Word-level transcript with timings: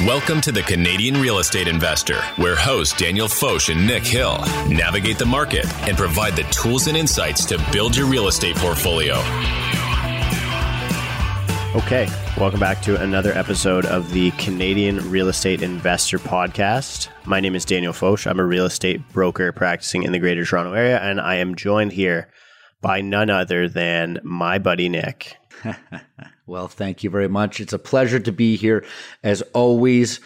Welcome 0.00 0.40
to 0.40 0.50
the 0.50 0.62
Canadian 0.62 1.20
Real 1.20 1.38
Estate 1.38 1.68
Investor, 1.68 2.20
where 2.34 2.56
hosts 2.56 2.98
Daniel 2.98 3.28
Foch 3.28 3.68
and 3.68 3.86
Nick 3.86 4.02
Hill 4.04 4.38
navigate 4.68 5.18
the 5.18 5.24
market 5.24 5.72
and 5.88 5.96
provide 5.96 6.34
the 6.34 6.42
tools 6.50 6.88
and 6.88 6.96
insights 6.96 7.46
to 7.46 7.64
build 7.70 7.96
your 7.96 8.06
real 8.06 8.26
estate 8.26 8.56
portfolio. 8.56 9.14
Okay, 11.76 12.08
welcome 12.36 12.58
back 12.58 12.82
to 12.82 13.00
another 13.00 13.30
episode 13.34 13.86
of 13.86 14.12
the 14.12 14.32
Canadian 14.32 15.10
Real 15.12 15.28
Estate 15.28 15.62
Investor 15.62 16.18
Podcast. 16.18 17.06
My 17.24 17.38
name 17.38 17.54
is 17.54 17.64
Daniel 17.64 17.92
Foch. 17.92 18.26
I'm 18.26 18.40
a 18.40 18.44
real 18.44 18.66
estate 18.66 19.00
broker 19.12 19.52
practicing 19.52 20.02
in 20.02 20.10
the 20.10 20.18
Greater 20.18 20.44
Toronto 20.44 20.72
Area, 20.72 20.98
and 20.98 21.20
I 21.20 21.36
am 21.36 21.54
joined 21.54 21.92
here 21.92 22.32
by 22.80 23.00
none 23.00 23.30
other 23.30 23.68
than 23.68 24.18
my 24.24 24.58
buddy 24.58 24.88
Nick. 24.88 25.36
well, 26.46 26.68
thank 26.68 27.02
you 27.02 27.10
very 27.10 27.28
much. 27.28 27.60
It's 27.60 27.72
a 27.72 27.78
pleasure 27.78 28.20
to 28.20 28.32
be 28.32 28.56
here. 28.56 28.84
As 29.22 29.42
always, 29.52 30.20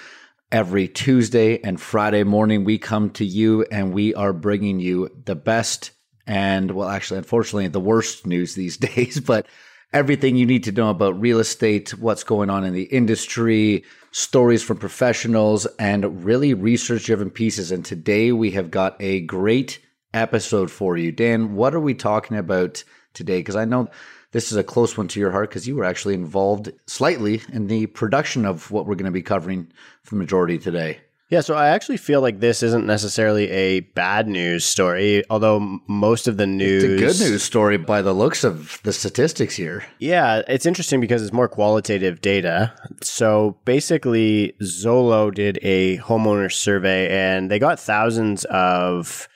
every 0.50 0.88
Tuesday 0.88 1.60
and 1.62 1.80
Friday 1.80 2.24
morning, 2.24 2.64
we 2.64 2.78
come 2.78 3.10
to 3.10 3.24
you 3.24 3.64
and 3.70 3.92
we 3.92 4.14
are 4.14 4.32
bringing 4.32 4.80
you 4.80 5.10
the 5.24 5.36
best 5.36 5.92
and, 6.26 6.72
well, 6.72 6.88
actually, 6.88 7.18
unfortunately, 7.18 7.68
the 7.68 7.80
worst 7.80 8.26
news 8.26 8.54
these 8.54 8.76
days, 8.88 9.18
but 9.18 9.46
everything 9.92 10.36
you 10.36 10.44
need 10.44 10.64
to 10.64 10.72
know 10.72 10.90
about 10.90 11.20
real 11.20 11.40
estate, 11.40 11.90
what's 11.98 12.24
going 12.24 12.50
on 12.50 12.64
in 12.64 12.74
the 12.74 12.82
industry, 12.82 13.84
stories 14.10 14.62
from 14.62 14.76
professionals, 14.76 15.66
and 15.78 16.24
really 16.24 16.52
research 16.52 17.06
driven 17.06 17.30
pieces. 17.30 17.72
And 17.72 17.84
today 17.84 18.32
we 18.32 18.50
have 18.52 18.70
got 18.70 19.00
a 19.00 19.20
great 19.22 19.78
episode 20.12 20.70
for 20.70 20.96
you. 20.96 21.12
Dan, 21.12 21.54
what 21.54 21.74
are 21.74 21.80
we 21.80 21.94
talking 21.94 22.36
about 22.36 22.84
today? 23.14 23.38
Because 23.38 23.56
I 23.56 23.64
know 23.64 23.88
this 24.32 24.50
is 24.50 24.58
a 24.58 24.64
close 24.64 24.96
one 24.96 25.08
to 25.08 25.20
your 25.20 25.30
heart 25.30 25.48
because 25.50 25.66
you 25.66 25.76
were 25.76 25.84
actually 25.84 26.14
involved 26.14 26.70
slightly 26.86 27.42
in 27.52 27.66
the 27.66 27.86
production 27.86 28.44
of 28.44 28.70
what 28.70 28.86
we're 28.86 28.94
going 28.94 29.06
to 29.06 29.10
be 29.10 29.22
covering 29.22 29.70
for 30.02 30.14
the 30.14 30.18
majority 30.18 30.58
today. 30.58 31.00
Yeah, 31.30 31.42
so 31.42 31.54
I 31.54 31.68
actually 31.68 31.98
feel 31.98 32.22
like 32.22 32.40
this 32.40 32.62
isn't 32.62 32.86
necessarily 32.86 33.50
a 33.50 33.80
bad 33.80 34.28
news 34.28 34.64
story, 34.64 35.22
although 35.28 35.78
most 35.86 36.26
of 36.26 36.38
the 36.38 36.46
news. 36.46 36.84
It's 36.84 36.92
a 36.94 37.22
good 37.22 37.30
news 37.30 37.42
story 37.42 37.76
by 37.76 38.00
the 38.00 38.14
looks 38.14 38.44
of 38.44 38.80
the 38.82 38.94
statistics 38.94 39.54
here. 39.54 39.84
Yeah, 39.98 40.40
it's 40.48 40.64
interesting 40.64 41.02
because 41.02 41.22
it's 41.22 41.32
more 41.32 41.48
qualitative 41.48 42.22
data. 42.22 42.72
So 43.02 43.58
basically, 43.66 44.54
Zolo 44.62 45.32
did 45.32 45.58
a 45.60 45.98
homeowner 45.98 46.50
survey 46.50 47.10
and 47.10 47.50
they 47.50 47.58
got 47.58 47.78
thousands 47.78 48.46
of 48.46 49.28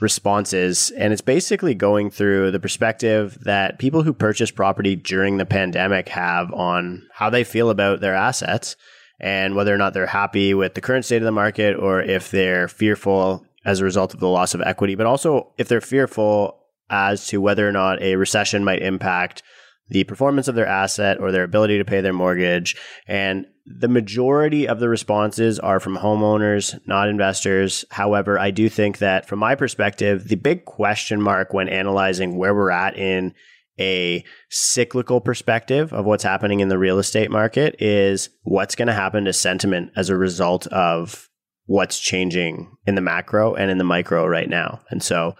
responses. 0.00 0.90
And 0.90 1.12
it's 1.12 1.22
basically 1.22 1.74
going 1.74 2.10
through 2.10 2.50
the 2.50 2.60
perspective 2.60 3.38
that 3.42 3.78
people 3.78 4.02
who 4.02 4.12
purchased 4.12 4.54
property 4.54 4.96
during 4.96 5.36
the 5.36 5.46
pandemic 5.46 6.08
have 6.08 6.52
on 6.52 7.06
how 7.12 7.30
they 7.30 7.44
feel 7.44 7.70
about 7.70 8.00
their 8.00 8.14
assets 8.14 8.76
and 9.20 9.54
whether 9.54 9.74
or 9.74 9.78
not 9.78 9.92
they're 9.92 10.06
happy 10.06 10.54
with 10.54 10.74
the 10.74 10.80
current 10.80 11.04
state 11.04 11.18
of 11.18 11.24
the 11.24 11.32
market 11.32 11.76
or 11.76 12.00
if 12.00 12.30
they're 12.30 12.68
fearful 12.68 13.44
as 13.64 13.80
a 13.80 13.84
result 13.84 14.14
of 14.14 14.20
the 14.20 14.28
loss 14.28 14.54
of 14.54 14.62
equity, 14.62 14.94
but 14.94 15.06
also 15.06 15.52
if 15.58 15.68
they're 15.68 15.80
fearful 15.80 16.58
as 16.88 17.26
to 17.26 17.40
whether 17.40 17.68
or 17.68 17.72
not 17.72 18.00
a 18.02 18.16
recession 18.16 18.64
might 18.64 18.82
impact 18.82 19.42
the 19.90 20.04
performance 20.04 20.48
of 20.48 20.54
their 20.54 20.66
asset 20.66 21.18
or 21.20 21.30
their 21.30 21.42
ability 21.42 21.76
to 21.78 21.84
pay 21.84 22.00
their 22.00 22.12
mortgage. 22.12 22.76
And 23.06 23.46
the 23.78 23.88
majority 23.88 24.66
of 24.66 24.80
the 24.80 24.88
responses 24.88 25.58
are 25.58 25.80
from 25.80 25.96
homeowners, 25.96 26.78
not 26.86 27.08
investors. 27.08 27.84
However, 27.90 28.38
I 28.38 28.50
do 28.50 28.68
think 28.68 28.98
that 28.98 29.28
from 29.28 29.38
my 29.38 29.54
perspective, 29.54 30.28
the 30.28 30.36
big 30.36 30.64
question 30.64 31.20
mark 31.20 31.52
when 31.52 31.68
analyzing 31.68 32.36
where 32.36 32.54
we're 32.54 32.70
at 32.70 32.96
in 32.96 33.34
a 33.78 34.24
cyclical 34.50 35.20
perspective 35.20 35.92
of 35.92 36.04
what's 36.04 36.24
happening 36.24 36.60
in 36.60 36.68
the 36.68 36.78
real 36.78 36.98
estate 36.98 37.30
market 37.30 37.76
is 37.78 38.28
what's 38.42 38.74
going 38.74 38.88
to 38.88 38.94
happen 38.94 39.24
to 39.24 39.32
sentiment 39.32 39.90
as 39.96 40.10
a 40.10 40.16
result 40.16 40.66
of 40.68 41.28
what's 41.66 41.98
changing 41.98 42.76
in 42.86 42.96
the 42.96 43.00
macro 43.00 43.54
and 43.54 43.70
in 43.70 43.78
the 43.78 43.84
micro 43.84 44.26
right 44.26 44.48
now. 44.48 44.80
And 44.90 45.02
so 45.02 45.34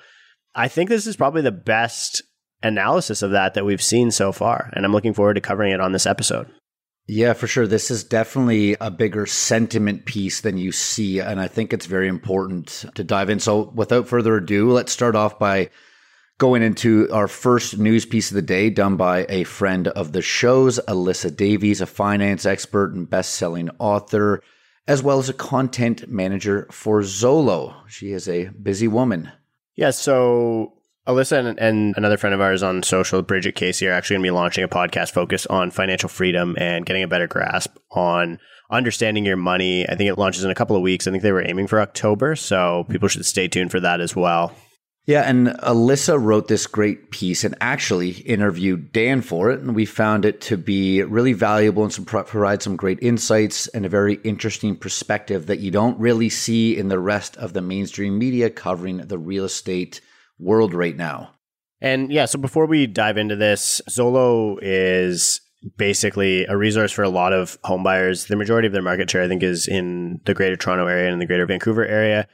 I 0.55 0.69
think 0.69 0.89
this 0.89 1.06
is 1.06 1.17
probably 1.17 1.42
the 1.42 1.51
best 1.51 2.23
analysis 2.62 3.23
of 3.23 3.33
that 3.33 3.55
that 3.55 3.64
we've 3.64 3.83
seen 3.83 4.11
so 4.11 4.33
far. 4.33 4.70
And 4.73 4.85
I'm 4.85 4.92
looking 4.92 5.14
forward 5.14 5.35
to 5.35 5.41
covering 5.41 5.73
it 5.73 5.80
on 5.80 5.92
this 5.92 6.07
episode. 6.07 6.48
Yeah, 7.13 7.33
for 7.33 7.48
sure. 7.48 7.67
This 7.67 7.91
is 7.91 8.05
definitely 8.05 8.77
a 8.81 8.89
bigger 8.89 9.27
sentiment 9.27 10.05
piece 10.05 10.43
than 10.43 10.59
you 10.59 10.71
see. 10.71 11.19
And 11.19 11.41
I 11.41 11.48
think 11.48 11.73
it's 11.73 11.87
very 11.87 12.07
important 12.07 12.85
to 12.95 13.03
dive 13.03 13.31
in. 13.31 13.41
So, 13.41 13.73
without 13.75 14.07
further 14.07 14.37
ado, 14.37 14.71
let's 14.71 14.93
start 14.93 15.17
off 15.17 15.37
by 15.37 15.71
going 16.39 16.63
into 16.63 17.09
our 17.11 17.27
first 17.27 17.79
news 17.79 18.07
piece 18.07 18.31
of 18.31 18.37
the 18.37 18.43
day 18.43 18.71
done 18.71 18.97
by 18.97 19.27
a 19.29 19.43
friend 19.43 19.89
of 19.89 20.13
the 20.13 20.23
show's, 20.23 20.79
Alyssa 20.87 21.35
Davies, 21.35 21.81
a 21.81 21.87
finance 21.87 22.47
expert 22.47 22.95
and 22.95 23.11
best 23.11 23.35
selling 23.35 23.71
author, 23.81 24.41
as 24.87 25.03
well 25.03 25.19
as 25.19 25.29
a 25.29 25.35
content 25.35 26.09
manager 26.09 26.69
for 26.71 27.01
Zolo. 27.01 27.75
She 27.89 28.13
is 28.13 28.29
a 28.29 28.51
busy 28.51 28.87
woman. 28.87 29.33
Yeah. 29.75 29.91
So, 29.91 30.75
Alyssa 31.11 31.45
and, 31.45 31.59
and, 31.59 31.95
another 31.97 32.17
friend 32.17 32.35
of 32.35 32.41
ours 32.41 32.63
on 32.63 32.83
social, 32.83 33.23
Bridget 33.23 33.55
Casey, 33.55 33.89
are 33.89 33.93
actually 33.93 34.15
going 34.15 34.23
to 34.23 34.27
be 34.29 34.31
launching 34.31 34.65
a 34.65 34.69
podcast 34.69 35.11
focused 35.11 35.47
on 35.48 35.71
financial 35.71 36.09
freedom 36.09 36.55
and 36.59 36.87
getting 36.87 37.03
a 37.03 37.09
better 37.09 37.27
grasp 37.27 37.77
on 37.91 38.39
understanding 38.71 39.25
your 39.25 39.37
money. 39.37 39.89
I 39.89 39.97
think 39.97 40.09
it 40.09 40.19
launches 40.19 40.45
in 40.45 40.51
a 40.51 40.55
couple 40.55 40.77
of 40.77 40.83
weeks. 40.83 41.07
I 41.07 41.11
think 41.11 41.23
they 41.23 41.33
were 41.33 41.47
aiming 41.47 41.67
for 41.67 41.81
October, 41.81 42.37
so 42.37 42.87
people 42.89 43.09
should 43.09 43.27
stay 43.27 43.48
tuned 43.48 43.71
for 43.73 43.81
that 43.81 44.01
as 44.01 44.15
well. 44.15 44.55
Yeah, 45.07 45.23
and 45.23 45.48
Alyssa 45.48 46.23
wrote 46.23 46.47
this 46.47 46.69
great 46.69 47.11
piece 47.11 47.42
and 47.42 47.57
actually 47.61 48.11
interviewed 48.11 48.92
Dan 48.92 49.23
for 49.23 49.51
it, 49.51 49.61
and 49.61 49.75
we 49.75 49.87
found 49.87 50.25
it 50.25 50.41
to 50.42 50.57
be 50.57 51.03
really 51.03 51.33
valuable 51.33 51.83
and 51.83 51.92
some 51.92 52.05
provide 52.05 52.63
some 52.63 52.77
great 52.77 53.03
insights 53.03 53.67
and 53.69 53.85
a 53.85 53.89
very 53.89 54.21
interesting 54.23 54.77
perspective 54.77 55.47
that 55.47 55.59
you 55.59 55.73
don't 55.73 55.98
really 55.98 56.29
see 56.29 56.77
in 56.77 56.89
the 56.89 56.98
rest 56.98 57.37
of 57.39 57.55
the 57.55 57.63
mainstream 57.63 58.19
media 58.19 58.51
covering 58.51 58.98
the 58.98 59.19
real 59.19 59.45
estate 59.45 60.01
world 60.40 60.74
right 60.74 60.96
now. 60.96 61.34
And 61.80 62.12
yeah, 62.12 62.27
so 62.27 62.39
before 62.39 62.67
we 62.67 62.86
dive 62.86 63.17
into 63.17 63.36
this, 63.36 63.80
Zolo 63.89 64.58
is 64.61 65.40
basically 65.77 66.46
a 66.46 66.56
resource 66.56 66.92
for 66.92 67.02
a 67.02 67.08
lot 67.08 67.33
of 67.33 67.61
homebuyers. 67.62 68.28
The 68.28 68.36
majority 68.36 68.67
of 68.67 68.73
their 68.73 68.83
market 68.83 69.11
share, 69.11 69.23
I 69.23 69.29
think, 69.29 69.42
is 69.42 69.68
in 69.68 70.20
the 70.24 70.34
Greater 70.34 70.56
Toronto 70.56 70.86
area 70.86 71.12
and 71.12 71.20
the 71.20 71.27
Greater 71.27 71.46
Vancouver 71.46 71.84
area. 71.84 72.27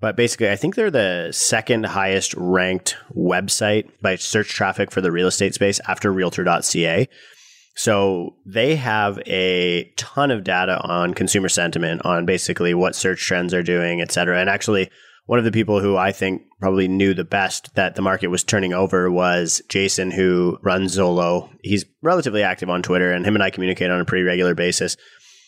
But 0.00 0.16
basically, 0.16 0.50
I 0.50 0.56
think 0.56 0.74
they're 0.74 0.90
the 0.90 1.30
second 1.32 1.86
highest 1.86 2.34
ranked 2.34 2.96
website 3.16 3.90
by 4.02 4.16
search 4.16 4.48
traffic 4.48 4.90
for 4.90 5.00
the 5.00 5.12
real 5.12 5.28
estate 5.28 5.54
space 5.54 5.80
after 5.86 6.12
realtor.ca. 6.12 7.08
So 7.76 8.36
they 8.44 8.76
have 8.76 9.18
a 9.26 9.92
ton 9.96 10.30
of 10.30 10.44
data 10.44 10.80
on 10.82 11.14
consumer 11.14 11.48
sentiment, 11.48 12.02
on 12.04 12.26
basically 12.26 12.74
what 12.74 12.94
search 12.94 13.20
trends 13.20 13.54
are 13.54 13.62
doing, 13.62 14.00
et 14.00 14.12
cetera. 14.12 14.40
And 14.40 14.50
actually, 14.50 14.90
one 15.26 15.38
of 15.38 15.44
the 15.44 15.52
people 15.52 15.80
who 15.80 15.96
I 15.96 16.12
think 16.12 16.42
probably 16.60 16.88
knew 16.88 17.14
the 17.14 17.24
best 17.24 17.74
that 17.74 17.94
the 17.94 18.02
market 18.02 18.28
was 18.28 18.44
turning 18.44 18.72
over 18.72 19.10
was 19.10 19.62
Jason, 19.68 20.10
who 20.10 20.58
runs 20.62 20.96
Zolo. 20.96 21.50
He's 21.62 21.84
relatively 22.02 22.42
active 22.42 22.68
on 22.68 22.82
Twitter, 22.82 23.12
and 23.12 23.24
him 23.24 23.34
and 23.34 23.42
I 23.42 23.50
communicate 23.50 23.90
on 23.90 24.00
a 24.00 24.04
pretty 24.04 24.24
regular 24.24 24.54
basis. 24.54 24.96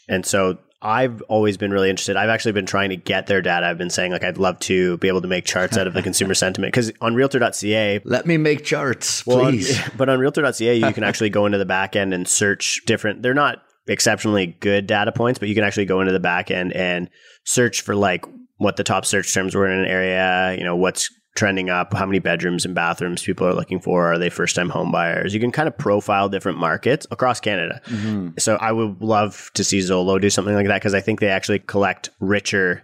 And 0.09 0.25
so 0.25 0.59
I've 0.81 1.21
always 1.23 1.57
been 1.57 1.71
really 1.71 1.91
interested. 1.91 2.17
I've 2.17 2.29
actually 2.29 2.53
been 2.53 2.67
trying 2.67 2.91
to 2.91 2.97
get 2.97 3.27
their 3.27 3.43
data. 3.43 3.67
I've 3.67 3.79
been 3.79 3.91
saying 3.91 4.13
like 4.13 4.25
I'd 4.25 4.39
love 4.39 4.59
to 4.61 4.97
be 4.99 5.09
able 5.09 5.23
to 5.23 5.29
make 5.29 5.45
charts 5.45 5.77
out 5.77 5.87
of 5.87 5.95
the 5.95 6.03
consumer 6.05 6.35
sentiment 6.35 6.73
because 6.73 6.93
on 7.01 7.15
realtor.ca, 7.15 8.01
let 8.05 8.27
me 8.27 8.37
make 8.37 8.65
charts, 8.65 9.23
please. 9.23 9.79
on, 9.79 9.91
but 9.97 10.09
on 10.09 10.19
realtor.ca, 10.19 10.77
you 10.77 10.93
can 10.93 11.05
actually 11.05 11.31
go 11.31 11.47
into 11.47 11.59
the 11.59 11.67
back 11.67 11.97
end 11.97 12.15
and 12.15 12.29
search 12.29 12.83
different. 12.87 13.23
They're 13.23 13.35
not 13.35 13.63
exceptionally 13.89 14.47
good 14.61 14.87
data 14.87 15.13
points, 15.13 15.39
but 15.39 15.49
you 15.49 15.55
can 15.55 15.65
actually 15.65 15.87
go 15.87 16.01
into 16.01 16.13
the 16.13 16.21
back 16.21 16.51
end 16.51 16.73
and 16.73 17.09
search 17.45 17.81
for 17.81 17.95
like 17.95 18.25
what 18.59 18.77
the 18.77 18.85
top 18.85 19.05
search 19.05 19.33
terms 19.33 19.55
were 19.55 19.71
in 19.71 19.79
an 19.79 19.87
area, 19.87 20.57
you 20.59 20.65
know, 20.65 20.77
what's 20.77 21.11
trending 21.37 21.69
up, 21.69 21.93
how 21.93 22.07
many 22.07 22.19
bedrooms 22.19 22.65
and 22.65 22.75
bathrooms 22.75 23.23
people 23.23 23.47
are 23.47 23.55
looking 23.55 23.79
for, 23.79 24.13
are 24.13 24.19
they 24.19 24.31
first 24.31 24.57
time 24.57 24.71
home 24.71 24.91
buyers? 24.91 25.35
You 25.35 25.41
can 25.41 25.53
kind 25.53 25.69
of 25.69 25.77
profile 25.77 26.29
different 26.29 26.59
markets 26.59 27.07
across 27.11 27.41
Canada. 27.41 27.81
Mm-hmm. 27.87 28.31
So 28.39 28.57
I 28.57 28.73
would 28.73 29.01
love 29.03 29.51
to 29.55 29.63
see 29.63 29.79
Zolo 29.81 30.21
do 30.21 30.31
something 30.31 30.55
like 30.55 30.67
that 30.67 30.81
because 30.81 30.95
I 30.95 31.01
think 31.01 31.21
they 31.21 31.29
actually 31.29 31.59
collect 31.59 32.09
richer 32.21 32.83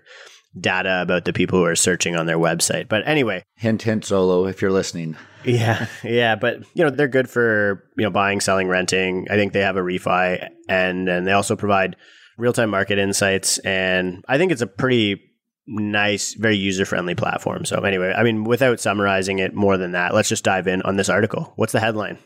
data 0.61 1.01
about 1.01 1.25
the 1.25 1.33
people 1.33 1.59
who 1.59 1.65
are 1.65 1.75
searching 1.75 2.15
on 2.15 2.27
their 2.27 2.39
website. 2.39 2.89
But 2.89 3.07
anyway, 3.09 3.43
hint 3.57 3.83
hint 3.83 4.05
Zolo 4.05 4.49
if 4.49 4.61
you're 4.61 4.71
listening. 4.71 5.17
yeah, 5.45 5.87
yeah, 6.05 6.37
but 6.37 6.59
you 6.75 6.85
know 6.85 6.91
they're 6.91 7.09
good 7.09 7.31
for 7.31 7.89
you 7.97 8.05
know 8.05 8.11
buying, 8.11 8.41
selling, 8.41 8.69
renting. 8.69 9.27
I 9.31 9.35
think 9.35 9.55
they 9.55 9.61
have 9.61 9.77
a 9.77 9.81
refi 9.81 10.47
and 10.69 11.09
and 11.09 11.27
they 11.27 11.33
also 11.33 11.57
provide 11.57 11.97
real 12.37 12.53
time 12.53 12.71
market 12.71 12.99
insights. 12.99 13.59
And 13.59 14.25
I 14.29 14.37
think 14.37 14.53
it's 14.53 14.63
a 14.63 14.67
pretty 14.67 15.32
nice, 15.67 16.35
very 16.35 16.57
user 16.57 16.85
friendly 16.85 17.15
platform. 17.15 17.65
So, 17.65 17.81
anyway, 17.81 18.13
I 18.17 18.23
mean, 18.23 18.45
without 18.45 18.81
summarizing 18.81 19.39
it 19.39 19.55
more 19.55 19.77
than 19.77 19.93
that, 19.93 20.15
let's 20.15 20.29
just 20.29 20.45
dive 20.45 20.67
in 20.67 20.83
on 20.83 20.97
this 20.97 21.09
article. 21.09 21.53
What's 21.57 21.73
the 21.73 21.81
headline? 21.81 22.19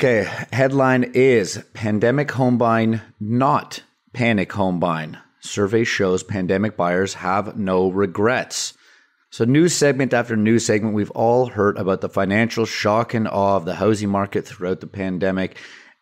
Okay, 0.00 0.28
headline 0.52 1.12
is 1.14 1.62
Pandemic 1.72 2.30
Home 2.32 2.58
Buying 2.58 3.00
Not 3.20 3.82
Panic 4.12 4.52
Home 4.52 4.80
Buying. 4.80 5.16
Survey 5.40 5.84
shows 5.84 6.22
pandemic 6.22 6.76
buyers 6.76 7.14
have 7.14 7.56
no 7.56 7.90
regrets. 7.90 8.74
So, 9.30 9.44
news 9.44 9.74
segment 9.74 10.14
after 10.14 10.36
news 10.36 10.64
segment, 10.64 10.94
we've 10.94 11.10
all 11.10 11.46
heard 11.46 11.76
about 11.76 12.00
the 12.00 12.08
financial 12.08 12.66
shock 12.66 13.14
and 13.14 13.28
awe 13.28 13.56
of 13.56 13.64
the 13.64 13.74
housing 13.74 14.08
market 14.08 14.46
throughout 14.46 14.80
the 14.80 14.86
pandemic. 14.86 15.58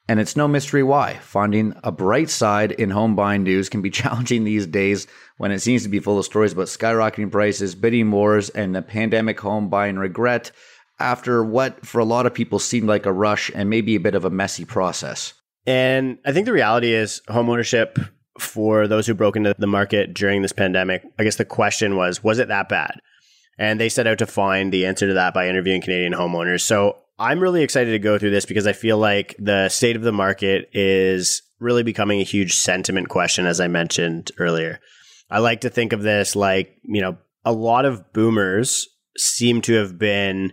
And 0.08 0.20
it's 0.20 0.36
no 0.36 0.48
mystery 0.48 0.82
why. 0.82 1.14
Finding 1.22 1.74
a 1.82 1.92
bright 1.92 2.28
side 2.28 2.72
in 2.72 2.90
home 2.90 3.16
buying 3.16 3.44
news 3.44 3.68
can 3.68 3.82
be 3.82 3.90
challenging 4.02 4.44
these 4.44 4.66
days 4.66 5.06
when 5.42 5.50
it 5.50 5.58
seems 5.58 5.82
to 5.82 5.88
be 5.88 5.98
full 5.98 6.20
of 6.20 6.24
stories 6.24 6.52
about 6.52 6.68
skyrocketing 6.68 7.28
prices, 7.28 7.74
bidding 7.74 8.08
wars, 8.12 8.48
and 8.50 8.76
the 8.76 8.80
pandemic 8.80 9.40
home 9.40 9.68
buying 9.68 9.96
regret 9.96 10.52
after 11.00 11.42
what 11.42 11.84
for 11.84 11.98
a 11.98 12.04
lot 12.04 12.26
of 12.26 12.32
people 12.32 12.60
seemed 12.60 12.86
like 12.86 13.06
a 13.06 13.12
rush 13.12 13.50
and 13.52 13.68
maybe 13.68 13.96
a 13.96 14.00
bit 14.00 14.14
of 14.14 14.24
a 14.24 14.30
messy 14.30 14.64
process. 14.64 15.34
And 15.66 16.18
I 16.24 16.30
think 16.30 16.46
the 16.46 16.52
reality 16.52 16.92
is 16.92 17.22
homeownership 17.28 18.08
for 18.38 18.86
those 18.86 19.04
who 19.04 19.14
broke 19.14 19.34
into 19.34 19.52
the 19.58 19.66
market 19.66 20.14
during 20.14 20.42
this 20.42 20.52
pandemic, 20.52 21.02
I 21.18 21.24
guess 21.24 21.34
the 21.34 21.44
question 21.44 21.96
was, 21.96 22.22
was 22.22 22.38
it 22.38 22.46
that 22.46 22.68
bad? 22.68 23.00
And 23.58 23.80
they 23.80 23.88
set 23.88 24.06
out 24.06 24.18
to 24.18 24.26
find 24.26 24.72
the 24.72 24.86
answer 24.86 25.08
to 25.08 25.14
that 25.14 25.34
by 25.34 25.48
interviewing 25.48 25.82
Canadian 25.82 26.12
homeowners. 26.12 26.60
So 26.60 26.98
I'm 27.18 27.40
really 27.40 27.64
excited 27.64 27.90
to 27.90 27.98
go 27.98 28.16
through 28.16 28.30
this 28.30 28.46
because 28.46 28.68
I 28.68 28.74
feel 28.74 28.96
like 28.96 29.34
the 29.40 29.68
state 29.70 29.96
of 29.96 30.02
the 30.02 30.12
market 30.12 30.68
is 30.72 31.42
really 31.58 31.82
becoming 31.82 32.20
a 32.20 32.24
huge 32.24 32.54
sentiment 32.54 33.08
question, 33.08 33.44
as 33.44 33.58
I 33.58 33.66
mentioned 33.66 34.30
earlier. 34.38 34.78
I 35.32 35.38
like 35.38 35.62
to 35.62 35.70
think 35.70 35.94
of 35.94 36.02
this 36.02 36.36
like, 36.36 36.76
you 36.82 37.00
know, 37.00 37.16
a 37.44 37.52
lot 37.52 37.86
of 37.86 38.12
boomers 38.12 38.86
seem 39.16 39.62
to 39.62 39.72
have 39.74 39.98
been 39.98 40.52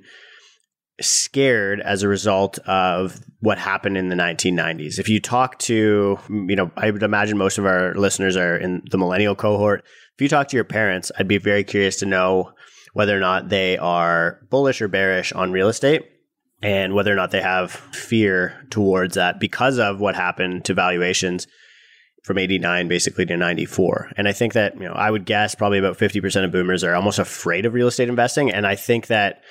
scared 1.02 1.82
as 1.82 2.02
a 2.02 2.08
result 2.08 2.60
of 2.60 3.20
what 3.42 3.58
happened 3.58 3.98
in 3.98 4.08
the 4.08 4.16
1990s. 4.16 4.98
If 4.98 5.10
you 5.10 5.20
talk 5.20 5.60
to, 5.60 6.18
you 6.30 6.56
know, 6.56 6.72
I 6.78 6.92
would 6.92 7.04
imagine 7.04 7.38
most 7.38 7.58
of 7.58 7.66
our 7.66 7.94
listeners 7.96 8.38
are 8.38 8.56
in 8.56 8.82
the 8.90 8.98
millennial 8.98 9.36
cohort. 9.36 9.84
If 10.16 10.22
you 10.22 10.30
talk 10.30 10.48
to 10.50 10.58
your 10.58 10.64
parents, 10.64 11.12
I'd 11.18 11.28
be 11.28 11.38
very 11.38 11.66
curious 11.66 11.98
to 11.98 12.06
know 12.06 12.54
whether 12.94 13.16
or 13.16 13.20
not 13.20 13.50
they 13.50 13.78
are 13.78 14.40
bullish 14.50 14.82
or 14.82 14.88
bearish 14.88 15.34
on 15.34 15.52
real 15.52 15.68
estate 15.68 16.04
and 16.62 16.94
whether 16.94 17.12
or 17.12 17.16
not 17.16 17.32
they 17.32 17.42
have 17.42 17.72
fear 17.72 18.66
towards 18.70 19.16
that 19.16 19.40
because 19.40 19.78
of 19.78 20.00
what 20.00 20.16
happened 20.16 20.66
to 20.66 20.74
valuations 20.74 21.48
from 22.24 22.38
89 22.38 22.88
basically 22.88 23.26
to 23.26 23.38
94. 23.38 24.12
And 24.18 24.28
I 24.28 24.34
think 24.34 24.54
that, 24.54 24.76
you 24.76 24.88
know, 24.88 24.94
I 24.94 25.10
would 25.10 25.26
guess 25.26 25.56
probably 25.56 25.80
about 25.80 25.98
50% 25.98 26.44
of 26.44 26.52
boomers 26.52 26.84
are 26.84 26.96
almost 26.96 27.20
afraid 27.20 27.66
of 27.66 27.74
real 27.74 27.88
estate 27.88 28.10
investing 28.10 28.52
and 28.52 28.68
I 28.68 28.76
think 28.76 29.08
that 29.08 29.42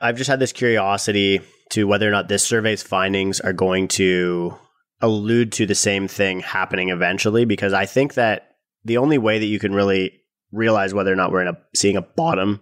I've 0.00 0.16
just 0.16 0.28
had 0.28 0.40
this 0.40 0.52
curiosity 0.52 1.40
to 1.70 1.84
whether 1.84 2.06
or 2.08 2.12
not 2.12 2.28
this 2.28 2.44
survey's 2.44 2.82
findings 2.82 3.40
are 3.40 3.52
going 3.52 3.88
to 3.88 4.54
allude 5.00 5.52
to 5.52 5.66
the 5.66 5.74
same 5.74 6.08
thing 6.08 6.40
happening 6.40 6.88
eventually 6.88 7.44
because 7.44 7.72
I 7.72 7.86
think 7.86 8.14
that 8.14 8.56
the 8.84 8.98
only 8.98 9.18
way 9.18 9.38
that 9.38 9.46
you 9.46 9.58
can 9.58 9.74
really 9.74 10.20
realize 10.52 10.94
whether 10.94 11.12
or 11.12 11.16
not 11.16 11.32
we're 11.32 11.42
in 11.42 11.48
a 11.48 11.58
seeing 11.74 11.96
a 11.96 12.02
bottom 12.02 12.60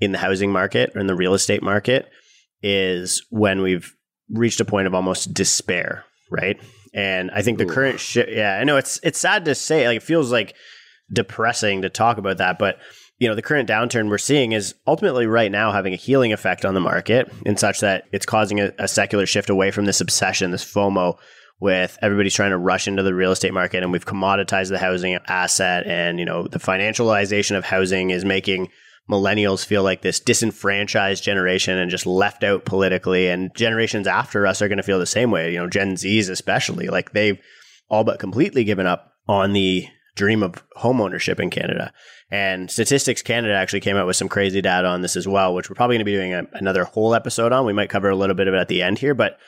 in 0.00 0.12
the 0.12 0.18
housing 0.18 0.50
market 0.50 0.92
or 0.94 1.00
in 1.00 1.06
the 1.06 1.14
real 1.14 1.34
estate 1.34 1.62
market 1.62 2.08
is 2.62 3.24
when 3.30 3.62
we've 3.62 3.94
reached 4.30 4.60
a 4.60 4.64
point 4.64 4.86
of 4.86 4.94
almost 4.94 5.32
despair, 5.32 6.04
right? 6.30 6.60
And 6.94 7.30
I 7.30 7.42
think 7.42 7.58
the 7.58 7.64
Ooh. 7.64 7.72
current 7.72 8.00
shit, 8.00 8.30
yeah, 8.30 8.58
I 8.58 8.64
know 8.64 8.76
it's 8.76 9.00
it's 9.02 9.18
sad 9.18 9.44
to 9.46 9.54
say, 9.54 9.86
like 9.86 9.98
it 9.98 10.02
feels 10.02 10.32
like 10.32 10.54
depressing 11.12 11.82
to 11.82 11.88
talk 11.88 12.18
about 12.18 12.38
that, 12.38 12.58
but 12.58 12.78
you 13.18 13.28
know, 13.28 13.34
the 13.34 13.42
current 13.42 13.68
downturn 13.68 14.08
we're 14.10 14.18
seeing 14.18 14.52
is 14.52 14.74
ultimately 14.86 15.26
right 15.26 15.50
now 15.50 15.72
having 15.72 15.92
a 15.92 15.96
healing 15.96 16.32
effect 16.32 16.64
on 16.64 16.74
the 16.74 16.80
market 16.80 17.32
in 17.44 17.56
such 17.56 17.80
that 17.80 18.04
it's 18.12 18.26
causing 18.26 18.60
a, 18.60 18.72
a 18.78 18.86
secular 18.86 19.26
shift 19.26 19.50
away 19.50 19.70
from 19.70 19.86
this 19.86 20.00
obsession, 20.00 20.52
this 20.52 20.64
FOMO 20.64 21.18
with 21.60 21.98
everybody's 22.00 22.34
trying 22.34 22.50
to 22.50 22.58
rush 22.58 22.86
into 22.86 23.02
the 23.02 23.14
real 23.14 23.32
estate 23.32 23.52
market 23.52 23.82
and 23.82 23.90
we've 23.90 24.06
commoditized 24.06 24.68
the 24.68 24.78
housing 24.78 25.18
asset 25.26 25.84
and, 25.86 26.20
you 26.20 26.24
know, 26.24 26.46
the 26.46 26.60
financialization 26.60 27.56
of 27.56 27.64
housing 27.64 28.10
is 28.10 28.24
making 28.24 28.68
millennials 29.10 29.64
feel 29.64 29.82
like 29.82 30.02
this 30.02 30.20
disenfranchised 30.20 31.22
generation 31.22 31.78
and 31.78 31.90
just 31.90 32.06
left 32.06 32.44
out 32.44 32.64
politically 32.64 33.28
and 33.28 33.54
generations 33.54 34.06
after 34.06 34.46
us 34.46 34.60
are 34.60 34.68
going 34.68 34.76
to 34.76 34.82
feel 34.82 34.98
the 34.98 35.06
same 35.06 35.30
way, 35.30 35.52
you 35.52 35.58
know, 35.58 35.68
Gen 35.68 35.94
Zs 35.94 36.28
especially, 36.28 36.88
like 36.88 37.12
they've 37.12 37.40
all 37.88 38.04
but 38.04 38.18
completely 38.18 38.64
given 38.64 38.86
up 38.86 39.14
on 39.26 39.52
the 39.52 39.86
dream 40.14 40.42
of 40.42 40.62
home 40.72 41.00
ownership 41.00 41.40
in 41.40 41.48
Canada. 41.48 41.92
And 42.30 42.70
Statistics 42.70 43.22
Canada 43.22 43.54
actually 43.54 43.80
came 43.80 43.96
out 43.96 44.06
with 44.06 44.16
some 44.16 44.28
crazy 44.28 44.60
data 44.60 44.86
on 44.86 45.00
this 45.00 45.16
as 45.16 45.26
well, 45.26 45.54
which 45.54 45.70
we're 45.70 45.76
probably 45.76 45.94
going 45.94 46.00
to 46.00 46.04
be 46.04 46.14
doing 46.14 46.34
a, 46.34 46.42
another 46.52 46.84
whole 46.84 47.14
episode 47.14 47.52
on. 47.52 47.64
We 47.64 47.72
might 47.72 47.88
cover 47.88 48.10
a 48.10 48.16
little 48.16 48.36
bit 48.36 48.48
of 48.48 48.54
it 48.54 48.58
at 48.58 48.68
the 48.68 48.82
end 48.82 48.98
here, 48.98 49.14
but 49.14 49.38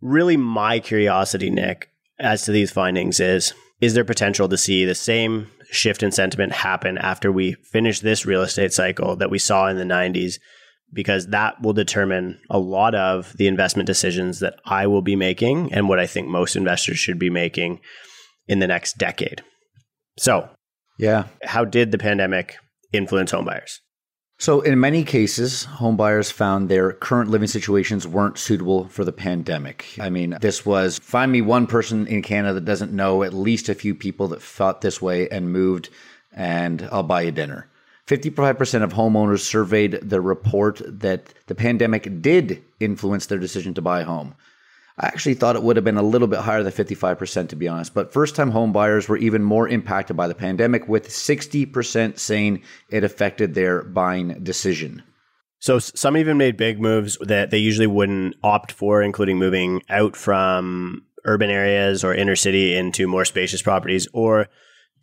really 0.00 0.36
my 0.36 0.78
curiosity, 0.78 1.50
Nick, 1.50 1.88
as 2.20 2.44
to 2.44 2.52
these 2.52 2.70
findings 2.70 3.18
is 3.18 3.52
is 3.80 3.94
there 3.94 4.04
potential 4.04 4.48
to 4.48 4.56
see 4.56 4.84
the 4.84 4.94
same 4.94 5.50
shift 5.72 6.02
in 6.02 6.12
sentiment 6.12 6.52
happen 6.52 6.98
after 6.98 7.32
we 7.32 7.54
finish 7.54 8.00
this 8.00 8.26
real 8.26 8.42
estate 8.42 8.72
cycle 8.72 9.16
that 9.16 9.30
we 9.30 9.38
saw 9.38 9.68
in 9.68 9.76
the 9.76 9.84
90s? 9.84 10.34
Because 10.92 11.28
that 11.28 11.60
will 11.62 11.72
determine 11.72 12.38
a 12.50 12.58
lot 12.58 12.94
of 12.94 13.34
the 13.38 13.46
investment 13.46 13.86
decisions 13.86 14.40
that 14.40 14.56
I 14.66 14.86
will 14.86 15.02
be 15.02 15.16
making 15.16 15.72
and 15.72 15.88
what 15.88 15.98
I 15.98 16.06
think 16.06 16.28
most 16.28 16.54
investors 16.54 16.98
should 16.98 17.18
be 17.18 17.30
making 17.30 17.80
in 18.46 18.58
the 18.58 18.66
next 18.66 18.98
decade. 18.98 19.42
So, 20.18 20.50
yeah. 20.98 21.24
How 21.42 21.64
did 21.64 21.90
the 21.90 21.98
pandemic 21.98 22.56
influence 22.92 23.32
homebuyers? 23.32 23.78
So, 24.42 24.60
in 24.60 24.80
many 24.80 25.04
cases, 25.04 25.68
homebuyers 25.78 26.32
found 26.32 26.68
their 26.68 26.94
current 26.94 27.30
living 27.30 27.46
situations 27.46 28.08
weren't 28.08 28.38
suitable 28.38 28.88
for 28.88 29.04
the 29.04 29.12
pandemic. 29.12 29.86
I 30.00 30.10
mean, 30.10 30.36
this 30.40 30.66
was 30.66 30.98
find 30.98 31.30
me 31.30 31.40
one 31.40 31.68
person 31.68 32.08
in 32.08 32.22
Canada 32.22 32.54
that 32.54 32.64
doesn't 32.64 32.92
know 32.92 33.22
at 33.22 33.32
least 33.32 33.68
a 33.68 33.74
few 33.76 33.94
people 33.94 34.26
that 34.26 34.42
thought 34.42 34.80
this 34.80 35.00
way 35.00 35.28
and 35.28 35.52
moved, 35.52 35.90
and 36.32 36.88
I'll 36.90 37.04
buy 37.04 37.22
you 37.22 37.30
dinner. 37.30 37.68
55% 38.08 38.82
of 38.82 38.94
homeowners 38.94 39.42
surveyed 39.42 40.00
the 40.02 40.20
report 40.20 40.82
that 40.84 41.32
the 41.46 41.54
pandemic 41.54 42.20
did 42.20 42.64
influence 42.80 43.26
their 43.26 43.38
decision 43.38 43.74
to 43.74 43.80
buy 43.80 44.00
a 44.00 44.04
home. 44.04 44.34
I 44.98 45.06
actually 45.06 45.34
thought 45.34 45.56
it 45.56 45.62
would 45.62 45.76
have 45.76 45.84
been 45.84 45.96
a 45.96 46.02
little 46.02 46.28
bit 46.28 46.40
higher 46.40 46.62
than 46.62 46.72
55%, 46.72 47.48
to 47.48 47.56
be 47.56 47.68
honest. 47.68 47.94
But 47.94 48.12
first 48.12 48.36
time 48.36 48.50
home 48.50 48.72
buyers 48.72 49.08
were 49.08 49.16
even 49.16 49.42
more 49.42 49.68
impacted 49.68 50.16
by 50.16 50.28
the 50.28 50.34
pandemic, 50.34 50.86
with 50.86 51.08
60% 51.08 52.18
saying 52.18 52.62
it 52.90 53.04
affected 53.04 53.54
their 53.54 53.82
buying 53.82 54.42
decision. 54.42 55.02
So 55.60 55.78
some 55.78 56.16
even 56.16 56.38
made 56.38 56.56
big 56.56 56.80
moves 56.80 57.16
that 57.20 57.50
they 57.50 57.58
usually 57.58 57.86
wouldn't 57.86 58.34
opt 58.42 58.72
for, 58.72 59.00
including 59.00 59.38
moving 59.38 59.82
out 59.88 60.16
from 60.16 61.04
urban 61.24 61.50
areas 61.50 62.02
or 62.02 62.12
inner 62.12 62.36
city 62.36 62.74
into 62.74 63.06
more 63.06 63.24
spacious 63.24 63.62
properties 63.62 64.08
or 64.12 64.48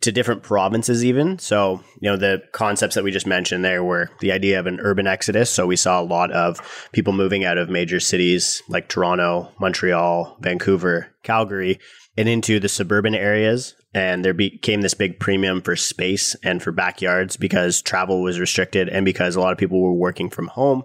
to 0.00 0.12
different 0.12 0.42
provinces 0.42 1.04
even. 1.04 1.38
So, 1.38 1.82
you 2.00 2.10
know, 2.10 2.16
the 2.16 2.42
concepts 2.52 2.94
that 2.94 3.04
we 3.04 3.10
just 3.10 3.26
mentioned 3.26 3.64
there 3.64 3.84
were 3.84 4.10
the 4.20 4.32
idea 4.32 4.58
of 4.58 4.66
an 4.66 4.80
urban 4.80 5.06
exodus. 5.06 5.50
So 5.50 5.66
we 5.66 5.76
saw 5.76 6.00
a 6.00 6.02
lot 6.02 6.30
of 6.32 6.88
people 6.92 7.12
moving 7.12 7.44
out 7.44 7.58
of 7.58 7.68
major 7.68 8.00
cities 8.00 8.62
like 8.68 8.88
Toronto, 8.88 9.52
Montreal, 9.60 10.38
Vancouver, 10.40 11.08
Calgary, 11.22 11.78
and 12.16 12.28
into 12.28 12.58
the 12.58 12.68
suburban 12.68 13.14
areas. 13.14 13.74
And 13.92 14.24
there 14.24 14.34
became 14.34 14.80
this 14.80 14.94
big 14.94 15.18
premium 15.18 15.60
for 15.60 15.76
space 15.76 16.36
and 16.44 16.62
for 16.62 16.72
backyards 16.72 17.36
because 17.36 17.82
travel 17.82 18.22
was 18.22 18.40
restricted 18.40 18.88
and 18.88 19.04
because 19.04 19.36
a 19.36 19.40
lot 19.40 19.52
of 19.52 19.58
people 19.58 19.82
were 19.82 19.92
working 19.92 20.30
from 20.30 20.46
home. 20.46 20.84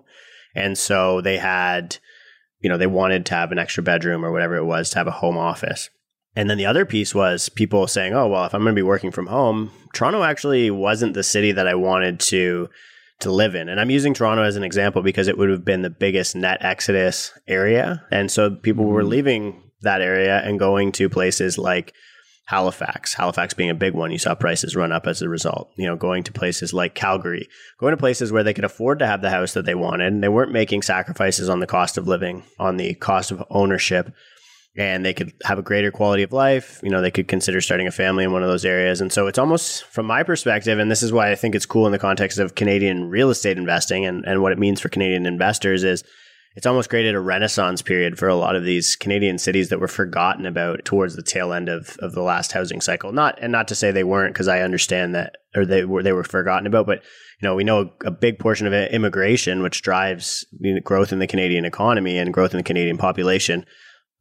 And 0.55 0.77
so 0.77 1.21
they 1.21 1.37
had, 1.37 1.97
you 2.61 2.69
know, 2.69 2.77
they 2.77 2.87
wanted 2.87 3.25
to 3.27 3.35
have 3.35 3.51
an 3.51 3.59
extra 3.59 3.83
bedroom 3.83 4.25
or 4.25 4.31
whatever 4.31 4.55
it 4.55 4.65
was 4.65 4.89
to 4.89 4.97
have 4.97 5.07
a 5.07 5.11
home 5.11 5.37
office. 5.37 5.89
And 6.35 6.49
then 6.49 6.57
the 6.57 6.65
other 6.65 6.85
piece 6.85 7.15
was 7.15 7.49
people 7.49 7.87
saying, 7.87 8.13
oh, 8.13 8.27
well, 8.27 8.45
if 8.45 8.53
I'm 8.53 8.61
going 8.61 8.75
to 8.75 8.79
be 8.79 8.83
working 8.83 9.11
from 9.11 9.27
home, 9.27 9.71
Toronto 9.93 10.23
actually 10.23 10.69
wasn't 10.69 11.13
the 11.13 11.23
city 11.23 11.51
that 11.53 11.67
I 11.67 11.75
wanted 11.75 12.19
to 12.21 12.69
to 13.21 13.31
live 13.31 13.55
in. 13.55 13.69
And 13.69 13.79
I'm 13.79 13.89
using 13.89 14.13
Toronto 14.13 14.43
as 14.43 14.57
an 14.57 14.63
example 14.63 15.01
because 15.01 15.29
it 15.29 15.37
would 15.37 15.49
have 15.49 15.63
been 15.63 15.83
the 15.83 15.89
biggest 15.89 16.35
net 16.35 16.57
exodus 16.59 17.31
area. 17.47 18.03
And 18.11 18.29
so 18.29 18.51
people 18.51 18.83
were 18.83 19.01
mm-hmm. 19.01 19.09
leaving 19.09 19.63
that 19.83 20.01
area 20.01 20.39
and 20.39 20.59
going 20.59 20.91
to 20.93 21.07
places 21.07 21.57
like 21.57 21.93
Halifax, 22.47 23.13
Halifax 23.13 23.53
being 23.53 23.69
a 23.69 23.75
big 23.75 23.93
one. 23.93 24.11
You 24.11 24.17
saw 24.17 24.35
prices 24.35 24.75
run 24.75 24.91
up 24.91 25.07
as 25.07 25.21
a 25.21 25.29
result. 25.29 25.71
You 25.77 25.87
know, 25.87 25.95
going 25.95 26.23
to 26.23 26.33
places 26.33 26.73
like 26.73 26.93
Calgary, 26.93 27.47
going 27.79 27.91
to 27.91 27.97
places 27.97 28.33
where 28.33 28.43
they 28.43 28.53
could 28.53 28.65
afford 28.65 28.99
to 28.99 29.07
have 29.07 29.21
the 29.21 29.31
house 29.31 29.53
that 29.53 29.65
they 29.65 29.75
wanted. 29.75 30.11
And 30.11 30.21
they 30.21 30.29
weren't 30.29 30.51
making 30.51 30.81
sacrifices 30.81 31.47
on 31.47 31.61
the 31.61 31.67
cost 31.67 31.97
of 31.97 32.07
living, 32.07 32.43
on 32.59 32.75
the 32.75 32.95
cost 32.95 33.31
of 33.31 33.43
ownership 33.49 34.13
and 34.77 35.05
they 35.05 35.13
could 35.13 35.31
have 35.43 35.57
a 35.57 35.63
greater 35.63 35.91
quality 35.91 36.23
of 36.23 36.33
life. 36.33 36.79
You 36.83 36.89
know, 36.89 37.01
they 37.01 37.11
could 37.11 37.27
consider 37.27 37.61
starting 37.61 37.87
a 37.87 37.91
family 37.91 38.23
in 38.23 38.33
one 38.33 38.43
of 38.43 38.49
those 38.49 38.65
areas. 38.65 38.99
And 38.99 39.11
so 39.11 39.27
it's 39.27 39.39
almost 39.39 39.85
from 39.85 40.05
my 40.05 40.23
perspective, 40.23 40.79
and 40.79 40.91
this 40.91 41.03
is 41.03 41.13
why 41.13 41.31
I 41.31 41.35
think 41.35 41.55
it's 41.55 41.65
cool 41.65 41.85
in 41.85 41.91
the 41.91 41.99
context 41.99 42.39
of 42.39 42.55
Canadian 42.55 43.09
real 43.09 43.29
estate 43.29 43.57
investing 43.57 44.05
and, 44.05 44.25
and 44.25 44.41
what 44.41 44.51
it 44.51 44.59
means 44.59 44.81
for 44.81 44.89
Canadian 44.89 45.25
investors 45.25 45.83
is 45.83 46.03
it's 46.55 46.65
almost 46.65 46.89
created 46.89 47.15
a 47.15 47.19
renaissance 47.19 47.81
period 47.81 48.17
for 48.17 48.29
a 48.29 48.35
lot 48.35 48.55
of 48.55 48.63
these 48.63 48.95
Canadian 48.95 49.37
cities 49.37 49.69
that 49.69 49.79
were 49.79 49.89
forgotten 49.89 50.45
about 50.45 50.85
towards 50.85 51.15
the 51.15 51.23
tail 51.23 51.51
end 51.51 51.67
of, 51.67 51.97
of 51.99 52.13
the 52.13 52.21
last 52.21 52.53
housing 52.53 52.79
cycle. 52.79 53.11
Not 53.11 53.37
and 53.41 53.51
not 53.51 53.67
to 53.69 53.75
say 53.75 53.91
they 53.91 54.05
weren't, 54.05 54.33
because 54.33 54.47
I 54.47 54.61
understand 54.61 55.15
that 55.15 55.35
or 55.53 55.65
they 55.65 55.83
were 55.83 56.01
they 56.01 56.13
were 56.13 56.23
forgotten 56.23 56.65
about, 56.65 56.85
but 56.85 57.03
you 57.41 57.47
know, 57.47 57.55
we 57.55 57.65
know 57.65 57.91
a, 58.05 58.11
big 58.11 58.39
portion 58.39 58.67
of 58.67 58.73
immigration, 58.73 59.61
which 59.61 59.81
drives 59.81 60.45
growth 60.83 61.11
in 61.11 61.19
the 61.19 61.27
Canadian 61.27 61.65
economy 61.65 62.17
and 62.17 62.33
growth 62.33 62.53
in 62.53 62.57
the 62.57 62.63
Canadian 62.63 62.97
population 62.97 63.65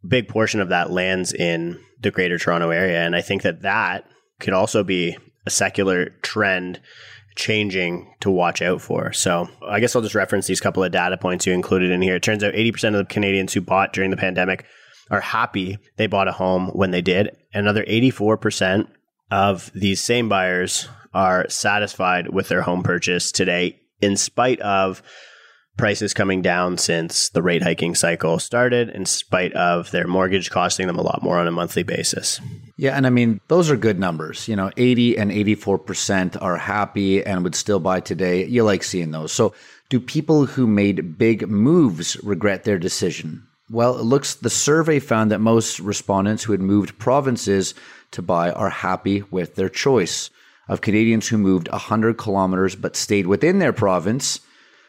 big 0.06 0.28
portion 0.28 0.60
of 0.60 0.68
that 0.68 0.90
lands 0.90 1.32
in 1.32 1.80
the 2.00 2.10
greater 2.10 2.38
Toronto 2.38 2.70
area. 2.70 3.00
And 3.02 3.16
I 3.16 3.22
think 3.22 3.42
that 3.42 3.62
that 3.62 4.06
could 4.40 4.52
also 4.52 4.84
be 4.84 5.16
a 5.46 5.50
secular 5.50 6.10
trend 6.22 6.80
changing 7.36 8.14
to 8.20 8.30
watch 8.30 8.62
out 8.62 8.80
for. 8.80 9.12
So 9.12 9.48
I 9.66 9.80
guess 9.80 9.96
I'll 9.96 10.02
just 10.02 10.14
reference 10.14 10.46
these 10.46 10.60
couple 10.60 10.84
of 10.84 10.92
data 10.92 11.16
points 11.16 11.46
you 11.46 11.52
included 11.52 11.90
in 11.90 12.02
here. 12.02 12.16
It 12.16 12.22
turns 12.22 12.44
out 12.44 12.54
80% 12.54 12.88
of 12.88 12.94
the 12.94 13.04
Canadians 13.12 13.52
who 13.52 13.60
bought 13.60 13.92
during 13.92 14.10
the 14.10 14.16
pandemic 14.16 14.64
are 15.10 15.20
happy 15.20 15.78
they 15.96 16.06
bought 16.06 16.28
a 16.28 16.32
home 16.32 16.68
when 16.68 16.90
they 16.90 17.02
did. 17.02 17.36
Another 17.52 17.84
84% 17.84 18.88
of 19.30 19.70
these 19.74 20.00
same 20.00 20.28
buyers 20.28 20.88
are 21.12 21.48
satisfied 21.48 22.28
with 22.28 22.48
their 22.48 22.62
home 22.62 22.82
purchase 22.82 23.32
today, 23.32 23.80
in 24.00 24.16
spite 24.16 24.60
of 24.60 25.02
prices 25.76 26.14
coming 26.14 26.42
down 26.42 26.78
since 26.78 27.28
the 27.30 27.42
rate 27.42 27.62
hiking 27.62 27.94
cycle 27.94 28.38
started, 28.38 28.88
in 28.90 29.06
spite 29.06 29.52
of 29.54 29.90
their 29.90 30.06
mortgage 30.06 30.50
costing 30.50 30.86
them 30.86 30.98
a 30.98 31.02
lot 31.02 31.22
more 31.22 31.38
on 31.38 31.48
a 31.48 31.52
monthly 31.52 31.82
basis. 31.82 32.40
Yeah, 32.76 32.96
and 32.96 33.06
I 33.06 33.10
mean, 33.10 33.40
those 33.48 33.70
are 33.70 33.76
good 33.76 33.98
numbers. 33.98 34.48
You 34.48 34.56
know, 34.56 34.70
80 34.76 35.18
and 35.18 35.30
84% 35.30 36.40
are 36.40 36.56
happy 36.56 37.24
and 37.24 37.42
would 37.44 37.54
still 37.54 37.80
buy 37.80 38.00
today. 38.00 38.44
You 38.46 38.64
like 38.64 38.84
seeing 38.84 39.10
those. 39.10 39.32
So, 39.32 39.54
do 39.90 40.00
people 40.00 40.46
who 40.46 40.66
made 40.66 41.18
big 41.18 41.48
moves 41.48 42.16
regret 42.24 42.64
their 42.64 42.78
decision? 42.78 43.46
Well, 43.70 43.98
it 43.98 44.04
looks 44.04 44.34
the 44.34 44.50
survey 44.50 44.98
found 44.98 45.30
that 45.30 45.40
most 45.40 45.78
respondents 45.80 46.44
who 46.44 46.52
had 46.52 46.60
moved 46.60 46.98
provinces 46.98 47.74
to 48.12 48.22
buy 48.22 48.50
are 48.50 48.70
happy 48.70 49.22
with 49.30 49.54
their 49.54 49.68
choice. 49.68 50.30
Of 50.66 50.80
Canadians 50.80 51.28
who 51.28 51.36
moved 51.36 51.68
100 51.68 52.16
kilometers 52.16 52.74
but 52.74 52.96
stayed 52.96 53.26
within 53.26 53.58
their 53.58 53.72
province, 53.72 54.40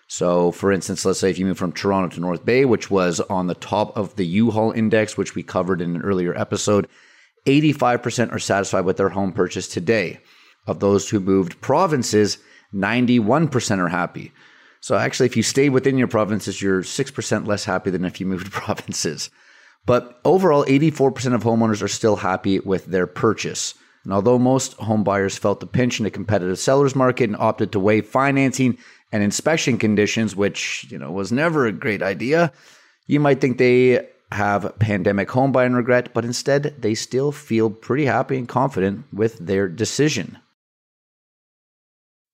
so, 0.07 0.51
for 0.51 0.71
instance, 0.71 1.03
let's 1.03 1.19
say 1.19 1.31
if 1.31 1.39
you 1.39 1.45
move 1.45 1.57
from 1.57 1.71
Toronto 1.71 2.13
to 2.13 2.21
North 2.21 2.45
Bay, 2.45 2.65
which 2.65 2.91
was 2.91 3.19
on 3.21 3.47
the 3.47 3.55
top 3.55 3.95
of 3.97 4.15
the 4.15 4.25
U-Haul 4.25 4.71
index, 4.71 5.17
which 5.17 5.33
we 5.33 5.41
covered 5.41 5.81
in 5.81 5.95
an 5.95 6.03
earlier 6.03 6.37
episode, 6.37 6.87
85% 7.47 8.31
are 8.31 8.39
satisfied 8.39 8.85
with 8.85 8.97
their 8.97 9.09
home 9.09 9.31
purchase 9.31 9.67
today. 9.67 10.19
Of 10.67 10.79
those 10.79 11.09
who 11.09 11.19
moved 11.19 11.59
provinces, 11.61 12.37
91% 12.73 13.79
are 13.79 13.87
happy. 13.87 14.31
So, 14.79 14.95
actually, 14.95 15.25
if 15.25 15.37
you 15.37 15.43
stay 15.43 15.69
within 15.69 15.97
your 15.97 16.07
provinces, 16.07 16.61
you're 16.61 16.81
6% 16.81 17.47
less 17.47 17.65
happy 17.65 17.89
than 17.89 18.05
if 18.05 18.19
you 18.19 18.27
moved 18.27 18.51
provinces. 18.51 19.31
But 19.87 20.19
overall, 20.23 20.65
84% 20.65 21.33
of 21.33 21.43
homeowners 21.43 21.81
are 21.81 21.87
still 21.87 22.17
happy 22.17 22.59
with 22.59 22.85
their 22.85 23.07
purchase. 23.07 23.73
And 24.03 24.13
although 24.13 24.37
most 24.37 24.73
home 24.73 25.03
buyers 25.03 25.37
felt 25.37 25.59
the 25.59 25.67
pinch 25.67 25.99
in 25.99 26.05
a 26.05 26.11
competitive 26.11 26.59
seller's 26.59 26.95
market 26.95 27.25
and 27.25 27.35
opted 27.37 27.71
to 27.71 27.79
waive 27.79 28.05
financing 28.05 28.77
and 29.15 29.23
inspection 29.23 29.77
conditions, 29.77 30.35
which, 30.35 30.85
you 30.89 30.99
know, 30.99 31.09
was 31.09 31.31
never 31.31 31.65
a 31.65 31.71
great 31.71 32.03
idea, 32.03 32.51
you 33.07 33.17
might 33.21 33.39
think 33.39 33.57
they 33.57 34.05
have 34.33 34.77
pandemic 34.77 35.31
home 35.31 35.53
buying 35.53 35.71
regret, 35.71 36.13
but 36.13 36.25
instead 36.25 36.75
they 36.77 36.93
still 36.93 37.31
feel 37.31 37.69
pretty 37.69 38.03
happy 38.03 38.37
and 38.37 38.49
confident 38.49 39.05
with 39.13 39.37
their 39.37 39.69
decision. 39.69 40.37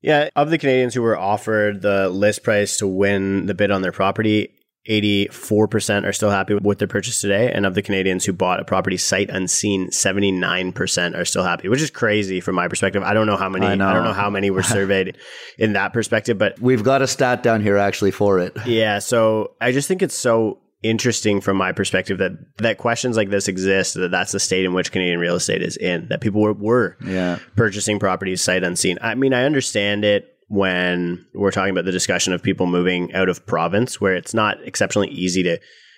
Yeah, 0.01 0.29
of 0.35 0.49
the 0.49 0.57
Canadians 0.57 0.95
who 0.95 1.03
were 1.03 1.15
offered 1.15 1.83
the 1.83 2.09
list 2.09 2.41
price 2.41 2.77
to 2.77 2.87
win 2.87 3.45
the 3.45 3.53
bid 3.53 3.69
on 3.69 3.83
their 3.83 3.91
property, 3.91 4.51
84% 4.89 6.05
are 6.05 6.13
still 6.13 6.31
happy 6.31 6.55
with 6.55 6.79
their 6.79 6.87
purchase 6.87 7.21
today. 7.21 7.51
And 7.51 7.65
of 7.65 7.75
the 7.75 7.81
Canadians 7.81 8.25
who 8.25 8.33
bought 8.33 8.59
a 8.59 8.65
property 8.65 8.97
sight 8.97 9.29
unseen, 9.29 9.89
79% 9.89 11.17
are 11.17 11.25
still 11.25 11.43
happy, 11.43 11.69
which 11.69 11.81
is 11.81 11.91
crazy 11.91 12.41
from 12.41 12.55
my 12.55 12.67
perspective. 12.67 13.03
I 13.03 13.13
don't 13.13 13.27
know 13.27 13.37
how 13.37 13.49
many, 13.49 13.67
I, 13.67 13.75
know. 13.75 13.87
I 13.87 13.93
don't 13.93 14.03
know 14.03 14.13
how 14.13 14.29
many 14.29 14.49
were 14.49 14.63
surveyed 14.63 15.17
in 15.59 15.73
that 15.73 15.93
perspective, 15.93 16.37
but 16.37 16.59
we've 16.59 16.83
got 16.83 17.01
a 17.01 17.07
stat 17.07 17.43
down 17.43 17.61
here 17.61 17.77
actually 17.77 18.11
for 18.11 18.39
it. 18.39 18.57
Yeah. 18.71 18.99
So 18.99 19.55
I 19.59 19.73
just 19.73 19.87
think 19.89 20.01
it's 20.01 20.17
so 20.17 20.59
interesting 20.81 21.41
from 21.41 21.57
my 21.57 21.71
perspective 21.71 22.19
that 22.19 22.31
that 22.57 22.77
questions 22.77 23.17
like 23.17 23.29
this 23.29 23.47
exist 23.47 23.95
that 23.95 24.11
that's 24.11 24.31
the 24.31 24.39
state 24.39 24.63
in 24.63 24.73
which 24.73 24.91
Canadian 24.91 25.19
real 25.19 25.35
estate 25.35 25.61
is 25.61 25.75
in 25.77 26.07
that 26.07 26.21
people 26.21 26.41
were, 26.41 26.53
were 26.53 26.97
yeah. 27.05 27.37
purchasing 27.55 27.99
properties 27.99 28.41
sight 28.41 28.63
unseen. 28.63 28.97
I 29.01 29.15
mean, 29.15 29.33
I 29.33 29.43
understand 29.43 30.05
it 30.05 30.30
when 30.51 31.25
we're 31.33 31.49
talking 31.49 31.71
about 31.71 31.85
the 31.85 31.93
discussion 31.93 32.33
of 32.33 32.43
people 32.43 32.67
moving 32.67 33.13
out 33.13 33.29
of 33.29 33.45
province, 33.45 34.01
where 34.01 34.15
it's 34.15 34.33
not 34.33 34.61
exceptionally 34.67 35.07
easy 35.07 35.41
to 35.43 35.57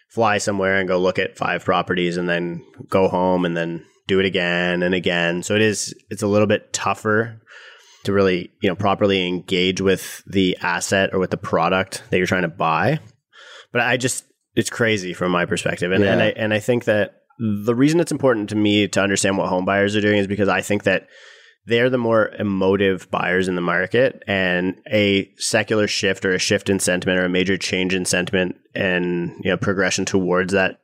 fly 0.10 0.38
somewhere 0.38 0.78
and 0.78 0.88
go 0.88 1.00
look 1.00 1.18
at 1.18 1.36
five 1.36 1.66
properties 1.66 2.18
and 2.18 2.30
then 2.30 2.64
go 2.88 3.08
home 3.08 3.46
and 3.46 3.58
then 3.58 3.84
do 4.06 4.20
it 4.20 4.28
again 4.28 4.84
and 4.84 4.94
again. 4.94 5.42
So 5.42 5.56
it 5.56 5.62
is 5.62 5.96
it's 6.12 6.22
a 6.22 6.28
little 6.28 6.46
bit 6.46 6.72
tougher 6.72 7.42
to 8.04 8.14
really, 8.14 8.52
you 8.62 8.70
know, 8.70 8.76
properly 8.76 9.28
engage 9.28 9.82
with 9.82 10.22
the 10.28 10.56
asset 10.62 11.10
or 11.14 11.20
with 11.20 11.32
the 11.32 11.38
product 11.38 12.04
that 12.12 12.18
you're 12.18 12.28
trying 12.28 12.44
to 12.44 12.48
buy. 12.48 13.00
But 13.72 13.82
I 13.82 13.98
just 13.98 14.24
it's 14.56 14.70
crazy 14.70 15.14
from 15.14 15.32
my 15.32 15.48
perspective. 15.48 15.92
And, 15.92 16.04
yeah. 16.04 16.14
and 16.14 16.22
I 16.22 16.28
and 16.28 16.54
I 16.54 16.60
think 16.60 16.84
that 16.84 17.24
the 17.40 17.74
reason 17.74 18.00
it's 18.00 18.12
important 18.12 18.50
to 18.50 18.56
me 18.56 18.88
to 18.88 19.02
understand 19.02 19.40
what 19.40 19.50
home 19.50 19.66
buyers 19.66 19.96
are 19.96 20.02
doing 20.02 20.20
is 20.20 20.28
because 20.28 20.48
I 20.48 20.62
think 20.62 20.84
that 20.84 21.08
they're 21.66 21.90
the 21.90 21.98
more 21.98 22.30
emotive 22.40 23.10
buyers 23.10 23.48
in 23.48 23.56
the 23.56 23.62
market 23.62 24.22
and 24.28 24.76
a 24.92 25.32
secular 25.38 25.88
shift 25.88 26.26
or 26.26 26.34
a 26.34 26.40
shift 26.40 26.70
in 26.70 26.80
sentiment 26.80 27.20
or 27.20 27.26
a 27.26 27.30
major 27.30 27.58
change 27.58 27.94
in 27.94 28.06
sentiment 28.06 28.56
and 28.76 29.32
you 29.44 29.50
know 29.50 29.58
progression 29.58 30.06
towards 30.06 30.54
that 30.54 30.80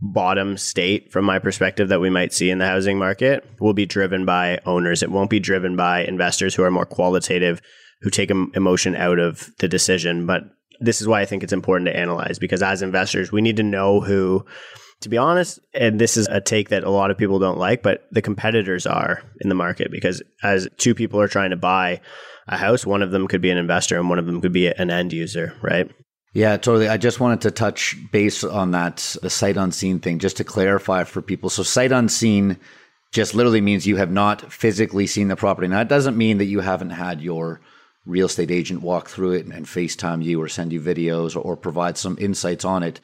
bottom 0.00 0.56
state 0.56 1.10
from 1.10 1.24
my 1.24 1.38
perspective 1.38 1.88
that 1.88 2.00
we 2.00 2.10
might 2.10 2.32
see 2.32 2.50
in 2.50 2.58
the 2.58 2.66
housing 2.66 2.98
market 2.98 3.44
will 3.60 3.72
be 3.72 3.86
driven 3.86 4.24
by 4.24 4.60
owners. 4.64 5.02
It 5.02 5.10
won't 5.10 5.30
be 5.30 5.40
driven 5.40 5.76
by 5.76 6.04
investors 6.04 6.54
who 6.54 6.62
are 6.62 6.70
more 6.70 6.86
qualitative 6.86 7.60
who 8.02 8.10
take 8.10 8.30
emotion 8.30 8.94
out 8.94 9.18
of 9.18 9.50
the 9.58 9.66
decision. 9.66 10.24
But 10.24 10.44
this 10.78 11.00
is 11.00 11.08
why 11.08 11.20
I 11.20 11.24
think 11.24 11.42
it's 11.42 11.52
important 11.52 11.88
to 11.88 11.96
analyze 11.96 12.38
because 12.38 12.62
as 12.62 12.82
investors 12.82 13.32
we 13.32 13.42
need 13.42 13.56
to 13.56 13.64
know 13.64 14.00
who 14.00 14.46
to 15.00 15.08
be 15.08 15.16
honest, 15.16 15.60
and 15.74 16.00
this 16.00 16.16
is 16.16 16.26
a 16.28 16.40
take 16.40 16.70
that 16.70 16.84
a 16.84 16.90
lot 16.90 17.10
of 17.10 17.18
people 17.18 17.38
don't 17.38 17.58
like, 17.58 17.82
but 17.82 18.06
the 18.10 18.22
competitors 18.22 18.86
are 18.86 19.22
in 19.40 19.48
the 19.48 19.54
market 19.54 19.90
because 19.90 20.22
as 20.42 20.68
two 20.76 20.94
people 20.94 21.20
are 21.20 21.28
trying 21.28 21.50
to 21.50 21.56
buy 21.56 22.00
a 22.48 22.56
house, 22.56 22.84
one 22.84 23.02
of 23.02 23.10
them 23.10 23.28
could 23.28 23.40
be 23.40 23.50
an 23.50 23.58
investor 23.58 23.98
and 23.98 24.08
one 24.08 24.18
of 24.18 24.26
them 24.26 24.40
could 24.40 24.52
be 24.52 24.68
an 24.68 24.90
end 24.90 25.12
user, 25.12 25.54
right? 25.62 25.90
Yeah, 26.34 26.56
totally. 26.56 26.88
I 26.88 26.96
just 26.96 27.20
wanted 27.20 27.40
to 27.42 27.50
touch 27.50 27.96
base 28.12 28.44
on 28.44 28.72
that, 28.72 29.16
the 29.22 29.30
sight 29.30 29.56
unseen 29.56 29.98
thing, 30.00 30.18
just 30.18 30.36
to 30.38 30.44
clarify 30.44 31.04
for 31.04 31.22
people. 31.22 31.48
So, 31.48 31.62
sight 31.62 31.90
unseen 31.90 32.58
just 33.12 33.34
literally 33.34 33.60
means 33.62 33.86
you 33.86 33.96
have 33.96 34.10
not 34.10 34.52
physically 34.52 35.06
seen 35.06 35.28
the 35.28 35.36
property. 35.36 35.68
Now, 35.68 35.80
it 35.80 35.88
doesn't 35.88 36.16
mean 36.16 36.38
that 36.38 36.44
you 36.44 36.60
haven't 36.60 36.90
had 36.90 37.22
your 37.22 37.60
real 38.04 38.26
estate 38.26 38.50
agent 38.50 38.82
walk 38.82 39.08
through 39.08 39.32
it 39.32 39.44
and, 39.44 39.54
and 39.54 39.66
FaceTime 39.66 40.22
you 40.22 40.40
or 40.40 40.48
send 40.48 40.72
you 40.72 40.80
videos 40.80 41.34
or, 41.34 41.40
or 41.40 41.56
provide 41.56 41.96
some 41.96 42.16
insights 42.20 42.64
on 42.64 42.82
it. 42.82 43.00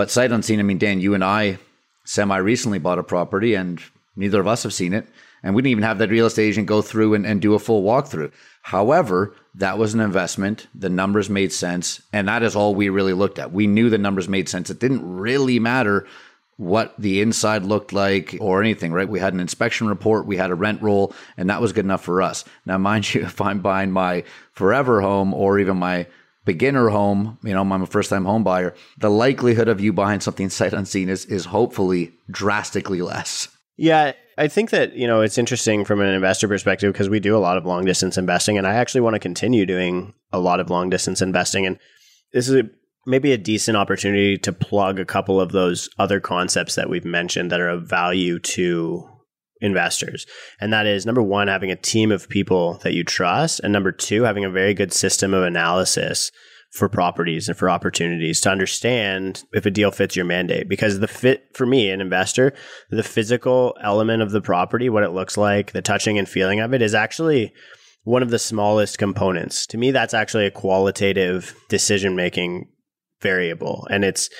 But 0.00 0.10
sight 0.10 0.32
unseen, 0.32 0.60
I 0.60 0.62
mean, 0.62 0.78
Dan, 0.78 1.02
you 1.02 1.12
and 1.12 1.22
I 1.22 1.58
semi 2.06 2.38
recently 2.38 2.78
bought 2.78 2.98
a 2.98 3.02
property 3.02 3.54
and 3.54 3.82
neither 4.16 4.40
of 4.40 4.46
us 4.46 4.62
have 4.62 4.72
seen 4.72 4.94
it. 4.94 5.06
And 5.42 5.54
we 5.54 5.60
didn't 5.60 5.72
even 5.72 5.84
have 5.84 5.98
that 5.98 6.08
real 6.08 6.24
estate 6.24 6.48
agent 6.48 6.68
go 6.68 6.80
through 6.80 7.12
and, 7.12 7.26
and 7.26 7.42
do 7.42 7.52
a 7.52 7.58
full 7.58 7.82
walkthrough. 7.82 8.32
However, 8.62 9.36
that 9.56 9.76
was 9.76 9.92
an 9.92 10.00
investment. 10.00 10.68
The 10.74 10.88
numbers 10.88 11.28
made 11.28 11.52
sense. 11.52 12.00
And 12.14 12.28
that 12.28 12.42
is 12.42 12.56
all 12.56 12.74
we 12.74 12.88
really 12.88 13.12
looked 13.12 13.38
at. 13.38 13.52
We 13.52 13.66
knew 13.66 13.90
the 13.90 13.98
numbers 13.98 14.26
made 14.26 14.48
sense. 14.48 14.70
It 14.70 14.80
didn't 14.80 15.06
really 15.06 15.58
matter 15.58 16.06
what 16.56 16.94
the 16.98 17.20
inside 17.20 17.64
looked 17.66 17.92
like 17.92 18.38
or 18.40 18.62
anything, 18.62 18.94
right? 18.94 19.06
We 19.06 19.20
had 19.20 19.34
an 19.34 19.40
inspection 19.40 19.86
report, 19.86 20.24
we 20.24 20.38
had 20.38 20.50
a 20.50 20.54
rent 20.54 20.80
roll, 20.80 21.14
and 21.36 21.50
that 21.50 21.60
was 21.60 21.74
good 21.74 21.84
enough 21.84 22.04
for 22.04 22.22
us. 22.22 22.46
Now, 22.64 22.78
mind 22.88 23.12
you, 23.12 23.20
if 23.20 23.38
I'm 23.42 23.60
buying 23.60 23.90
my 23.90 24.24
forever 24.52 25.02
home 25.02 25.34
or 25.34 25.58
even 25.58 25.76
my 25.76 26.06
beginner 26.44 26.88
home, 26.88 27.38
you 27.42 27.52
know, 27.52 27.60
I'm 27.60 27.72
a 27.82 27.86
first 27.86 28.10
time 28.10 28.24
home 28.24 28.44
buyer, 28.44 28.74
the 28.98 29.10
likelihood 29.10 29.68
of 29.68 29.80
you 29.80 29.92
buying 29.92 30.20
something 30.20 30.48
sight 30.48 30.72
unseen 30.72 31.08
is, 31.08 31.24
is 31.26 31.46
hopefully 31.46 32.12
drastically 32.30 33.02
less. 33.02 33.48
Yeah, 33.76 34.12
I 34.36 34.48
think 34.48 34.70
that, 34.70 34.94
you 34.94 35.06
know, 35.06 35.20
it's 35.20 35.38
interesting 35.38 35.84
from 35.84 36.00
an 36.00 36.08
investor 36.08 36.48
perspective 36.48 36.92
because 36.92 37.08
we 37.08 37.20
do 37.20 37.36
a 37.36 37.38
lot 37.38 37.56
of 37.56 37.66
long 37.66 37.84
distance 37.84 38.16
investing 38.18 38.58
and 38.58 38.66
I 38.66 38.74
actually 38.74 39.02
want 39.02 39.14
to 39.14 39.20
continue 39.20 39.66
doing 39.66 40.14
a 40.32 40.38
lot 40.38 40.60
of 40.60 40.70
long 40.70 40.90
distance 40.90 41.22
investing. 41.22 41.66
And 41.66 41.78
this 42.32 42.48
is 42.48 42.54
a, 42.56 42.70
maybe 43.06 43.32
a 43.32 43.38
decent 43.38 43.76
opportunity 43.76 44.36
to 44.38 44.52
plug 44.52 44.98
a 44.98 45.04
couple 45.04 45.40
of 45.40 45.52
those 45.52 45.88
other 45.98 46.20
concepts 46.20 46.74
that 46.74 46.88
we've 46.88 47.04
mentioned 47.04 47.50
that 47.50 47.60
are 47.60 47.68
of 47.68 47.88
value 47.88 48.38
to 48.38 49.08
investors. 49.60 50.26
And 50.60 50.72
that 50.72 50.86
is 50.86 51.06
number 51.06 51.22
one, 51.22 51.48
having 51.48 51.70
a 51.70 51.76
team 51.76 52.10
of 52.10 52.28
people 52.28 52.78
that 52.82 52.94
you 52.94 53.04
trust. 53.04 53.60
And 53.60 53.72
number 53.72 53.92
two, 53.92 54.22
having 54.22 54.44
a 54.44 54.50
very 54.50 54.74
good 54.74 54.92
system 54.92 55.34
of 55.34 55.42
analysis 55.42 56.30
for 56.72 56.88
properties 56.88 57.48
and 57.48 57.58
for 57.58 57.68
opportunities 57.68 58.40
to 58.40 58.50
understand 58.50 59.42
if 59.52 59.66
a 59.66 59.70
deal 59.70 59.90
fits 59.90 60.14
your 60.14 60.24
mandate. 60.24 60.68
Because 60.68 61.00
the 61.00 61.08
fit 61.08 61.44
for 61.54 61.66
me, 61.66 61.90
an 61.90 62.00
investor, 62.00 62.52
the 62.90 63.02
physical 63.02 63.76
element 63.82 64.22
of 64.22 64.30
the 64.30 64.40
property, 64.40 64.88
what 64.88 65.02
it 65.02 65.10
looks 65.10 65.36
like, 65.36 65.72
the 65.72 65.82
touching 65.82 66.16
and 66.16 66.28
feeling 66.28 66.60
of 66.60 66.72
it 66.72 66.80
is 66.80 66.94
actually 66.94 67.52
one 68.04 68.22
of 68.22 68.30
the 68.30 68.38
smallest 68.38 68.98
components. 68.98 69.66
To 69.66 69.78
me, 69.78 69.90
that's 69.90 70.14
actually 70.14 70.46
a 70.46 70.50
qualitative 70.50 71.54
decision 71.68 72.14
making 72.14 72.68
variable. 73.20 73.86
And 73.90 74.04
it's 74.04 74.30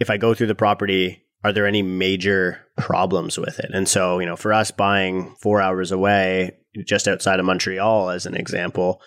if 0.00 0.10
I 0.10 0.16
go 0.16 0.34
through 0.34 0.48
the 0.48 0.54
property 0.54 1.22
are 1.44 1.52
there 1.52 1.66
any 1.66 1.82
major 1.82 2.65
problems 2.76 3.38
with 3.38 3.58
it? 3.58 3.70
And 3.72 3.88
so, 3.88 4.18
you 4.18 4.26
know, 4.26 4.36
for 4.36 4.52
us 4.52 4.70
buying 4.70 5.34
four 5.40 5.60
hours 5.60 5.92
away, 5.92 6.52
just 6.84 7.08
outside 7.08 7.40
of 7.40 7.46
Montreal, 7.46 8.10
as 8.10 8.26
an 8.26 8.36
example, 8.36 9.00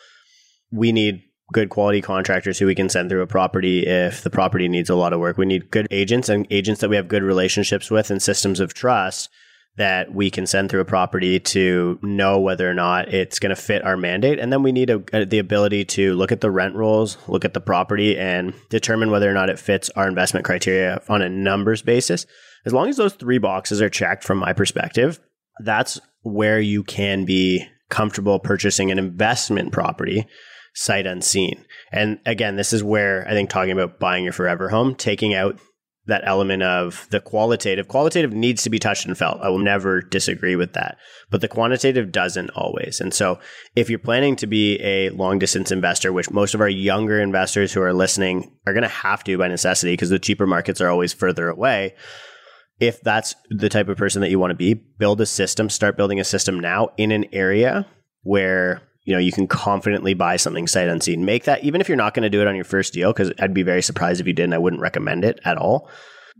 we 0.72 0.92
need 0.92 1.24
good 1.52 1.70
quality 1.70 2.02
contractors 2.02 2.60
who 2.60 2.66
we 2.66 2.76
can 2.76 2.90
send 2.90 3.10
through 3.10 3.22
a 3.22 3.28
property 3.28 3.86
if 3.86 4.22
the 4.22 4.30
property 4.30 4.68
needs 4.68 4.90
a 4.90 4.96
lot 4.96 5.14
of 5.14 5.20
work. 5.20 5.38
We 5.38 5.46
need 5.46 5.72
good 5.72 5.88
agents 5.92 6.30
and 6.30 6.46
agents 6.52 6.82
that 6.82 6.90
we 6.90 6.96
have 6.96 7.08
good 7.08 7.24
relationships 7.24 7.90
with 7.90 8.12
and 8.12 8.22
systems 8.22 8.60
of 8.60 8.74
trust 8.74 9.30
that 9.78 10.14
we 10.14 10.30
can 10.30 10.46
send 10.46 10.70
through 10.70 10.82
a 10.82 10.86
property 10.86 11.40
to 11.40 11.98
know 12.02 12.40
whether 12.40 12.70
or 12.70 12.74
not 12.74 13.14
it's 13.14 13.40
going 13.40 13.56
to 13.56 13.62
fit 13.62 13.84
our 13.84 13.96
mandate. 13.96 14.38
And 14.38 14.52
then 14.52 14.62
we 14.62 14.72
need 14.72 14.90
a, 14.90 15.02
a, 15.14 15.26
the 15.26 15.40
ability 15.40 15.86
to 15.86 16.16
look 16.16 16.32
at 16.32 16.42
the 16.42 16.52
rent 16.52 16.76
rolls, 16.76 17.18
look 17.28 17.46
at 17.46 17.54
the 17.54 17.62
property, 17.62 18.18
and 18.18 18.54
determine 18.70 19.10
whether 19.10 19.30
or 19.30 19.34
not 19.34 19.50
it 19.50 19.58
fits 19.58 19.90
our 19.92 20.08
investment 20.08 20.46
criteria 20.46 21.02
on 21.08 21.22
a 21.22 21.30
numbers 21.30 21.82
basis. 21.82 22.26
as 22.66 22.74
long 22.74 22.90
as 22.90 22.98
those 22.98 23.14
three 23.14 23.38
boxes 23.38 23.82
are 23.82 23.90
checked 23.90 24.24
from 24.24 24.38
my 24.38 24.52
perspective, 24.52 25.20
that's 25.64 26.00
where 26.24 26.60
you 26.60 26.84
can 26.84 27.24
be 27.24 27.66
comfortable 27.90 28.40
purchasing 28.40 28.92
an 28.92 29.00
investment 29.00 29.72
property 29.72 30.26
sight 30.74 31.08
unseen. 31.08 31.66
And 31.92 32.20
again, 32.26 32.56
this 32.56 32.74
is 32.74 32.84
where 32.84 33.28
I 33.28 33.32
think 33.32 33.50
talking 33.50 33.72
about 33.72 34.00
buying 34.00 34.24
your 34.24 34.34
forever 34.34 34.70
home, 34.70 34.96
taking 34.96 35.34
out 35.34 35.60
that 36.10 36.24
element 36.26 36.62
of 36.64 37.08
the 37.10 37.20
qualitative. 37.20 37.88
Qualitative 37.88 38.34
needs 38.34 38.62
to 38.64 38.70
be 38.70 38.78
touched 38.78 39.06
and 39.06 39.18
felt. 39.18 39.40
I 39.42 39.50
will 39.50 39.60
never 39.60 40.02
disagree 40.02 40.56
with 40.56 40.74
that. 40.74 40.98
But 41.30 41.42
the 41.42 41.48
quantitative 41.48 42.12
doesn't 42.12 42.50
always. 42.52 43.00
And 43.00 43.14
so 43.14 43.40
if 43.76 43.90
you're 43.90 44.00
planning 44.00 44.36
to 44.38 44.48
be 44.48 44.80
a 44.82 45.10
long 45.12 45.40
distance 45.40 45.72
investor, 45.72 46.12
which 46.12 46.32
most 46.32 46.54
of 46.54 46.62
our 46.62 46.70
younger 46.70 47.20
investors 47.20 47.72
who 47.72 47.82
are 47.82 47.94
listening 47.94 48.52
are 48.68 48.74
going 48.74 48.84
to 48.84 48.90
have 48.90 49.24
to 49.24 49.38
by 49.38 49.48
necessity 49.48 49.94
because 49.94 50.10
the 50.10 50.20
cheaper 50.20 50.46
markets 50.46 50.82
are 50.82 50.90
always 50.90 51.14
further 51.14 51.50
away. 51.50 51.96
If 52.80 53.02
that's 53.02 53.36
the 53.50 53.70
type 53.70 53.90
of 53.90 53.98
person 53.98 54.22
that 54.22 54.30
you 54.30 54.40
want 54.40 54.52
to 54.52 54.56
be, 54.56 54.74
build 54.74 55.22
a 55.22 55.26
system, 55.26 55.70
start 55.70 55.98
building 55.98 56.20
a 56.20 56.24
system 56.26 56.60
now 56.60 56.90
in 56.98 57.12
an 57.12 57.26
area 57.34 57.88
where 58.24 58.82
you 59.10 59.16
know 59.16 59.20
you 59.20 59.32
can 59.32 59.48
confidently 59.48 60.14
buy 60.14 60.36
something 60.36 60.68
sight 60.68 60.88
unseen. 60.88 61.26
Make 61.26 61.46
that 61.46 61.64
even 61.64 61.82
if 61.82 61.90
you're 61.90 61.98
not 61.98 62.14
going 62.14 62.22
to 62.22 62.30
do 62.30 62.42
it 62.42 62.48
on 62.48 62.56
your 62.56 62.64
first 62.64 62.94
deal 62.94 63.12
because 63.12 63.32
i'd 63.40 63.56
be 63.56 63.64
very 63.64 63.82
surprised 63.82 64.22
if 64.22 64.28
you 64.28 64.34
didn't 64.34 64.54
i 64.54 64.60
wouldn't 64.60 64.84
recommend 64.84 65.26
it 65.26 65.40
at 65.44 65.58
all. 65.58 65.90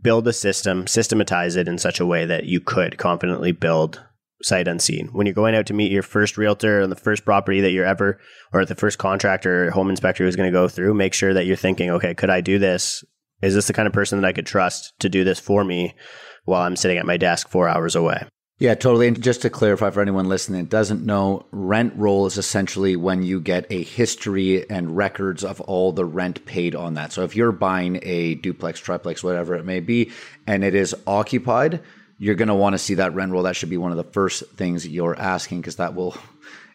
Build 0.00 0.28
a 0.28 0.32
system 0.32 0.86
systematize 0.86 1.56
it 1.56 1.66
in 1.66 1.78
such 1.78 1.98
a 1.98 2.06
way 2.06 2.24
that 2.26 2.44
you 2.44 2.60
could 2.60 2.96
confidently 2.96 3.50
build 3.50 4.00
sight 4.42 4.68
unseen. 4.68 5.08
When 5.08 5.26
you're 5.26 5.34
going 5.34 5.56
out 5.56 5.66
to 5.66 5.74
meet 5.74 5.90
your 5.90 6.04
first 6.04 6.38
realtor 6.38 6.80
on 6.80 6.90
the 6.90 6.96
first 6.96 7.24
property 7.24 7.60
that 7.60 7.72
you're 7.72 7.84
ever 7.84 8.20
or 8.52 8.64
the 8.64 8.76
first 8.76 8.98
contractor 8.98 9.66
or 9.66 9.70
home 9.72 9.90
inspector 9.90 10.24
who's 10.24 10.36
going 10.36 10.50
to 10.50 10.56
go 10.56 10.68
through 10.68 10.94
make 10.94 11.12
sure 11.12 11.34
that 11.34 11.46
you're 11.46 11.56
thinking 11.56 11.90
okay 11.90 12.14
could 12.14 12.30
i 12.30 12.40
do 12.40 12.60
this? 12.60 13.02
Is 13.42 13.54
this 13.56 13.66
the 13.66 13.72
kind 13.72 13.88
of 13.88 13.92
person 13.92 14.20
that 14.20 14.28
i 14.28 14.32
could 14.32 14.46
trust 14.46 14.94
to 15.00 15.08
do 15.08 15.24
this 15.24 15.40
for 15.40 15.64
me 15.64 15.96
while 16.44 16.62
i'm 16.62 16.76
sitting 16.76 16.98
at 16.98 17.06
my 17.06 17.16
desk 17.16 17.48
four 17.48 17.68
hours 17.68 17.96
away 17.96 18.28
yeah, 18.60 18.74
totally. 18.74 19.08
And 19.08 19.20
just 19.22 19.40
to 19.40 19.50
clarify 19.50 19.88
for 19.88 20.02
anyone 20.02 20.28
listening 20.28 20.60
that 20.60 20.68
doesn't 20.68 21.06
know, 21.06 21.46
rent 21.50 21.94
roll 21.96 22.26
is 22.26 22.36
essentially 22.36 22.94
when 22.94 23.22
you 23.22 23.40
get 23.40 23.64
a 23.70 23.82
history 23.82 24.68
and 24.68 24.94
records 24.94 25.42
of 25.42 25.62
all 25.62 25.92
the 25.92 26.04
rent 26.04 26.44
paid 26.44 26.74
on 26.74 26.92
that. 26.94 27.10
So 27.10 27.24
if 27.24 27.34
you're 27.34 27.52
buying 27.52 28.00
a 28.02 28.34
duplex, 28.34 28.78
triplex, 28.78 29.24
whatever 29.24 29.54
it 29.54 29.64
may 29.64 29.80
be, 29.80 30.12
and 30.46 30.62
it 30.62 30.74
is 30.74 30.94
occupied, 31.06 31.80
you're 32.18 32.34
going 32.34 32.48
to 32.48 32.54
want 32.54 32.74
to 32.74 32.78
see 32.78 32.94
that 32.96 33.14
rent 33.14 33.32
roll. 33.32 33.44
That 33.44 33.56
should 33.56 33.70
be 33.70 33.78
one 33.78 33.92
of 33.92 33.96
the 33.96 34.12
first 34.12 34.44
things 34.50 34.86
you're 34.86 35.18
asking 35.18 35.62
because 35.62 35.76
that 35.76 35.94
will 35.94 36.14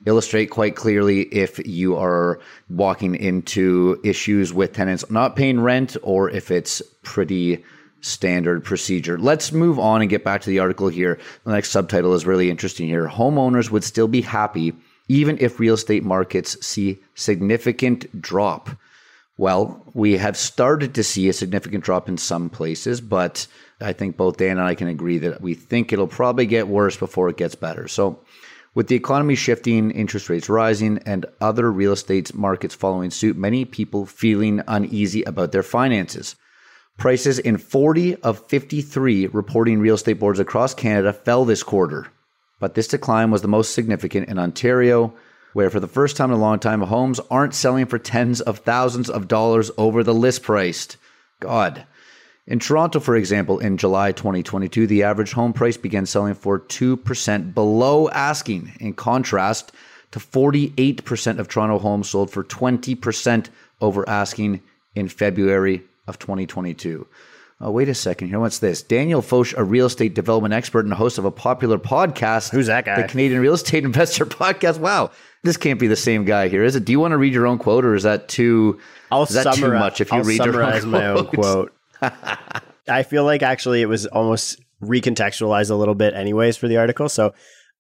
illustrate 0.08 0.48
quite 0.48 0.76
clearly 0.76 1.22
if 1.22 1.64
you 1.68 1.98
are 1.98 2.40
walking 2.68 3.14
into 3.14 4.02
issues 4.04 4.52
with 4.52 4.74
tenants 4.74 5.10
not 5.12 5.36
paying 5.36 5.60
rent 5.60 5.98
or 6.02 6.32
if 6.32 6.50
it's 6.50 6.82
pretty 7.04 7.64
standard 8.06 8.64
procedure. 8.64 9.18
Let's 9.18 9.52
move 9.52 9.80
on 9.80 10.02
and 10.02 10.10
get 10.10 10.24
back 10.24 10.42
to 10.42 10.50
the 10.50 10.60
article 10.60 10.88
here. 10.88 11.20
The 11.44 11.52
next 11.52 11.72
subtitle 11.72 12.14
is 12.14 12.26
really 12.26 12.50
interesting 12.50 12.88
here. 12.88 13.08
Homeowners 13.08 13.72
would 13.72 13.84
still 13.84 14.08
be 14.08 14.22
happy 14.22 14.74
even 15.08 15.38
if 15.40 15.60
real 15.60 15.74
estate 15.74 16.04
markets 16.04 16.58
see 16.66 17.00
significant 17.16 18.22
drop. 18.22 18.70
Well, 19.38 19.84
we 19.94 20.18
have 20.18 20.38
started 20.38 20.96
to 20.96 21.04
see 21.04 21.28
a 21.28 21.34
significant 21.34 21.84
drop 21.84 22.08
in 22.08 22.18
some 22.18 22.50
places, 22.50 23.02
but 23.02 23.48
I 23.82 23.92
think 23.92 24.18
both 24.18 24.38
Dan 24.38 24.58
and 24.58 24.62
I 24.62 24.76
can 24.76 24.88
agree 24.88 25.18
that 25.18 25.42
we 25.42 25.54
think 25.54 25.92
it'll 25.92 26.08
probably 26.08 26.46
get 26.46 26.68
worse 26.68 26.96
before 26.96 27.30
it 27.30 27.38
gets 27.38 27.56
better. 27.56 27.88
So, 27.88 28.20
with 28.74 28.88
the 28.88 28.96
economy 28.96 29.36
shifting, 29.36 29.92
interest 29.92 30.30
rates 30.30 30.50
rising, 30.50 31.00
and 31.06 31.26
other 31.40 31.72
real 31.72 31.94
estate 31.94 32.34
markets 32.34 32.76
following 32.76 33.10
suit, 33.10 33.38
many 33.38 33.64
people 33.64 34.06
feeling 34.06 34.62
uneasy 34.68 35.24
about 35.24 35.54
their 35.54 35.64
finances. 35.64 36.36
Prices 36.98 37.40
in 37.40 37.58
40 37.58 38.16
of 38.24 38.48
53 38.48 39.28
reporting 39.28 39.80
real 39.80 39.96
estate 39.96 40.18
boards 40.18 40.40
across 40.40 40.74
Canada 40.74 41.12
fell 41.12 41.44
this 41.44 41.62
quarter, 41.62 42.08
but 42.60 42.74
this 42.74 42.88
decline 42.88 43.32
was 43.32 43.42
the 43.42 43.50
most 43.50 43.74
significant 43.74 44.30
in 44.30 44.40
Ontario, 44.40 45.14
where 45.52 45.70
for 45.70 45.82
the 45.82 45.90
first 45.90 46.16
time 46.16 46.32
in 46.32 46.38
a 46.38 46.42
long 46.42 46.58
time, 46.58 46.82
homes 46.82 47.20
aren't 47.30 47.54
selling 47.54 47.86
for 47.86 48.00
tens 48.00 48.40
of 48.40 48.60
thousands 48.60 49.10
of 49.10 49.28
dollars 49.28 49.72
over 49.78 50.04
the 50.04 50.14
list 50.14 50.44
price. 50.44 50.96
God. 51.42 51.86
In 52.48 52.60
Toronto, 52.60 53.00
for 53.00 53.16
example, 53.16 53.60
in 53.60 53.78
July 53.78 54.14
2022, 54.14 54.88
the 54.88 55.04
average 55.04 55.34
home 55.34 55.52
price 55.52 55.78
began 55.78 56.06
selling 56.06 56.34
for 56.34 56.60
2% 56.60 57.54
below 57.54 58.10
asking, 58.10 58.72
in 58.80 58.94
contrast 58.94 59.74
to 60.12 60.20
48% 60.20 61.40
of 61.40 61.50
Toronto 61.50 61.78
homes 61.78 62.10
sold 62.10 62.32
for 62.32 62.44
20% 62.44 63.50
over 63.82 64.08
asking 64.08 64.62
in 64.94 65.10
February 65.10 65.84
of 66.08 66.20
2022. 66.20 67.08
Oh, 67.62 67.68
uh, 67.68 67.72
wait 67.72 67.88
a 67.88 67.96
second 67.96 68.28
here. 68.28 68.40
What's 68.40 68.60
this? 68.60 68.84
Daniel 68.84 69.22
Foch, 69.22 69.54
a 69.56 69.64
real 69.64 69.86
estate 69.86 70.14
development 70.14 70.54
expert 70.54 70.84
and 70.84 70.94
host 70.94 71.18
of 71.18 71.24
a 71.24 71.32
popular 71.32 71.78
podcast. 71.78 72.52
Who's 72.52 72.68
that 72.68 72.84
guy? 72.84 73.02
The 73.02 73.08
Canadian 73.08 73.40
Real 73.40 73.54
Estate 73.54 73.86
Investor 73.86 74.26
Podcast. 74.26 74.80
Wow. 74.80 75.12
This 75.44 75.56
can't 75.56 75.80
be 75.80 75.88
the 75.88 75.96
same 75.96 76.26
guy 76.26 76.50
here, 76.50 76.64
is 76.64 76.76
it? 76.76 76.84
Do 76.84 76.92
you 76.92 77.00
want 77.00 77.14
to 77.14 77.18
read 77.18 77.34
your 77.34 77.48
own 77.48 77.58
quote 77.58 77.86
or 77.86 77.96
is 77.96 78.04
that 78.04 78.28
too, 78.28 78.82
I'll 79.10 79.24
is 79.24 79.30
that 79.36 79.54
too 79.54 79.72
much 79.72 80.02
if 80.02 80.12
you 80.12 80.18
I'll 80.18 80.24
read 80.24 80.44
your 80.44 80.62
own 80.64 80.82
summarize 80.82 80.86
my 80.86 81.08
own 81.08 81.28
quote? 81.28 81.74
I 82.90 83.04
feel 83.04 83.24
like 83.24 83.42
actually 83.42 83.82
it 83.82 83.86
was 83.86 84.06
almost 84.06 84.60
recontextualized 84.82 85.72
a 85.72 85.76
little 85.76 85.96
bit 85.96 86.14
anyways 86.14 86.58
for 86.58 86.68
the 86.68 86.78
article. 86.78 87.08
So, 87.08 87.34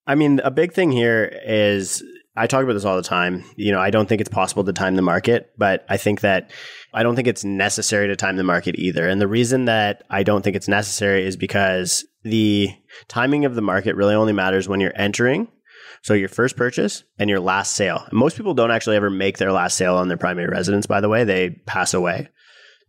I 0.07 0.15
mean, 0.15 0.39
a 0.43 0.51
big 0.51 0.71
thing 0.71 0.91
here 0.91 1.37
is 1.45 2.01
I 2.35 2.47
talk 2.47 2.63
about 2.63 2.73
this 2.73 2.85
all 2.85 2.97
the 2.97 3.01
time. 3.01 3.43
You 3.55 3.71
know, 3.71 3.79
I 3.79 3.89
don't 3.89 4.09
think 4.09 4.21
it's 4.21 4.29
possible 4.29 4.63
to 4.63 4.73
time 4.73 4.95
the 4.95 5.01
market, 5.01 5.51
but 5.57 5.85
I 5.87 5.97
think 5.97 6.21
that 6.21 6.51
I 6.93 7.03
don't 7.03 7.15
think 7.15 7.27
it's 7.27 7.45
necessary 7.45 8.07
to 8.07 8.15
time 8.15 8.35
the 8.35 8.43
market 8.43 8.75
either. 8.77 9.07
And 9.07 9.21
the 9.21 9.27
reason 9.27 9.65
that 9.65 10.03
I 10.09 10.23
don't 10.23 10.41
think 10.41 10.55
it's 10.55 10.67
necessary 10.67 11.25
is 11.25 11.37
because 11.37 12.05
the 12.23 12.69
timing 13.07 13.45
of 13.45 13.55
the 13.55 13.61
market 13.61 13.95
really 13.95 14.15
only 14.15 14.33
matters 14.33 14.67
when 14.67 14.79
you're 14.79 14.93
entering. 14.95 15.47
So 16.01 16.13
your 16.13 16.29
first 16.29 16.55
purchase 16.55 17.03
and 17.17 17.29
your 17.29 17.39
last 17.39 17.73
sale. 17.73 18.05
Most 18.11 18.37
people 18.37 18.53
don't 18.53 18.71
actually 18.71 18.95
ever 18.95 19.09
make 19.09 19.37
their 19.37 19.51
last 19.51 19.77
sale 19.77 19.95
on 19.95 20.07
their 20.07 20.17
primary 20.17 20.47
residence, 20.47 20.85
by 20.85 21.01
the 21.01 21.09
way. 21.09 21.23
They 21.23 21.49
pass 21.65 21.93
away 21.93 22.27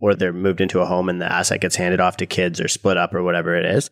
or 0.00 0.14
they're 0.14 0.32
moved 0.32 0.60
into 0.60 0.80
a 0.80 0.86
home 0.86 1.08
and 1.08 1.20
the 1.20 1.32
asset 1.32 1.60
gets 1.60 1.76
handed 1.76 2.00
off 2.00 2.16
to 2.18 2.26
kids 2.26 2.60
or 2.60 2.68
split 2.68 2.96
up 2.96 3.14
or 3.14 3.22
whatever 3.22 3.56
it 3.56 3.64
is. 3.64 3.90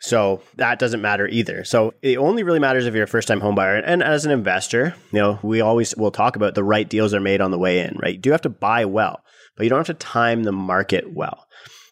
So 0.00 0.42
that 0.56 0.78
doesn't 0.78 1.02
matter 1.02 1.28
either. 1.28 1.62
So 1.64 1.94
it 2.02 2.16
only 2.16 2.42
really 2.42 2.58
matters 2.58 2.86
if 2.86 2.94
you're 2.94 3.04
a 3.04 3.08
first 3.08 3.28
time 3.28 3.40
home 3.40 3.54
buyer. 3.54 3.76
And 3.76 4.02
as 4.02 4.24
an 4.24 4.32
investor, 4.32 4.94
you 5.12 5.20
know, 5.20 5.38
we 5.42 5.60
always 5.60 5.94
will 5.96 6.10
talk 6.10 6.36
about 6.36 6.54
the 6.54 6.64
right 6.64 6.88
deals 6.88 7.12
are 7.12 7.20
made 7.20 7.40
on 7.40 7.50
the 7.50 7.58
way 7.58 7.80
in, 7.80 7.98
right? 8.00 8.14
You 8.14 8.20
do 8.20 8.30
have 8.32 8.42
to 8.42 8.48
buy 8.48 8.86
well 8.86 9.22
but 9.60 9.64
you 9.64 9.68
don't 9.68 9.86
have 9.86 9.98
to 9.98 10.06
time 10.06 10.44
the 10.44 10.52
market 10.52 11.12
well. 11.12 11.46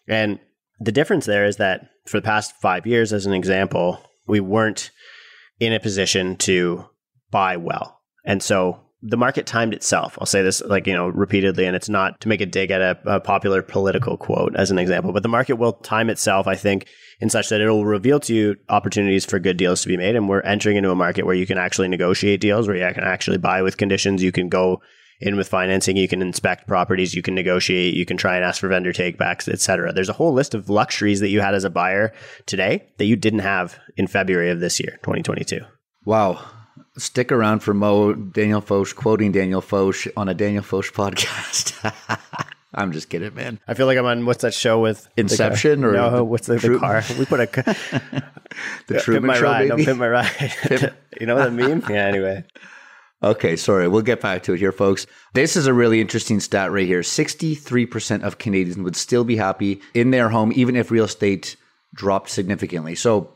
And 0.07 0.39
the 0.79 0.91
difference 0.91 1.27
there 1.27 1.45
is 1.45 1.57
that 1.57 1.87
for 2.07 2.17
the 2.17 2.25
past 2.25 2.55
five 2.59 2.87
years, 2.87 3.13
as 3.13 3.27
an 3.27 3.33
example, 3.33 4.03
we 4.27 4.39
weren't 4.39 4.89
in 5.59 5.71
a 5.71 5.79
position 5.79 6.35
to 6.37 6.85
buy 7.29 7.57
well. 7.57 8.01
And 8.25 8.41
so 8.41 8.79
the 9.03 9.17
market 9.17 9.45
timed 9.45 9.75
itself. 9.75 10.17
I'll 10.19 10.25
say 10.25 10.41
this 10.41 10.61
like, 10.61 10.87
you 10.87 10.93
know, 10.93 11.09
repeatedly, 11.09 11.65
and 11.65 11.75
it's 11.75 11.89
not 11.89 12.19
to 12.21 12.27
make 12.27 12.41
a 12.41 12.47
dig 12.47 12.71
at 12.71 12.81
a, 12.81 12.99
a, 13.05 13.19
popular 13.19 13.61
political 13.61 14.17
quote 14.17 14.55
as 14.55 14.71
an 14.71 14.79
example, 14.79 15.13
but 15.13 15.21
the 15.21 15.29
market 15.29 15.57
will 15.57 15.73
time 15.73 16.09
itself, 16.09 16.47
I 16.47 16.55
think, 16.55 16.87
in 17.19 17.29
such 17.29 17.49
that 17.49 17.61
it'll 17.61 17.85
reveal 17.85 18.19
to 18.21 18.33
you 18.33 18.55
opportunities 18.69 19.25
for 19.25 19.39
good 19.39 19.57
deals 19.57 19.81
to 19.81 19.87
be 19.87 19.97
made. 19.97 20.15
And 20.15 20.29
we're 20.29 20.41
entering 20.41 20.77
into 20.77 20.91
a 20.91 20.95
market 20.95 21.25
where 21.25 21.35
you 21.35 21.45
can 21.45 21.57
actually 21.57 21.87
negotiate 21.87 22.41
deals, 22.41 22.67
where 22.67 22.77
you 22.77 22.93
can 22.93 23.03
actually 23.03 23.37
buy 23.37 23.61
with 23.61 23.77
conditions. 23.77 24.23
You 24.23 24.31
can 24.31 24.49
go 24.49 24.81
in 25.19 25.35
with 25.35 25.49
financing, 25.49 25.97
you 25.97 26.07
can 26.07 26.21
inspect 26.21 26.67
properties, 26.67 27.13
you 27.13 27.21
can 27.21 27.35
negotiate, 27.35 27.93
you 27.93 28.05
can 28.05 28.17
try 28.17 28.35
and 28.35 28.45
ask 28.45 28.61
for 28.61 28.69
vendor 28.69 28.93
takebacks, 28.93 29.49
etc. 29.49 29.91
There's 29.91 30.09
a 30.09 30.13
whole 30.13 30.33
list 30.33 30.53
of 30.53 30.69
luxuries 30.69 31.19
that 31.19 31.29
you 31.29 31.41
had 31.41 31.53
as 31.53 31.65
a 31.65 31.69
buyer 31.69 32.13
today 32.45 32.87
that 32.97 33.05
you 33.05 33.15
didn't 33.15 33.39
have 33.39 33.77
in 33.97 34.07
February 34.07 34.49
of 34.49 34.59
this 34.59 34.79
year, 34.79 34.93
2022. 35.03 35.59
Wow. 36.05 36.41
Stick 36.97 37.31
around 37.31 37.59
for 37.59 37.73
Mo 37.73 38.13
Daniel 38.13 38.61
Foch 38.61 38.95
quoting 38.95 39.31
Daniel 39.31 39.61
Foch 39.61 40.07
on 40.15 40.29
a 40.29 40.33
Daniel 40.33 40.63
Foch 40.63 40.85
podcast. 40.93 42.55
I'm 42.73 42.91
just 42.91 43.09
kidding, 43.09 43.33
man. 43.33 43.59
I 43.67 43.73
feel 43.73 43.87
like 43.87 43.97
I'm 43.97 44.05
on 44.05 44.25
what's 44.25 44.43
that 44.43 44.53
show 44.53 44.79
with 44.79 45.07
Inception 45.17 45.83
or 45.83 45.93
no? 45.93 46.23
What's 46.23 46.47
the, 46.47 46.57
the 46.57 46.77
car? 46.77 47.03
We 47.17 47.25
put 47.25 47.39
a 47.39 47.45
the 48.87 48.99
Truman 48.99 49.35
Show, 49.35 49.43
ride. 49.43 49.69
baby. 49.69 49.85
No, 49.85 49.95
my 49.95 50.07
ride. 50.07 50.93
you 51.19 51.25
know 51.25 51.35
that 51.37 51.51
meme? 51.51 51.83
Yeah. 51.89 52.05
Anyway, 52.05 52.45
Okay, 53.21 53.57
sorry. 53.57 53.87
We'll 53.87 54.01
get 54.01 54.21
back 54.21 54.43
to 54.43 54.53
it 54.53 54.59
here, 54.59 54.71
folks. 54.71 55.05
This 55.33 55.57
is 55.57 55.67
a 55.67 55.73
really 55.73 55.99
interesting 55.99 56.39
stat 56.39 56.71
right 56.71 56.87
here. 56.87 57.01
63% 57.01 58.23
of 58.23 58.37
Canadians 58.37 58.77
would 58.77 58.95
still 58.95 59.25
be 59.25 59.35
happy 59.35 59.81
in 59.93 60.11
their 60.11 60.29
home, 60.29 60.53
even 60.55 60.77
if 60.77 60.89
real 60.89 61.03
estate 61.03 61.57
dropped 61.93 62.29
significantly. 62.29 62.95
So 62.95 63.33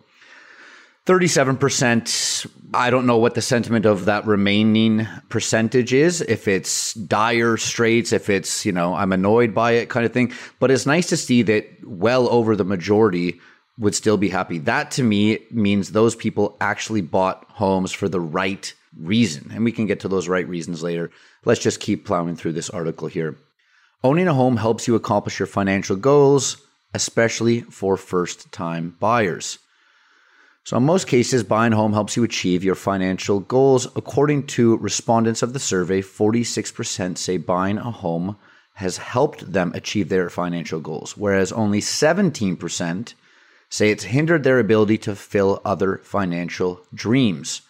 37%, 1.06 2.50
I 2.74 2.90
don't 2.90 3.06
know 3.06 3.18
what 3.18 3.36
the 3.36 3.42
sentiment 3.42 3.86
of 3.86 4.06
that 4.06 4.26
remaining 4.26 5.06
percentage 5.28 5.92
is, 5.92 6.22
if 6.22 6.48
it's 6.48 6.94
dire 6.94 7.58
straits, 7.58 8.14
if 8.14 8.30
it's, 8.30 8.66
you 8.66 8.72
know, 8.72 8.96
I'm 8.96 9.12
annoyed 9.12 9.54
by 9.54 9.72
it 9.74 9.90
kind 9.90 10.06
of 10.06 10.14
thing. 10.14 10.32
But 10.60 10.72
it's 10.72 10.86
nice 10.86 11.08
to 11.08 11.18
see 11.18 11.42
that 11.44 11.68
well 11.84 12.30
over 12.30 12.56
the 12.56 12.64
majority 12.64 13.42
would 13.78 13.96
still 13.96 14.16
be 14.16 14.30
happy. 14.30 14.60
That 14.60 14.92
to 14.92 15.04
me 15.04 15.40
means 15.52 15.92
those 15.92 16.16
people 16.16 16.56
actually 16.62 17.02
bought 17.02 17.46
homes 17.50 17.92
for 17.92 18.08
the 18.08 18.22
right 18.22 18.74
reason. 18.98 19.52
And 19.54 19.66
we 19.66 19.74
can 19.74 19.88
get 19.88 20.00
to 20.02 20.08
those 20.08 20.30
right 20.30 20.48
reasons 20.48 20.84
later. 20.84 21.12
Let's 21.44 21.62
just 21.62 21.82
keep 21.82 22.06
plowing 22.06 22.38
through 22.38 22.54
this 22.54 22.70
article 22.70 23.10
here. 23.10 23.36
Owning 24.06 24.28
a 24.28 24.34
home 24.34 24.58
helps 24.58 24.88
you 24.88 24.96
accomplish 24.96 25.40
your 25.40 25.48
financial 25.48 25.96
goals, 25.98 26.58
especially 26.94 27.62
for 27.62 27.98
first 27.98 28.52
time 28.54 28.96
buyers. 29.00 29.60
So, 30.66 30.78
in 30.78 30.84
most 30.84 31.08
cases, 31.08 31.44
buying 31.44 31.74
a 31.74 31.76
home 31.76 31.92
helps 31.92 32.16
you 32.16 32.24
achieve 32.24 32.64
your 32.64 32.76
financial 32.76 33.42
goals. 33.42 33.86
According 33.98 34.48
to 34.48 34.78
respondents 34.78 35.42
of 35.42 35.52
the 35.52 35.60
survey, 35.60 36.02
46% 36.02 37.18
say 37.18 37.38
buying 37.38 37.78
a 37.78 37.92
home 37.92 38.38
has 38.76 38.98
helped 38.98 39.52
them 39.52 39.74
achieve 39.76 40.10
their 40.10 40.30
financial 40.30 40.80
goals, 40.80 41.18
whereas 41.18 41.52
only 41.52 41.82
17% 41.82 43.14
say 43.70 43.90
it's 43.90 44.06
hindered 44.06 44.44
their 44.44 44.60
ability 44.60 44.98
to 45.00 45.16
fulfill 45.16 45.62
other 45.66 45.98
financial 46.04 46.82
dreams. 46.94 47.62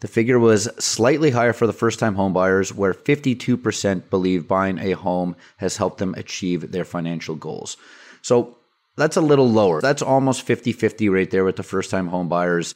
The 0.00 0.08
figure 0.08 0.38
was 0.38 0.68
slightly 0.78 1.30
higher 1.30 1.52
for 1.52 1.66
the 1.66 1.72
first 1.72 1.98
time 1.98 2.16
homebuyers, 2.16 2.72
where 2.72 2.94
52% 2.94 4.10
believe 4.10 4.48
buying 4.48 4.78
a 4.78 4.92
home 4.92 5.36
has 5.58 5.76
helped 5.76 5.98
them 5.98 6.14
achieve 6.14 6.72
their 6.72 6.84
financial 6.84 7.34
goals. 7.34 7.76
So 8.22 8.57
that's 8.98 9.16
a 9.16 9.22
little 9.22 9.48
lower. 9.48 9.80
That's 9.80 10.02
almost 10.02 10.42
50 10.42 10.72
50 10.72 11.08
right 11.08 11.30
there 11.30 11.44
with 11.44 11.56
the 11.56 11.62
first 11.62 11.90
time 11.90 12.08
home 12.08 12.28
buyers 12.28 12.74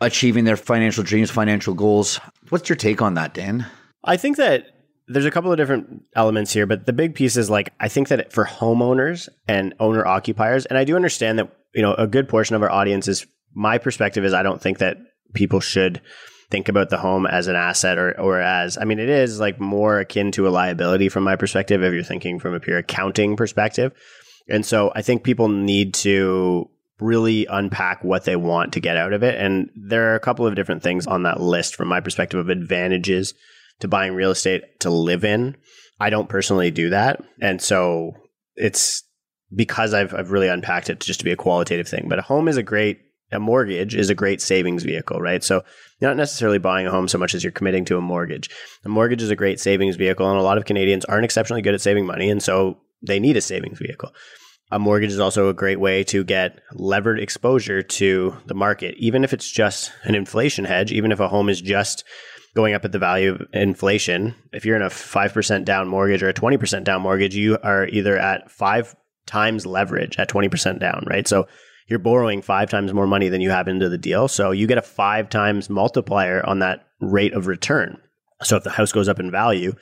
achieving 0.00 0.44
their 0.44 0.56
financial 0.56 1.04
dreams, 1.04 1.30
financial 1.30 1.74
goals. 1.74 2.20
What's 2.48 2.68
your 2.68 2.76
take 2.76 3.00
on 3.00 3.14
that, 3.14 3.34
Dan? 3.34 3.66
I 4.04 4.16
think 4.16 4.36
that 4.36 4.66
there's 5.08 5.24
a 5.24 5.30
couple 5.30 5.50
of 5.50 5.58
different 5.58 6.02
elements 6.14 6.52
here, 6.52 6.66
but 6.66 6.86
the 6.86 6.92
big 6.92 7.14
piece 7.14 7.36
is 7.36 7.50
like, 7.50 7.72
I 7.80 7.88
think 7.88 8.08
that 8.08 8.32
for 8.32 8.44
homeowners 8.44 9.28
and 9.46 9.74
owner 9.78 10.06
occupiers, 10.06 10.66
and 10.66 10.76
I 10.76 10.84
do 10.84 10.96
understand 10.96 11.38
that, 11.38 11.56
you 11.74 11.82
know, 11.82 11.94
a 11.94 12.06
good 12.06 12.28
portion 12.28 12.56
of 12.56 12.62
our 12.62 12.70
audience 12.70 13.08
is 13.08 13.26
my 13.54 13.78
perspective 13.78 14.24
is 14.24 14.34
I 14.34 14.42
don't 14.42 14.60
think 14.60 14.78
that 14.78 14.96
people 15.34 15.60
should 15.60 16.00
think 16.50 16.68
about 16.68 16.90
the 16.90 16.98
home 16.98 17.26
as 17.26 17.48
an 17.48 17.56
asset 17.56 17.96
or, 17.96 18.18
or 18.20 18.40
as, 18.40 18.76
I 18.76 18.84
mean, 18.84 18.98
it 18.98 19.08
is 19.08 19.40
like 19.40 19.60
more 19.60 20.00
akin 20.00 20.32
to 20.32 20.46
a 20.46 20.50
liability 20.50 21.08
from 21.08 21.24
my 21.24 21.36
perspective 21.36 21.82
if 21.82 21.94
you're 21.94 22.02
thinking 22.02 22.38
from 22.38 22.54
a 22.54 22.60
pure 22.60 22.78
accounting 22.78 23.36
perspective. 23.36 23.92
And 24.48 24.64
so 24.66 24.92
I 24.94 25.02
think 25.02 25.22
people 25.22 25.48
need 25.48 25.94
to 25.94 26.68
really 27.00 27.46
unpack 27.46 28.04
what 28.04 28.24
they 28.24 28.36
want 28.36 28.72
to 28.72 28.80
get 28.80 28.96
out 28.96 29.12
of 29.12 29.22
it. 29.22 29.40
And 29.40 29.70
there 29.74 30.12
are 30.12 30.14
a 30.14 30.20
couple 30.20 30.46
of 30.46 30.54
different 30.54 30.82
things 30.82 31.06
on 31.06 31.24
that 31.24 31.40
list 31.40 31.74
from 31.74 31.88
my 31.88 32.00
perspective 32.00 32.38
of 32.38 32.48
advantages 32.48 33.34
to 33.80 33.88
buying 33.88 34.14
real 34.14 34.30
estate 34.30 34.80
to 34.80 34.90
live 34.90 35.24
in. 35.24 35.56
I 35.98 36.10
don't 36.10 36.28
personally 36.28 36.70
do 36.70 36.90
that. 36.90 37.22
And 37.40 37.60
so 37.60 38.12
it's 38.56 39.02
because 39.54 39.94
I've, 39.94 40.14
I've 40.14 40.30
really 40.30 40.48
unpacked 40.48 40.90
it 40.90 41.00
just 41.00 41.20
to 41.20 41.24
be 41.24 41.32
a 41.32 41.36
qualitative 41.36 41.88
thing. 41.88 42.06
But 42.08 42.18
a 42.18 42.22
home 42.22 42.48
is 42.48 42.56
a 42.56 42.62
great, 42.62 43.00
a 43.30 43.40
mortgage 43.40 43.94
is 43.94 44.10
a 44.10 44.14
great 44.14 44.40
savings 44.40 44.84
vehicle, 44.84 45.20
right? 45.20 45.42
So 45.42 45.62
you're 45.98 46.10
not 46.10 46.16
necessarily 46.16 46.58
buying 46.58 46.86
a 46.86 46.90
home 46.90 47.08
so 47.08 47.18
much 47.18 47.34
as 47.34 47.42
you're 47.42 47.50
committing 47.50 47.84
to 47.86 47.96
a 47.96 48.00
mortgage. 48.00 48.50
A 48.84 48.88
mortgage 48.88 49.22
is 49.22 49.30
a 49.30 49.36
great 49.36 49.60
savings 49.60 49.96
vehicle, 49.96 50.28
and 50.28 50.38
a 50.38 50.42
lot 50.42 50.58
of 50.58 50.64
Canadians 50.64 51.04
aren't 51.04 51.24
exceptionally 51.24 51.62
good 51.62 51.74
at 51.74 51.80
saving 51.80 52.06
money. 52.06 52.30
And 52.30 52.42
so 52.42 52.78
they 53.02 53.20
need 53.20 53.36
a 53.36 53.40
savings 53.40 53.78
vehicle. 53.78 54.12
A 54.70 54.78
mortgage 54.78 55.12
is 55.12 55.20
also 55.20 55.48
a 55.48 55.54
great 55.54 55.80
way 55.80 56.02
to 56.04 56.24
get 56.24 56.60
levered 56.72 57.20
exposure 57.20 57.82
to 57.82 58.36
the 58.46 58.54
market, 58.54 58.94
even 58.96 59.22
if 59.22 59.34
it's 59.34 59.50
just 59.50 59.92
an 60.04 60.14
inflation 60.14 60.64
hedge, 60.64 60.92
even 60.92 61.12
if 61.12 61.20
a 61.20 61.28
home 61.28 61.50
is 61.50 61.60
just 61.60 62.04
going 62.54 62.74
up 62.74 62.84
at 62.84 62.92
the 62.92 62.98
value 62.98 63.34
of 63.34 63.42
inflation. 63.52 64.34
If 64.52 64.64
you're 64.64 64.76
in 64.76 64.82
a 64.82 64.88
5% 64.88 65.64
down 65.64 65.88
mortgage 65.88 66.22
or 66.22 66.28
a 66.28 66.34
20% 66.34 66.84
down 66.84 67.02
mortgage, 67.02 67.34
you 67.34 67.58
are 67.62 67.86
either 67.88 68.16
at 68.16 68.50
five 68.50 68.94
times 69.26 69.66
leverage 69.66 70.16
at 70.18 70.28
20% 70.28 70.80
down, 70.80 71.04
right? 71.06 71.26
So 71.28 71.46
you're 71.86 71.98
borrowing 71.98 72.42
five 72.42 72.70
times 72.70 72.92
more 72.92 73.06
money 73.06 73.28
than 73.28 73.40
you 73.40 73.50
have 73.50 73.68
into 73.68 73.88
the 73.88 73.98
deal. 73.98 74.28
So 74.28 74.50
you 74.50 74.66
get 74.66 74.78
a 74.78 74.82
five 74.82 75.28
times 75.28 75.68
multiplier 75.68 76.44
on 76.46 76.60
that 76.60 76.86
rate 77.00 77.34
of 77.34 77.46
return. 77.46 78.00
So 78.42 78.56
if 78.56 78.64
the 78.64 78.70
house 78.70 78.92
goes 78.92 79.08
up 79.08 79.20
in 79.20 79.30
value, 79.30 79.74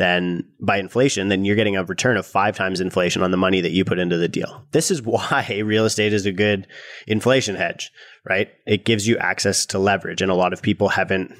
then 0.00 0.48
by 0.58 0.78
inflation, 0.78 1.28
then 1.28 1.44
you're 1.44 1.56
getting 1.56 1.76
a 1.76 1.84
return 1.84 2.16
of 2.16 2.26
five 2.26 2.56
times 2.56 2.80
inflation 2.80 3.22
on 3.22 3.30
the 3.30 3.36
money 3.36 3.60
that 3.60 3.72
you 3.72 3.84
put 3.84 3.98
into 3.98 4.16
the 4.16 4.28
deal. 4.28 4.66
This 4.72 4.90
is 4.90 5.02
why 5.02 5.60
real 5.62 5.84
estate 5.84 6.14
is 6.14 6.24
a 6.24 6.32
good 6.32 6.66
inflation 7.06 7.54
hedge, 7.54 7.90
right? 8.24 8.48
It 8.66 8.86
gives 8.86 9.06
you 9.06 9.18
access 9.18 9.66
to 9.66 9.78
leverage, 9.78 10.22
and 10.22 10.30
a 10.30 10.34
lot 10.34 10.54
of 10.54 10.62
people 10.62 10.88
haven't 10.88 11.36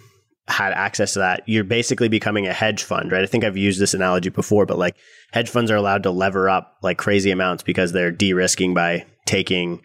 had 0.46 0.72
access 0.72 1.14
to 1.14 1.20
that. 1.20 1.42
You're 1.46 1.64
basically 1.64 2.08
becoming 2.08 2.46
a 2.46 2.52
hedge 2.52 2.82
fund, 2.82 3.10
right? 3.10 3.22
I 3.22 3.26
think 3.26 3.44
I've 3.44 3.56
used 3.56 3.80
this 3.80 3.94
analogy 3.94 4.28
before, 4.28 4.66
but 4.66 4.78
like 4.78 4.96
hedge 5.32 5.48
funds 5.48 5.70
are 5.70 5.76
allowed 5.76 6.02
to 6.02 6.10
lever 6.10 6.50
up 6.50 6.76
like 6.82 6.98
crazy 6.98 7.30
amounts 7.30 7.62
because 7.62 7.92
they're 7.92 8.10
de 8.10 8.34
risking 8.34 8.74
by 8.74 9.06
taking 9.26 9.80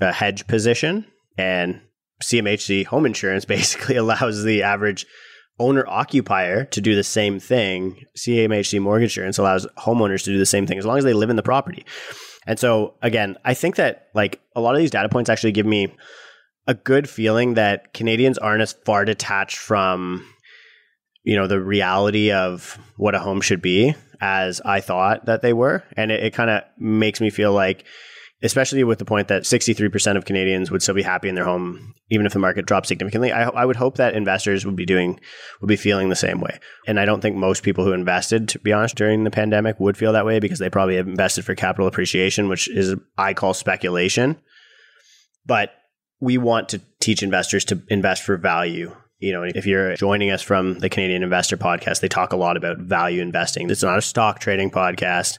a 0.00 0.12
hedge 0.12 0.46
position. 0.46 1.04
And 1.36 1.82
CMHC 2.22 2.86
home 2.86 3.04
insurance 3.04 3.44
basically 3.56 3.96
allows 3.96 4.44
the 4.44 4.62
average 4.62 5.04
owner 5.58 5.84
occupier 5.86 6.64
to 6.66 6.80
do 6.80 6.94
the 6.94 7.04
same 7.04 7.38
thing. 7.38 8.04
CMHC 8.16 8.80
mortgage 8.80 9.10
insurance 9.10 9.38
allows 9.38 9.66
homeowners 9.78 10.24
to 10.24 10.30
do 10.30 10.38
the 10.38 10.46
same 10.46 10.66
thing 10.66 10.78
as 10.78 10.86
long 10.86 10.98
as 10.98 11.04
they 11.04 11.12
live 11.12 11.30
in 11.30 11.36
the 11.36 11.42
property. 11.42 11.84
And 12.46 12.58
so 12.58 12.94
again, 13.02 13.36
I 13.44 13.54
think 13.54 13.76
that 13.76 14.08
like 14.14 14.40
a 14.54 14.60
lot 14.60 14.74
of 14.74 14.80
these 14.80 14.90
data 14.90 15.08
points 15.08 15.30
actually 15.30 15.52
give 15.52 15.66
me 15.66 15.94
a 16.66 16.74
good 16.74 17.08
feeling 17.08 17.54
that 17.54 17.94
Canadians 17.94 18.38
aren't 18.38 18.62
as 18.62 18.72
far 18.84 19.04
detached 19.04 19.58
from 19.58 20.26
you 21.24 21.36
know 21.36 21.46
the 21.46 21.60
reality 21.60 22.30
of 22.30 22.78
what 22.96 23.14
a 23.14 23.18
home 23.18 23.40
should 23.40 23.62
be 23.62 23.94
as 24.20 24.60
I 24.60 24.80
thought 24.80 25.26
that 25.26 25.42
they 25.42 25.52
were. 25.52 25.82
And 25.96 26.12
it, 26.12 26.22
it 26.22 26.34
kind 26.34 26.50
of 26.50 26.62
makes 26.78 27.20
me 27.20 27.30
feel 27.30 27.52
like 27.52 27.84
especially 28.44 28.84
with 28.84 28.98
the 28.98 29.06
point 29.06 29.28
that 29.28 29.42
63% 29.42 30.16
of 30.18 30.26
Canadians 30.26 30.70
would 30.70 30.82
still 30.82 30.94
be 30.94 31.02
happy 31.02 31.30
in 31.30 31.34
their 31.34 31.46
home, 31.46 31.94
even 32.10 32.26
if 32.26 32.34
the 32.34 32.38
market 32.38 32.66
drops 32.66 32.88
significantly. 32.88 33.32
I, 33.32 33.44
I, 33.44 33.64
would 33.64 33.76
hope 33.76 33.96
that 33.96 34.14
investors 34.14 34.66
would 34.66 34.76
be 34.76 34.84
doing, 34.84 35.18
would 35.62 35.66
be 35.66 35.76
feeling 35.76 36.10
the 36.10 36.14
same 36.14 36.42
way. 36.42 36.60
And 36.86 37.00
I 37.00 37.06
don't 37.06 37.22
think 37.22 37.36
most 37.36 37.62
people 37.62 37.84
who 37.84 37.92
invested, 37.92 38.50
to 38.50 38.58
be 38.58 38.72
honest, 38.72 38.96
during 38.96 39.24
the 39.24 39.30
pandemic 39.30 39.80
would 39.80 39.96
feel 39.96 40.12
that 40.12 40.26
way 40.26 40.40
because 40.40 40.58
they 40.58 40.68
probably 40.68 40.96
have 40.96 41.08
invested 41.08 41.46
for 41.46 41.54
capital 41.54 41.86
appreciation, 41.88 42.50
which 42.50 42.68
is, 42.68 42.94
I 43.16 43.32
call 43.32 43.54
speculation. 43.54 44.36
But 45.46 45.70
we 46.20 46.36
want 46.36 46.68
to 46.70 46.82
teach 47.00 47.22
investors 47.22 47.64
to 47.66 47.82
invest 47.88 48.22
for 48.22 48.36
value. 48.36 48.94
You 49.18 49.32
know, 49.32 49.42
if 49.42 49.64
you're 49.64 49.96
joining 49.96 50.30
us 50.30 50.42
from 50.42 50.80
the 50.80 50.90
Canadian 50.90 51.22
Investor 51.22 51.56
Podcast, 51.56 52.00
they 52.00 52.08
talk 52.08 52.34
a 52.34 52.36
lot 52.36 52.58
about 52.58 52.78
value 52.78 53.22
investing. 53.22 53.70
It's 53.70 53.82
not 53.82 53.96
a 53.96 54.02
stock 54.02 54.38
trading 54.38 54.70
podcast 54.70 55.38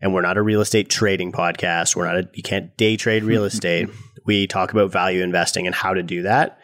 and 0.00 0.14
we're 0.14 0.22
not 0.22 0.36
a 0.36 0.42
real 0.42 0.60
estate 0.60 0.88
trading 0.88 1.32
podcast. 1.32 1.96
We're 1.96 2.06
not 2.06 2.16
a, 2.16 2.28
you 2.34 2.42
can't 2.42 2.76
day 2.76 2.96
trade 2.96 3.24
real 3.24 3.44
estate. 3.52 3.88
we 4.24 4.46
talk 4.46 4.72
about 4.72 4.92
value 4.92 5.22
investing 5.22 5.66
and 5.66 5.74
how 5.74 5.94
to 5.94 6.02
do 6.02 6.22
that. 6.22 6.58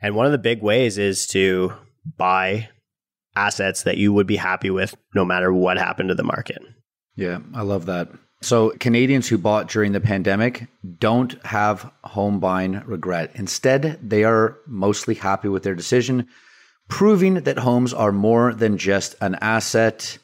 And 0.00 0.14
one 0.14 0.26
of 0.26 0.32
the 0.32 0.38
big 0.38 0.62
ways 0.62 0.98
is 0.98 1.26
to 1.28 1.72
buy 2.18 2.68
assets 3.36 3.84
that 3.84 3.96
you 3.96 4.12
would 4.12 4.26
be 4.26 4.36
happy 4.36 4.70
with 4.70 4.94
no 5.14 5.24
matter 5.24 5.52
what 5.52 5.78
happened 5.78 6.08
to 6.10 6.14
the 6.14 6.24
market. 6.24 6.60
Yeah, 7.16 7.40
I 7.54 7.62
love 7.62 7.86
that. 7.86 8.08
So, 8.42 8.70
Canadians 8.80 9.28
who 9.28 9.38
bought 9.38 9.68
during 9.68 9.92
the 9.92 10.00
pandemic 10.00 10.66
don't 10.98 11.40
have 11.46 11.90
home 12.02 12.40
buying 12.40 12.82
regret. 12.86 13.30
Instead, 13.34 14.00
they 14.02 14.24
are 14.24 14.58
mostly 14.66 15.14
happy 15.14 15.46
with 15.46 15.62
their 15.62 15.76
decision, 15.76 16.26
proving 16.88 17.34
that 17.34 17.58
homes 17.58 17.94
are 17.94 18.10
more 18.10 18.52
than 18.52 18.78
just 18.78 19.14
an 19.20 19.36
asset. 19.36 20.18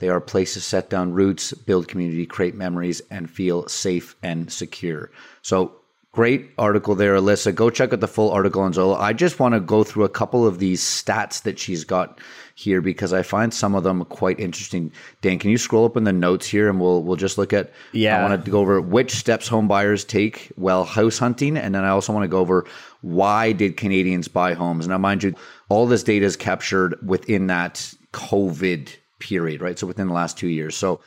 They 0.00 0.08
are 0.08 0.16
a 0.16 0.22
place 0.22 0.54
to 0.54 0.62
set 0.62 0.88
down 0.88 1.12
roots, 1.12 1.52
build 1.52 1.86
community, 1.86 2.24
create 2.24 2.54
memories, 2.54 3.02
and 3.10 3.30
feel 3.30 3.68
safe 3.68 4.16
and 4.22 4.50
secure. 4.50 5.10
So, 5.42 5.72
great 6.12 6.50
article 6.56 6.94
there, 6.94 7.14
Alyssa. 7.16 7.54
Go 7.54 7.68
check 7.68 7.92
out 7.92 8.00
the 8.00 8.08
full 8.08 8.30
article 8.30 8.62
on 8.62 8.72
Zolo. 8.72 8.98
I 8.98 9.12
just 9.12 9.38
want 9.38 9.52
to 9.52 9.60
go 9.60 9.84
through 9.84 10.04
a 10.04 10.08
couple 10.08 10.46
of 10.46 10.58
these 10.58 10.80
stats 10.80 11.42
that 11.42 11.58
she's 11.58 11.84
got 11.84 12.18
here 12.54 12.80
because 12.80 13.12
I 13.12 13.22
find 13.22 13.52
some 13.52 13.74
of 13.74 13.84
them 13.84 14.02
quite 14.06 14.40
interesting. 14.40 14.90
Dan, 15.20 15.38
can 15.38 15.50
you 15.50 15.58
scroll 15.58 15.84
up 15.84 15.98
in 15.98 16.04
the 16.04 16.14
notes 16.14 16.46
here 16.46 16.70
and 16.70 16.80
we'll 16.80 17.02
we'll 17.02 17.16
just 17.16 17.36
look 17.36 17.52
at 17.52 17.70
yeah. 17.92 18.18
I 18.18 18.28
want 18.28 18.42
to 18.42 18.50
go 18.50 18.60
over 18.60 18.80
which 18.80 19.12
steps 19.12 19.48
home 19.48 19.68
buyers 19.68 20.04
take 20.04 20.50
while 20.56 20.84
house 20.84 21.18
hunting 21.18 21.56
and 21.56 21.74
then 21.74 21.84
I 21.84 21.90
also 21.90 22.12
want 22.12 22.24
to 22.24 22.28
go 22.28 22.38
over 22.38 22.66
why 23.02 23.52
did 23.52 23.76
Canadians 23.76 24.28
buy 24.28 24.54
homes. 24.54 24.88
Now 24.88 24.98
mind 24.98 25.22
you, 25.22 25.34
all 25.68 25.86
this 25.86 26.02
data 26.02 26.24
is 26.24 26.36
captured 26.36 26.98
within 27.06 27.46
that 27.46 27.94
COVID 28.12 28.94
period, 29.20 29.60
right? 29.60 29.78
So 29.78 29.86
within 29.86 30.08
the 30.08 30.14
last 30.14 30.36
two 30.36 30.48
years. 30.48 30.76
So 30.76 31.00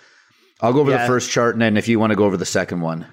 I'll 0.62 0.73
go 0.73 0.80
over 0.80 0.91
yeah. 0.91 1.02
the 1.02 1.08
first 1.08 1.30
chart, 1.30 1.56
and 1.56 1.62
then 1.62 1.76
if 1.76 1.88
you 1.88 1.99
want 1.99 2.12
to 2.12 2.15
go 2.15 2.23
over 2.23 2.38
the 2.38 2.45
second 2.45 2.82
one. 2.82 3.06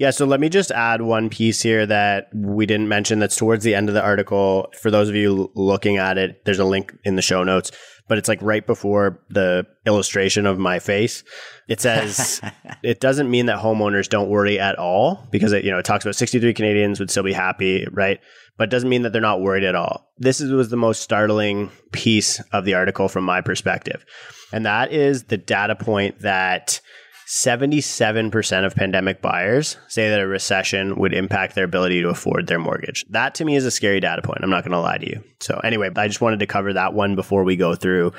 Yeah, 0.00 0.10
so 0.10 0.24
let 0.24 0.40
me 0.40 0.48
just 0.48 0.70
add 0.70 1.02
one 1.02 1.28
piece 1.28 1.60
here 1.60 1.84
that 1.84 2.28
we 2.34 2.64
didn't 2.64 2.88
mention 2.88 3.18
that's 3.18 3.36
towards 3.36 3.64
the 3.64 3.74
end 3.74 3.90
of 3.90 3.94
the 3.94 4.02
article. 4.02 4.72
For 4.80 4.90
those 4.90 5.10
of 5.10 5.14
you 5.14 5.52
looking 5.54 5.98
at 5.98 6.16
it, 6.16 6.42
there's 6.46 6.58
a 6.58 6.64
link 6.64 6.96
in 7.04 7.16
the 7.16 7.22
show 7.22 7.44
notes, 7.44 7.70
but 8.08 8.16
it's 8.16 8.26
like 8.26 8.40
right 8.40 8.66
before 8.66 9.20
the 9.28 9.66
illustration 9.84 10.46
of 10.46 10.58
my 10.58 10.78
face. 10.78 11.22
It 11.68 11.82
says 11.82 12.40
it 12.82 13.00
doesn't 13.00 13.30
mean 13.30 13.44
that 13.46 13.58
homeowners 13.58 14.08
don't 14.08 14.30
worry 14.30 14.58
at 14.58 14.78
all 14.78 15.28
because 15.30 15.52
it, 15.52 15.64
you 15.64 15.70
know, 15.70 15.78
it 15.78 15.84
talks 15.84 16.06
about 16.06 16.16
63 16.16 16.54
Canadians 16.54 16.98
would 16.98 17.10
still 17.10 17.22
be 17.22 17.34
happy, 17.34 17.86
right? 17.92 18.20
But 18.60 18.68
doesn't 18.68 18.90
mean 18.90 19.00
that 19.04 19.14
they're 19.14 19.22
not 19.22 19.40
worried 19.40 19.64
at 19.64 19.74
all. 19.74 20.12
This 20.18 20.38
is, 20.38 20.52
was 20.52 20.68
the 20.68 20.76
most 20.76 21.00
startling 21.00 21.70
piece 21.92 22.40
of 22.52 22.66
the 22.66 22.74
article 22.74 23.08
from 23.08 23.24
my 23.24 23.40
perspective. 23.40 24.04
And 24.52 24.66
that 24.66 24.92
is 24.92 25.24
the 25.24 25.38
data 25.38 25.74
point 25.74 26.18
that 26.18 26.82
77% 27.26 28.66
of 28.66 28.74
pandemic 28.74 29.22
buyers 29.22 29.78
say 29.88 30.10
that 30.10 30.20
a 30.20 30.26
recession 30.26 30.96
would 30.96 31.14
impact 31.14 31.54
their 31.54 31.64
ability 31.64 32.02
to 32.02 32.10
afford 32.10 32.48
their 32.48 32.58
mortgage. 32.58 33.06
That 33.08 33.34
to 33.36 33.46
me 33.46 33.56
is 33.56 33.64
a 33.64 33.70
scary 33.70 33.98
data 33.98 34.20
point. 34.20 34.40
I'm 34.42 34.50
not 34.50 34.62
going 34.62 34.72
to 34.72 34.78
lie 34.78 34.98
to 34.98 35.08
you. 35.08 35.24
So, 35.40 35.58
anyway, 35.64 35.88
I 35.96 36.06
just 36.06 36.20
wanted 36.20 36.40
to 36.40 36.46
cover 36.46 36.74
that 36.74 36.92
one 36.92 37.14
before 37.14 37.44
we 37.44 37.56
go 37.56 37.74
through 37.74 38.12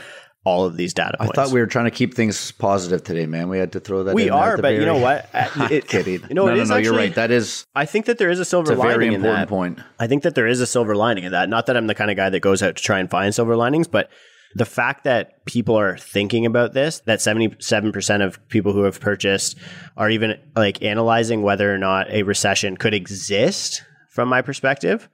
all 0.44 0.66
of 0.66 0.76
these 0.76 0.94
data 0.94 1.18
points. 1.20 1.32
I 1.32 1.36
thought 1.36 1.54
we 1.54 1.60
were 1.60 1.68
trying 1.68 1.86
to 1.86 1.92
keep 1.92 2.16
things 2.16 2.52
positive 2.54 3.04
today, 3.04 3.28
man. 3.28 3.48
We 3.48 3.60
had 3.60 3.74
to 3.74 3.80
throw 3.80 4.04
that. 4.06 4.16
We 4.16 4.24
in 4.24 4.30
there 4.30 4.38
at 4.38 4.50
are, 4.50 4.58
but 4.58 4.74
you 4.74 4.86
know 4.86 4.98
what? 4.98 5.30
It- 5.72 5.88
kidding. 5.88 6.22
you 6.28 6.36
know, 6.36 6.48
no, 6.48 6.56
no, 6.56 6.64
no. 6.64 6.78
you're 6.78 6.96
right. 6.96 7.14
That 7.14 7.32
is 7.32 7.66
I 7.76 7.86
think 7.86 8.06
that 8.08 8.18
there 8.18 8.30
is 8.30 8.40
a 8.40 8.46
silver 8.46 8.72
it's 8.72 8.80
a 8.80 8.82
very 8.82 8.94
lining 8.96 9.10
in 9.10 9.16
important 9.16 9.50
that. 9.50 9.56
point. 9.56 9.80
I 10.00 10.08
think 10.08 10.24
that 10.24 10.36
there 10.36 10.48
is 10.48 10.60
a 10.60 10.68
silver 10.68 10.96
lining 10.96 11.26
in 11.26 11.32
that. 11.32 11.50
Not 11.50 11.68
that 11.68 11.78
I'm 11.78 11.88
the 11.88 11.96
kind 11.96 12.10
of 12.10 12.18
guy 12.18 12.30
that 12.30 12.40
goes 12.40 12.64
out 12.64 12.76
to 12.76 12.84
try 12.84 13.00
and 13.00 13.10
find 13.10 13.34
silver 13.34 13.56
linings, 13.56 13.88
but 13.88 14.10
the 14.56 14.66
fact 14.66 15.04
that 15.06 15.46
people 15.46 15.76
are 15.78 15.98
thinking 15.98 16.46
about 16.46 16.74
this, 16.74 17.00
that 17.06 17.20
77% 17.20 18.26
of 18.26 18.48
people 18.50 18.74
who 18.74 18.84
have 18.84 19.00
purchased 19.00 19.58
are 19.96 20.10
even 20.10 20.40
like 20.56 20.82
analyzing 20.84 21.42
whether 21.42 21.74
or 21.74 21.78
not 21.78 22.10
a 22.10 22.24
recession 22.24 22.76
could 22.76 22.94
exist 22.94 23.84
from 24.10 24.28
my 24.28 24.42
perspective, 24.42 25.08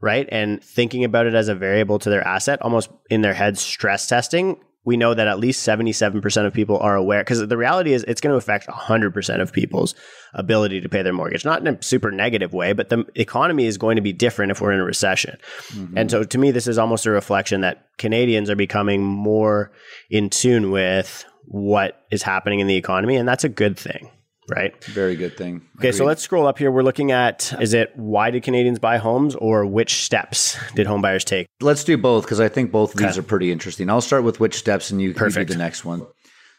right? 0.00 0.26
And 0.32 0.62
thinking 0.62 1.04
about 1.04 1.26
it 1.26 1.34
as 1.34 1.48
a 1.48 1.54
variable 1.54 1.98
to 1.98 2.08
their 2.08 2.26
asset, 2.26 2.62
almost 2.62 2.88
in 3.10 3.20
their 3.20 3.34
head 3.34 3.58
stress 3.58 4.06
testing. 4.06 4.58
We 4.88 4.96
know 4.96 5.12
that 5.12 5.28
at 5.28 5.38
least 5.38 5.68
77% 5.68 6.46
of 6.46 6.54
people 6.54 6.78
are 6.78 6.96
aware 6.96 7.20
because 7.20 7.46
the 7.46 7.56
reality 7.58 7.92
is 7.92 8.04
it's 8.04 8.22
going 8.22 8.32
to 8.32 8.38
affect 8.38 8.66
100% 8.68 9.40
of 9.42 9.52
people's 9.52 9.94
ability 10.32 10.80
to 10.80 10.88
pay 10.88 11.02
their 11.02 11.12
mortgage. 11.12 11.44
Not 11.44 11.60
in 11.60 11.68
a 11.74 11.82
super 11.82 12.10
negative 12.10 12.54
way, 12.54 12.72
but 12.72 12.88
the 12.88 13.04
economy 13.14 13.66
is 13.66 13.76
going 13.76 13.96
to 13.96 14.02
be 14.02 14.14
different 14.14 14.50
if 14.50 14.62
we're 14.62 14.72
in 14.72 14.80
a 14.80 14.84
recession. 14.84 15.36
Mm-hmm. 15.68 15.98
And 15.98 16.10
so 16.10 16.24
to 16.24 16.38
me, 16.38 16.52
this 16.52 16.66
is 16.66 16.78
almost 16.78 17.04
a 17.04 17.10
reflection 17.10 17.60
that 17.60 17.86
Canadians 17.98 18.48
are 18.48 18.56
becoming 18.56 19.04
more 19.04 19.70
in 20.08 20.30
tune 20.30 20.70
with 20.70 21.26
what 21.44 22.06
is 22.10 22.22
happening 22.22 22.60
in 22.60 22.66
the 22.66 22.76
economy. 22.76 23.16
And 23.16 23.28
that's 23.28 23.44
a 23.44 23.48
good 23.50 23.78
thing, 23.78 24.10
right? 24.48 24.82
Very 24.84 25.16
good 25.16 25.36
thing. 25.36 25.62
Okay, 25.78 25.92
so 25.92 26.04
let's 26.04 26.22
scroll 26.22 26.46
up 26.46 26.58
here. 26.58 26.70
We're 26.70 26.82
looking 26.82 27.12
at 27.12 27.52
is 27.60 27.74
it 27.74 27.92
why 27.96 28.30
did 28.30 28.42
Canadians 28.42 28.78
buy 28.78 28.98
homes 28.98 29.34
or 29.34 29.66
which 29.66 30.04
steps 30.04 30.58
did 30.74 30.86
home 30.86 31.02
buyers 31.02 31.24
take? 31.24 31.46
Let's 31.60 31.84
do 31.84 31.96
both 31.96 32.24
because 32.24 32.40
I 32.40 32.48
think 32.48 32.72
both 32.72 32.94
of 32.94 33.00
these 33.00 33.18
are 33.18 33.22
pretty 33.22 33.52
interesting. 33.52 33.90
I'll 33.90 34.00
start 34.00 34.24
with 34.24 34.40
which 34.40 34.56
steps, 34.56 34.90
and 34.90 35.00
you, 35.00 35.08
you 35.08 35.14
do 35.14 35.44
the 35.44 35.56
next 35.56 35.84
one. 35.84 36.06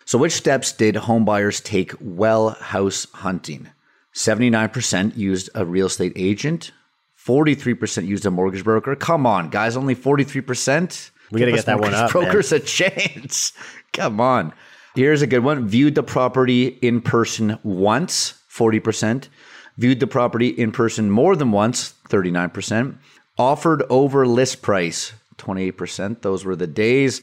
So, 0.06 0.17
which 0.17 0.34
steps 0.34 0.71
did 0.71 0.95
home 0.95 1.25
buyers 1.25 1.62
take 1.62 1.93
well 1.99 2.52
house 2.52 3.06
hunting? 3.13 3.69
Seventy 4.12 4.49
nine 4.49 4.69
percent 4.69 5.15
used 5.17 5.49
a 5.54 5.65
real 5.65 5.88
estate 5.88 6.13
agent. 6.15 6.71
Forty 7.15 7.54
three 7.54 7.75
percent 7.75 8.08
used 8.08 8.25
a 8.25 8.32
mortgage 8.32 8.63
broker. 8.63 8.95
Come 8.95 9.28
on, 9.28 9.49
guys, 9.49 9.78
only 9.78 9.93
forty 9.93 10.23
three 10.23 10.41
percent. 10.41 11.12
We 11.32 11.39
gotta 11.39 11.52
get 11.52 11.65
that 11.67 11.80
one 11.80 11.93
up, 11.93 12.13
man. 12.13 12.23
Brokers 12.23 12.52
a 12.52 12.60
chance. 12.60 13.54
Come 13.93 14.19
on. 14.19 14.54
Here's 15.00 15.22
a 15.22 15.28
good 15.28 15.46
one. 15.46 15.66
Viewed 15.66 15.96
the 15.96 16.04
property 16.04 16.78
in 16.82 17.00
person 17.00 17.58
once. 17.64 18.34
Forty 18.50 18.82
percent. 18.82 19.30
Viewed 19.78 20.02
the 20.02 20.08
property 20.08 20.50
in 20.50 20.74
person 20.74 21.10
more 21.10 21.38
than 21.38 21.54
once. 21.54 21.92
Thirty 22.10 22.32
nine 22.32 22.50
percent. 22.50 22.98
Offered 23.38 23.82
over 23.90 24.28
list 24.28 24.62
price. 24.62 25.14
Twenty 25.38 25.64
eight 25.64 25.78
percent. 25.78 26.22
Those 26.22 26.44
were 26.44 26.58
the 26.58 26.68
days 26.68 27.22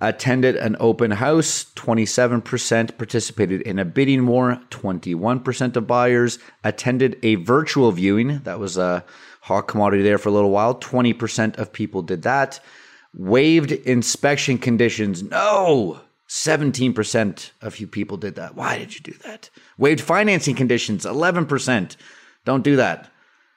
attended 0.00 0.54
an 0.54 0.76
open 0.78 1.10
house 1.10 1.64
27% 1.74 2.96
participated 2.96 3.60
in 3.62 3.78
a 3.78 3.84
bidding 3.84 4.26
war 4.26 4.58
21% 4.70 5.76
of 5.76 5.86
buyers 5.86 6.38
attended 6.64 7.18
a 7.22 7.34
virtual 7.34 7.92
viewing 7.92 8.38
that 8.44 8.58
was 8.58 8.78
a 8.78 9.04
hot 9.42 9.68
commodity 9.68 10.02
there 10.02 10.16
for 10.16 10.30
a 10.30 10.32
little 10.32 10.50
while 10.50 10.74
20% 10.74 11.58
of 11.58 11.70
people 11.70 12.00
did 12.00 12.22
that 12.22 12.60
waived 13.12 13.72
inspection 13.72 14.56
conditions 14.56 15.22
no 15.22 16.00
17% 16.30 17.50
of 17.60 17.80
you 17.80 17.86
people 17.86 18.16
did 18.16 18.36
that 18.36 18.54
why 18.54 18.78
did 18.78 18.94
you 18.94 19.00
do 19.00 19.12
that 19.24 19.50
waived 19.78 20.00
financing 20.00 20.54
conditions 20.54 21.04
11% 21.04 21.96
don't 22.44 22.62
do 22.62 22.76
that 22.76 23.10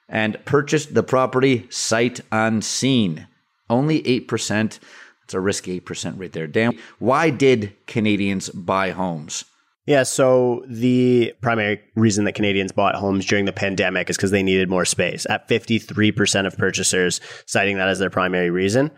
and 0.08 0.44
purchased 0.44 0.92
the 0.92 1.02
property 1.02 1.66
sight 1.70 2.20
unseen 2.32 3.26
only 3.70 4.02
8% 4.02 4.78
it's 5.24 5.34
a 5.34 5.40
risky 5.40 5.80
8% 5.80 6.18
right 6.18 6.32
there. 6.32 6.46
Damn. 6.46 6.78
Why 6.98 7.30
did 7.30 7.74
Canadians 7.86 8.50
buy 8.50 8.90
homes? 8.90 9.44
Yeah, 9.86 10.02
so 10.02 10.64
the 10.66 11.34
primary 11.42 11.80
reason 11.94 12.24
that 12.24 12.32
Canadians 12.34 12.72
bought 12.72 12.94
homes 12.94 13.26
during 13.26 13.44
the 13.44 13.52
pandemic 13.52 14.08
is 14.08 14.16
because 14.16 14.30
they 14.30 14.42
needed 14.42 14.70
more 14.70 14.86
space. 14.86 15.26
At 15.28 15.48
53% 15.48 16.46
of 16.46 16.56
purchasers 16.56 17.20
citing 17.44 17.76
that 17.76 17.88
as 17.88 17.98
their 17.98 18.10
primary 18.10 18.50
reason. 18.50 18.90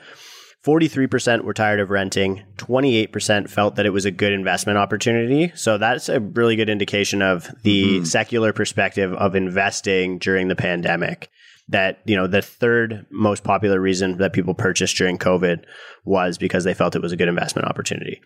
43% 0.66 1.44
were 1.44 1.54
tired 1.54 1.78
of 1.78 1.90
renting. 1.90 2.42
28% 2.56 3.48
felt 3.48 3.76
that 3.76 3.86
it 3.86 3.90
was 3.90 4.04
a 4.04 4.10
good 4.10 4.32
investment 4.32 4.78
opportunity. 4.78 5.52
So 5.54 5.78
that's 5.78 6.08
a 6.08 6.18
really 6.18 6.56
good 6.56 6.68
indication 6.68 7.22
of 7.22 7.48
the 7.62 7.84
mm-hmm. 7.84 8.04
secular 8.04 8.52
perspective 8.52 9.12
of 9.14 9.36
investing 9.36 10.18
during 10.18 10.48
the 10.48 10.56
pandemic. 10.56 11.30
That, 11.68 12.00
you 12.04 12.14
know, 12.14 12.28
the 12.28 12.42
third 12.42 13.06
most 13.10 13.42
popular 13.42 13.80
reason 13.80 14.18
that 14.18 14.32
people 14.32 14.54
purchased 14.54 14.96
during 14.96 15.18
COVID 15.18 15.64
was 16.04 16.38
because 16.38 16.62
they 16.62 16.74
felt 16.74 16.94
it 16.94 17.02
was 17.02 17.10
a 17.10 17.16
good 17.16 17.28
investment 17.28 17.66
opportunity. 17.66 18.20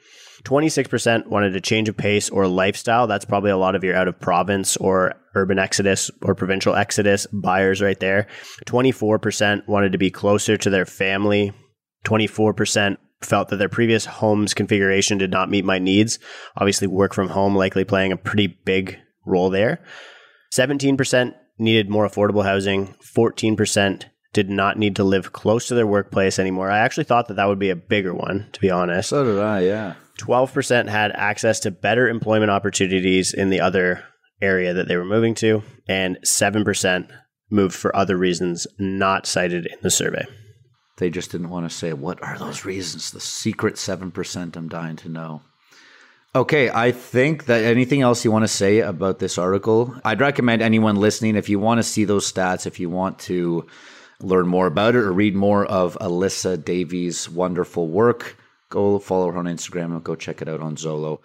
26% 0.45 1.27
wanted 1.27 1.57
a 1.57 1.61
change 1.61 1.89
of 1.89 1.97
pace 1.97 2.29
or 2.29 2.47
lifestyle. 2.47 3.07
That's 3.07 3.25
probably 3.25 3.51
a 3.51 3.57
lot 3.57 3.75
of 3.75 3.85
your 3.85 3.97
out 3.97 4.09
of 4.09 4.21
province 4.21 4.77
or 4.77 5.15
urban 5.35 5.59
exodus 5.59 6.11
or 6.23 6.35
provincial 6.35 6.75
exodus 6.75 7.27
buyers 7.33 7.81
right 7.81 7.99
there. 7.99 8.27
24% 8.67 9.67
wanted 9.67 9.93
to 9.93 9.99
be 9.99 10.11
closer 10.11 10.57
to 10.59 10.71
their 10.71 10.87
family. 10.87 11.53
24% 12.05 12.97
felt 13.23 13.49
that 13.49 13.57
their 13.57 13.69
previous 13.69 14.07
home's 14.07 14.55
configuration 14.55 15.19
did 15.19 15.31
not 15.31 15.51
meet 15.51 15.65
my 15.65 15.79
needs. 15.79 16.19
Obviously, 16.57 16.87
work 16.87 17.13
from 17.13 17.29
home 17.29 17.55
likely 17.55 17.85
playing 17.85 18.13
a 18.13 18.17
pretty 18.17 18.47
big 18.47 18.99
role 19.27 19.51
there. 19.51 19.83
17% 20.53 21.35
needed 21.59 21.91
more 21.91 22.09
affordable 22.09 22.45
housing. 22.45 22.95
14% 23.15 24.05
did 24.33 24.49
not 24.49 24.79
need 24.79 24.97
to 24.97 25.05
live 25.05 25.33
close 25.33 25.69
to 25.69 25.75
their 25.75 25.87
workplace 25.87 26.39
anymore. 26.39 26.71
I 26.71 26.79
actually 26.79 27.05
thought 27.05 27.29
that 27.29 27.35
that 27.35 27.49
would 27.49 27.59
be 27.59 27.71
a 27.71 27.77
bigger 27.77 28.15
one, 28.15 28.49
to 28.53 28.61
be 28.61 28.71
honest. 28.71 29.11
So 29.11 29.25
did 29.25 29.39
I, 29.39 29.61
yeah. 29.61 29.95
12% 30.19 30.89
had 30.89 31.13
access 31.13 31.61
to 31.61 31.71
better 31.71 32.09
employment 32.09 32.51
opportunities 32.51 33.33
in 33.35 33.51
the 33.51 33.61
other 33.61 34.05
area 34.41 34.73
that 34.75 34.89
they 34.89 34.97
were 34.97 35.05
moving 35.05 35.35
to, 35.35 35.63
and 35.89 36.19
7% 36.25 37.11
moved 37.51 37.75
for 37.75 37.95
other 37.95 38.17
reasons 38.17 38.67
not 38.79 39.27
cited 39.27 39.67
in 39.67 39.79
the 39.83 39.91
survey. 39.91 40.25
They 41.01 41.09
just 41.09 41.33
didn't 41.33 41.49
want 41.49 41.69
to 41.69 41.75
say, 41.75 41.95
what 41.95 42.23
are 42.23 42.39
those 42.39 42.67
reasons? 42.67 43.11
The 43.11 43.21
secret 43.21 43.77
7% 43.77 44.55
I'm 44.55 44.69
dying 44.69 44.97
to 44.97 45.09
know. 45.09 45.41
Okay, 46.35 46.69
I 46.69 46.93
think 46.93 47.47
that 47.47 47.65
anything 47.65 48.03
else 48.03 48.23
you 48.23 48.31
want 48.31 48.45
to 48.45 48.49
say 48.49 48.81
about 48.81 49.19
this 49.19 49.39
article, 49.39 49.97
I'd 50.05 50.21
recommend 50.21 50.61
anyone 50.61 50.97
listening, 50.97 51.37
if 51.37 51.49
you 51.49 51.59
want 51.59 51.79
to 51.79 51.83
see 51.83 52.05
those 52.05 52.31
stats, 52.31 52.67
if 52.67 52.79
you 52.79 52.91
want 52.91 53.19
to 53.21 53.67
learn 54.21 54.47
more 54.47 54.67
about 54.67 54.95
it 54.95 54.99
or 54.99 55.11
read 55.11 55.35
more 55.35 55.65
of 55.65 55.97
Alyssa 56.03 56.63
Davies' 56.63 57.31
wonderful 57.31 57.89
work, 57.89 58.37
go 58.69 58.99
follow 58.99 59.33
her 59.33 59.39
on 59.39 59.47
Instagram 59.47 59.93
and 59.93 60.05
go 60.05 60.15
check 60.15 60.43
it 60.43 60.51
out 60.51 60.61
on 60.61 60.77
Zolo. 60.77 61.21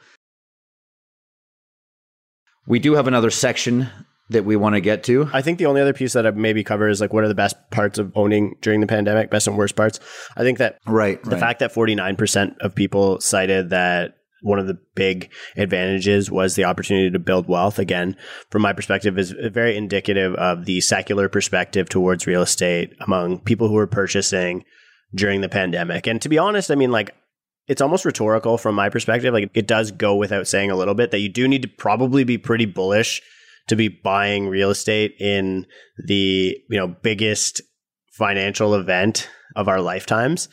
We 2.66 2.80
do 2.80 2.94
have 2.94 3.08
another 3.08 3.30
section 3.30 3.90
that 4.30 4.46
we 4.46 4.56
want 4.56 4.76
to 4.76 4.82
get 4.82 5.04
to. 5.04 5.30
I 5.34 5.42
think 5.42 5.60
the 5.60 5.68
only 5.68 5.82
other 5.82 5.94
piece 5.94 6.14
that 6.14 6.26
I 6.26 6.32
maybe 6.32 6.64
cover 6.64 6.90
is 6.90 7.00
like 7.00 7.14
what 7.14 7.24
are 7.24 7.28
the 7.28 7.36
best 7.36 7.56
parts 7.70 8.00
of 8.00 8.12
owning 8.16 8.56
during 8.62 8.82
the 8.82 8.88
pandemic, 8.88 9.30
best 9.30 9.48
and 9.48 9.58
worst 9.58 9.76
parts. 9.76 10.00
I 10.36 10.42
think 10.42 10.58
that 10.58 10.80
Right. 10.88 11.22
the 11.24 11.38
fact 11.38 11.60
that 11.60 11.74
49% 11.74 12.58
of 12.60 12.74
people 12.74 13.20
cited 13.20 13.70
that 13.70 14.16
one 14.42 14.60
of 14.60 14.68
the 14.68 14.78
big 14.94 15.32
advantages 15.58 16.30
was 16.30 16.56
the 16.56 16.66
opportunity 16.66 17.10
to 17.10 17.20
build 17.20 17.48
wealth 17.48 17.80
again 17.80 18.16
from 18.52 18.62
my 18.62 18.74
perspective 18.74 19.18
is 19.18 19.32
very 19.32 19.76
indicative 19.76 20.36
of 20.36 20.66
the 20.66 20.82
secular 20.82 21.28
perspective 21.28 21.90
towards 21.90 22.28
real 22.28 22.44
estate 22.44 22.94
among 23.00 23.40
people 23.40 23.68
who 23.68 23.78
are 23.78 23.88
purchasing 23.88 24.64
during 25.16 25.42
the 25.42 25.50
pandemic 25.50 26.06
and 26.06 26.22
to 26.22 26.30
be 26.30 26.38
honest 26.38 26.70
i 26.70 26.76
mean 26.76 26.92
like 26.92 27.16
it's 27.68 27.82
almost 27.82 28.06
rhetorical 28.06 28.58
from 28.58 28.76
my 28.76 28.88
perspective 28.88 29.34
like 29.34 29.50
it 29.56 29.66
does 29.66 29.90
go 29.92 30.16
without 30.16 30.48
saying 30.48 30.70
a 30.70 30.76
little 30.76 30.94
bit 30.94 31.10
that 31.10 31.20
you 31.20 31.30
do 31.30 31.48
need 31.48 31.64
to 31.64 31.68
probably 31.68 32.24
be 32.24 32.38
pretty 32.38 32.66
bullish 32.66 33.24
to 33.68 33.76
be 33.76 33.88
buying 33.88 34.48
real 34.48 34.70
estate 34.70 35.16
in 35.20 35.66
the 36.06 36.58
you 36.70 36.78
know 36.78 36.88
biggest 36.88 37.62
financial 38.14 38.76
event 38.76 39.30
of 39.56 39.68
our 39.68 39.82
lifetimes 39.82 40.48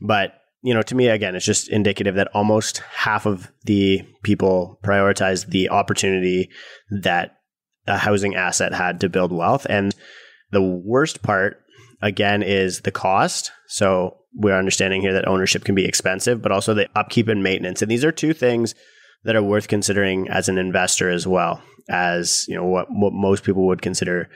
but 0.00 0.34
you 0.64 0.72
know, 0.72 0.80
to 0.80 0.94
me, 0.94 1.08
again, 1.08 1.36
it's 1.36 1.44
just 1.44 1.68
indicative 1.68 2.14
that 2.14 2.30
almost 2.32 2.78
half 2.78 3.26
of 3.26 3.52
the 3.64 4.02
people 4.22 4.80
prioritize 4.82 5.46
the 5.46 5.68
opportunity 5.68 6.48
that 6.90 7.36
a 7.86 7.98
housing 7.98 8.34
asset 8.34 8.72
had 8.72 8.98
to 9.00 9.10
build 9.10 9.30
wealth. 9.30 9.66
And 9.68 9.94
the 10.52 10.62
worst 10.62 11.22
part, 11.22 11.60
again, 12.00 12.42
is 12.42 12.80
the 12.80 12.90
cost. 12.90 13.52
So 13.68 14.16
we're 14.32 14.58
understanding 14.58 15.02
here 15.02 15.12
that 15.12 15.28
ownership 15.28 15.64
can 15.64 15.74
be 15.74 15.84
expensive, 15.84 16.40
but 16.40 16.50
also 16.50 16.72
the 16.72 16.88
upkeep 16.96 17.28
and 17.28 17.42
maintenance. 17.42 17.82
And 17.82 17.90
these 17.90 18.04
are 18.04 18.10
two 18.10 18.32
things 18.32 18.74
that 19.24 19.36
are 19.36 19.42
worth 19.42 19.68
considering 19.68 20.30
as 20.30 20.48
an 20.48 20.56
investor 20.56 21.10
as 21.10 21.26
well 21.26 21.62
as, 21.88 22.46
you 22.48 22.54
know, 22.54 22.64
what, 22.64 22.90
what 22.90 23.12
most 23.12 23.44
people 23.44 23.66
would 23.66 23.82
consider 23.82 24.28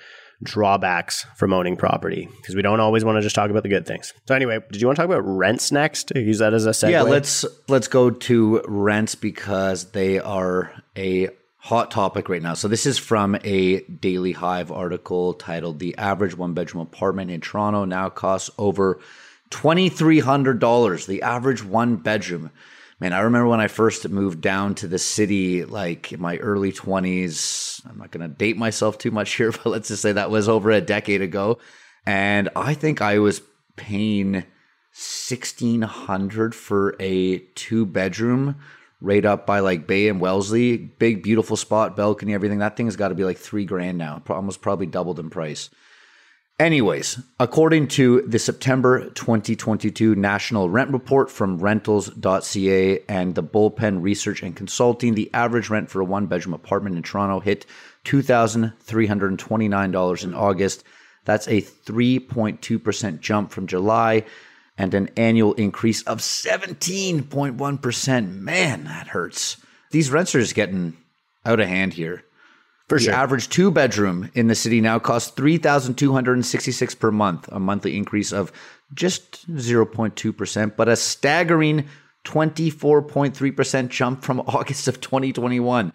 drawbacks 0.42 1.26
from 1.36 1.52
owning 1.52 1.76
property 1.76 2.28
because 2.36 2.54
we 2.54 2.62
don't 2.62 2.78
always 2.78 3.04
want 3.04 3.16
to 3.16 3.22
just 3.22 3.34
talk 3.34 3.50
about 3.50 3.64
the 3.64 3.68
good 3.68 3.86
things. 3.86 4.12
So 4.26 4.34
anyway, 4.34 4.60
did 4.70 4.80
you 4.80 4.86
want 4.86 4.96
to 4.96 5.02
talk 5.02 5.10
about 5.10 5.26
rents 5.26 5.72
next? 5.72 6.12
Use 6.14 6.38
that 6.38 6.54
as 6.54 6.66
a 6.66 6.70
segue. 6.70 6.90
Yeah, 6.90 7.02
let's 7.02 7.44
let's 7.66 7.88
go 7.88 8.10
to 8.10 8.62
rents 8.66 9.14
because 9.16 9.90
they 9.90 10.20
are 10.20 10.72
a 10.96 11.30
hot 11.56 11.90
topic 11.90 12.28
right 12.28 12.42
now. 12.42 12.54
So 12.54 12.68
this 12.68 12.86
is 12.86 12.98
from 12.98 13.36
a 13.42 13.80
Daily 13.80 14.32
Hive 14.32 14.70
article 14.70 15.34
titled 15.34 15.80
"The 15.80 15.98
Average 15.98 16.36
One 16.36 16.54
Bedroom 16.54 16.82
Apartment 16.82 17.32
in 17.32 17.40
Toronto 17.40 17.84
Now 17.84 18.08
Costs 18.08 18.50
Over 18.58 19.00
$2,300, 19.50 21.06
the 21.06 21.22
average 21.22 21.64
one 21.64 21.96
bedroom. 21.96 22.50
Man, 23.00 23.12
I 23.12 23.20
remember 23.20 23.46
when 23.46 23.60
I 23.60 23.68
first 23.68 24.08
moved 24.08 24.40
down 24.40 24.74
to 24.76 24.88
the 24.88 24.98
city, 24.98 25.64
like 25.64 26.12
in 26.12 26.20
my 26.20 26.36
early 26.38 26.72
20s. 26.72 27.86
I'm 27.88 27.98
not 27.98 28.10
going 28.10 28.28
to 28.28 28.36
date 28.36 28.56
myself 28.56 28.98
too 28.98 29.12
much 29.12 29.34
here, 29.34 29.52
but 29.52 29.66
let's 29.66 29.88
just 29.88 30.02
say 30.02 30.12
that 30.12 30.30
was 30.30 30.48
over 30.48 30.70
a 30.70 30.80
decade 30.80 31.22
ago. 31.22 31.58
And 32.04 32.48
I 32.56 32.74
think 32.74 33.00
I 33.00 33.20
was 33.20 33.40
paying 33.76 34.32
1600 34.32 36.54
for 36.56 36.96
a 36.98 37.38
two 37.38 37.86
bedroom 37.86 38.56
right 39.00 39.24
up 39.24 39.46
by 39.46 39.60
like 39.60 39.86
Bay 39.86 40.08
and 40.08 40.20
Wellesley. 40.20 40.76
Big, 40.76 41.22
beautiful 41.22 41.56
spot, 41.56 41.94
balcony, 41.94 42.34
everything. 42.34 42.58
That 42.58 42.76
thing's 42.76 42.96
got 42.96 43.08
to 43.08 43.14
be 43.14 43.24
like 43.24 43.38
three 43.38 43.64
grand 43.64 43.96
now, 43.96 44.20
almost 44.28 44.60
probably 44.60 44.86
doubled 44.86 45.20
in 45.20 45.30
price. 45.30 45.70
Anyways, 46.58 47.22
according 47.38 47.86
to 47.86 48.20
the 48.22 48.40
September 48.40 49.10
2022 49.10 50.16
National 50.16 50.68
Rent 50.68 50.90
Report 50.90 51.30
from 51.30 51.60
rentals.ca 51.60 53.00
and 53.08 53.36
the 53.36 53.44
Bullpen 53.44 54.02
Research 54.02 54.42
and 54.42 54.56
Consulting, 54.56 55.14
the 55.14 55.30
average 55.32 55.70
rent 55.70 55.88
for 55.88 56.00
a 56.00 56.04
one 56.04 56.26
bedroom 56.26 56.54
apartment 56.54 56.96
in 56.96 57.04
Toronto 57.04 57.38
hit 57.38 57.64
$2,329 58.06 60.24
in 60.24 60.34
August. 60.34 60.82
That's 61.24 61.46
a 61.46 61.62
3.2% 61.62 63.20
jump 63.20 63.52
from 63.52 63.68
July 63.68 64.24
and 64.76 64.94
an 64.94 65.10
annual 65.16 65.54
increase 65.54 66.02
of 66.02 66.18
17.1%. 66.18 68.32
Man, 68.32 68.82
that 68.82 69.06
hurts. 69.06 69.58
These 69.92 70.10
rents 70.10 70.34
are 70.34 70.40
just 70.40 70.56
getting 70.56 70.96
out 71.46 71.60
of 71.60 71.68
hand 71.68 71.92
here. 71.92 72.24
For 72.88 72.98
the 72.98 73.04
sure. 73.04 73.14
average 73.14 73.48
two 73.50 73.70
bedroom 73.70 74.30
in 74.34 74.46
the 74.46 74.54
city 74.54 74.80
now 74.80 74.98
costs 74.98 75.30
3266 75.32 76.94
per 76.94 77.10
month, 77.10 77.48
a 77.52 77.60
monthly 77.60 77.96
increase 77.96 78.32
of 78.32 78.50
just 78.94 79.46
0.2%, 79.54 80.76
but 80.76 80.88
a 80.88 80.96
staggering 80.96 81.86
24.3% 82.24 83.88
jump 83.88 84.22
from 84.22 84.40
August 84.46 84.88
of 84.88 85.00
2021. 85.00 85.92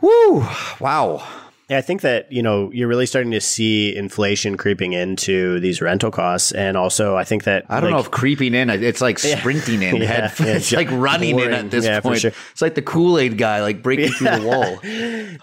Woo! 0.00 0.46
Wow. 0.78 1.26
Yeah, 1.68 1.78
I 1.78 1.80
think 1.80 2.02
that, 2.02 2.30
you 2.30 2.42
know, 2.44 2.70
you're 2.72 2.86
really 2.86 3.06
starting 3.06 3.32
to 3.32 3.40
see 3.40 3.94
inflation 3.96 4.56
creeping 4.56 4.92
into 4.92 5.58
these 5.58 5.80
rental 5.82 6.12
costs. 6.12 6.52
And 6.52 6.76
also, 6.76 7.16
I 7.16 7.24
think 7.24 7.42
that. 7.44 7.64
I 7.68 7.80
don't 7.80 7.90
like, 7.90 7.96
know 7.96 8.00
if 8.04 8.10
creeping 8.12 8.54
in, 8.54 8.70
it's 8.70 9.00
like 9.00 9.18
sprinting 9.18 9.82
in. 9.82 9.96
Yeah, 10.02 10.28
head, 10.28 10.32
yeah, 10.38 10.46
it's 10.54 10.70
like 10.70 10.88
running 10.92 11.38
in 11.40 11.52
at 11.52 11.70
this 11.72 11.84
Yeah, 11.84 12.00
point. 12.00 12.20
sure. 12.20 12.30
It's 12.52 12.62
like 12.62 12.76
the 12.76 12.82
Kool 12.82 13.18
Aid 13.18 13.36
guy, 13.36 13.62
like 13.62 13.82
breaking 13.82 14.10
through 14.10 14.30
the 14.38 14.42
wall. 14.46 14.78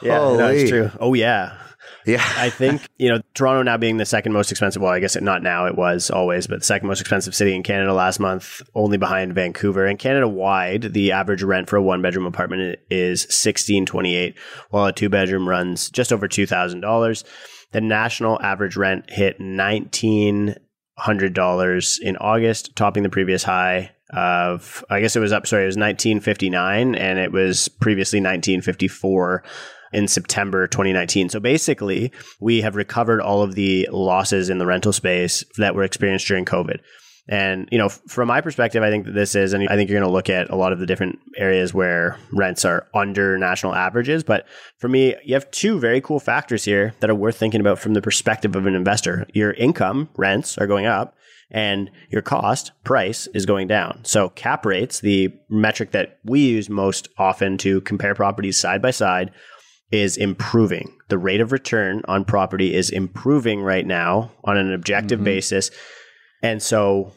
Yeah, 0.02 0.18
no, 0.20 0.38
Holy. 0.38 0.70
true. 0.70 0.92
Oh, 1.00 1.14
yeah. 1.14 1.58
Yeah. 2.06 2.24
I 2.38 2.50
think, 2.50 2.88
you 2.98 3.10
know, 3.10 3.22
Toronto 3.34 3.64
now 3.64 3.78
being 3.78 3.98
the 3.98 4.06
second 4.06 4.34
most 4.34 4.52
expensive, 4.52 4.82
well, 4.82 4.92
I 4.92 5.00
guess 5.00 5.16
it, 5.16 5.24
not 5.24 5.42
now, 5.42 5.66
it 5.66 5.76
was 5.76 6.10
always, 6.10 6.48
but 6.48 6.60
the 6.60 6.66
second 6.66 6.88
most 6.88 7.00
expensive 7.00 7.34
city 7.34 7.56
in 7.56 7.64
Canada 7.64 7.94
last 7.94 8.20
month, 8.20 8.62
only 8.76 8.98
behind 8.98 9.36
Vancouver. 9.36 9.86
And 9.86 9.98
Canada 9.98 10.28
wide, 10.28 10.94
the 10.94 11.12
average 11.12 11.44
rent 11.44 11.70
for 11.70 11.78
a 11.78 11.82
one 11.82 12.02
bedroom 12.02 12.26
apartment 12.26 12.80
is 12.90 13.26
sixteen 13.30 13.86
twenty 13.86 14.16
eight, 14.16 14.38
while 14.70 14.86
a 14.86 14.94
two 14.94 15.10
bedroom 15.10 15.48
runs 15.48 15.90
just 15.90 16.12
over 16.12 16.28
$2,000. 16.28 17.24
The 17.72 17.82
national 17.82 18.42
average 18.42 18.76
rent 18.76 19.10
hit 19.10 19.40
nineteen 19.40 20.56
hundred 20.98 21.34
dollars 21.34 22.00
in 22.02 22.18
August, 22.18 22.76
topping 22.76 23.04
the 23.04 23.10
previous 23.10 23.44
high 23.44 23.92
of 24.12 24.86
I 24.90 25.02
guess 25.02 25.16
it 25.16 25.20
was 25.22 25.32
up. 25.32 25.48
Sorry, 25.48 25.64
it 25.64 25.68
was 25.68 25.78
nineteen 25.78 26.20
fifty 26.20 26.50
nine, 26.50 26.94
and 26.94 27.18
it 27.18 27.32
was 27.32 27.68
previously 27.68 28.20
nineteen 28.20 28.62
fifty 28.62 28.88
four 28.88 29.44
in 29.94 30.08
September 30.08 30.68
2019. 30.68 31.30
So 31.30 31.40
basically, 31.40 32.12
we 32.40 32.62
have 32.62 32.76
recovered 32.76 33.22
all 33.22 33.42
of 33.42 33.56
the 33.56 33.88
losses 33.92 34.50
in 34.50 34.58
the 34.58 34.66
rental 34.66 34.94
space 34.94 35.44
that 35.58 35.76
were 35.76 35.84
experienced 35.84 36.28
during 36.28 36.46
COVID. 36.46 36.80
And, 37.30 37.70
you 37.72 37.78
know, 37.78 37.88
from 37.88 38.28
my 38.28 38.42
perspective, 38.42 38.84
I 38.84 38.90
think 38.90 39.06
that 39.06 39.14
this 39.14 39.34
is, 39.34 39.54
and 39.54 39.68
I 39.70 39.76
think 39.76 39.90
you're 39.90 40.00
going 40.00 40.10
to 40.10 40.14
look 40.14 40.30
at 40.30 40.50
a 40.50 40.58
lot 40.58 40.74
of 40.74 40.80
the 40.80 40.86
different 40.86 41.20
areas 41.38 41.74
where 41.74 42.18
rents 42.34 42.66
are 42.66 42.88
under 42.94 43.38
national 43.38 43.74
averages. 43.74 44.24
But 44.26 44.46
for 44.78 44.90
me, 44.90 45.16
you 45.24 45.34
have 45.34 45.50
two 45.52 45.80
very 45.80 46.02
cool 46.02 46.20
factors 46.20 46.66
here 46.66 46.94
that 47.00 47.10
are 47.10 47.16
worth 47.16 47.38
thinking 47.38 47.62
about 47.62 47.80
from 47.80 47.94
the 47.94 48.02
perspective 48.02 48.58
of 48.58 48.66
an 48.66 48.76
investor. 48.76 49.26
Your 49.34 49.54
income, 49.54 50.10
rents 50.18 50.58
are 50.58 50.68
going 50.68 50.86
up 50.86 51.16
and 51.50 51.90
your 52.10 52.22
cost 52.22 52.72
price 52.84 53.28
is 53.28 53.46
going 53.46 53.68
down. 53.68 54.02
So 54.04 54.30
cap 54.30 54.66
rates, 54.66 55.00
the 55.00 55.34
metric 55.50 55.92
that 55.92 56.20
we 56.26 56.42
use 56.42 56.70
most 56.70 57.08
often 57.18 57.58
to 57.60 57.80
compare 57.82 58.16
properties 58.16 58.58
side 58.58 58.82
by 58.82 58.92
side, 58.92 59.32
is 59.94 60.18
improving. 60.18 60.98
The 61.10 61.20
rate 61.20 61.40
of 61.40 61.52
return 61.52 62.02
on 62.08 62.26
property 62.26 62.74
is 62.74 62.90
improving 62.90 63.62
right 63.62 63.86
now 63.86 64.32
on 64.44 64.58
an 64.58 64.74
objective 64.74 65.20
mm-hmm. 65.20 65.26
basis. 65.26 65.70
And 66.42 66.64
so 66.64 67.14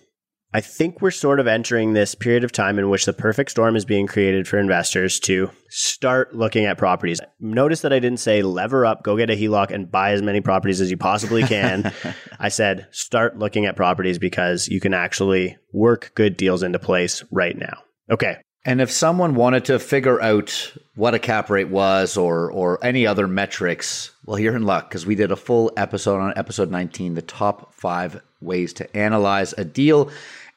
I 0.52 0.60
think 0.60 1.00
we're 1.00 1.10
sort 1.10 1.40
of 1.40 1.46
entering 1.46 1.94
this 1.94 2.14
period 2.14 2.44
of 2.44 2.52
time 2.52 2.78
in 2.78 2.90
which 2.90 3.06
the 3.06 3.14
perfect 3.14 3.50
storm 3.50 3.76
is 3.76 3.86
being 3.86 4.06
created 4.06 4.46
for 4.46 4.58
investors 4.58 5.18
to 5.20 5.50
start 5.70 6.34
looking 6.34 6.66
at 6.66 6.76
properties. 6.76 7.18
Notice 7.40 7.80
that 7.80 7.94
I 7.94 7.98
didn't 7.98 8.20
say 8.20 8.42
lever 8.42 8.84
up, 8.84 9.02
go 9.02 9.16
get 9.16 9.30
a 9.30 9.34
HELOC 9.34 9.70
and 9.70 9.90
buy 9.90 10.12
as 10.12 10.20
many 10.20 10.42
properties 10.42 10.82
as 10.82 10.90
you 10.90 10.98
possibly 10.98 11.44
can. 11.44 11.92
I 12.38 12.50
said 12.50 12.88
start 12.90 13.38
looking 13.38 13.64
at 13.64 13.74
properties 13.74 14.18
because 14.18 14.68
you 14.68 14.80
can 14.80 14.92
actually 14.92 15.56
work 15.72 16.12
good 16.14 16.36
deals 16.36 16.62
into 16.62 16.78
place 16.78 17.24
right 17.30 17.56
now. 17.56 17.78
Okay. 18.10 18.36
And 18.66 18.80
if 18.80 18.90
someone 18.90 19.36
wanted 19.36 19.64
to 19.66 19.78
figure 19.78 20.20
out 20.20 20.72
what 20.96 21.14
a 21.14 21.20
cap 21.20 21.50
rate 21.50 21.68
was 21.68 22.16
or 22.16 22.50
or 22.50 22.84
any 22.84 23.06
other 23.06 23.28
metrics, 23.28 24.10
well, 24.24 24.40
you're 24.40 24.56
in 24.56 24.64
luck 24.64 24.88
because 24.88 25.06
we 25.06 25.14
did 25.14 25.30
a 25.30 25.36
full 25.36 25.70
episode 25.76 26.18
on 26.18 26.32
episode 26.34 26.72
19, 26.72 27.14
the 27.14 27.22
top 27.22 27.72
five 27.72 28.20
ways 28.40 28.72
to 28.74 28.96
analyze 28.96 29.54
a 29.56 29.64
deal. 29.64 30.10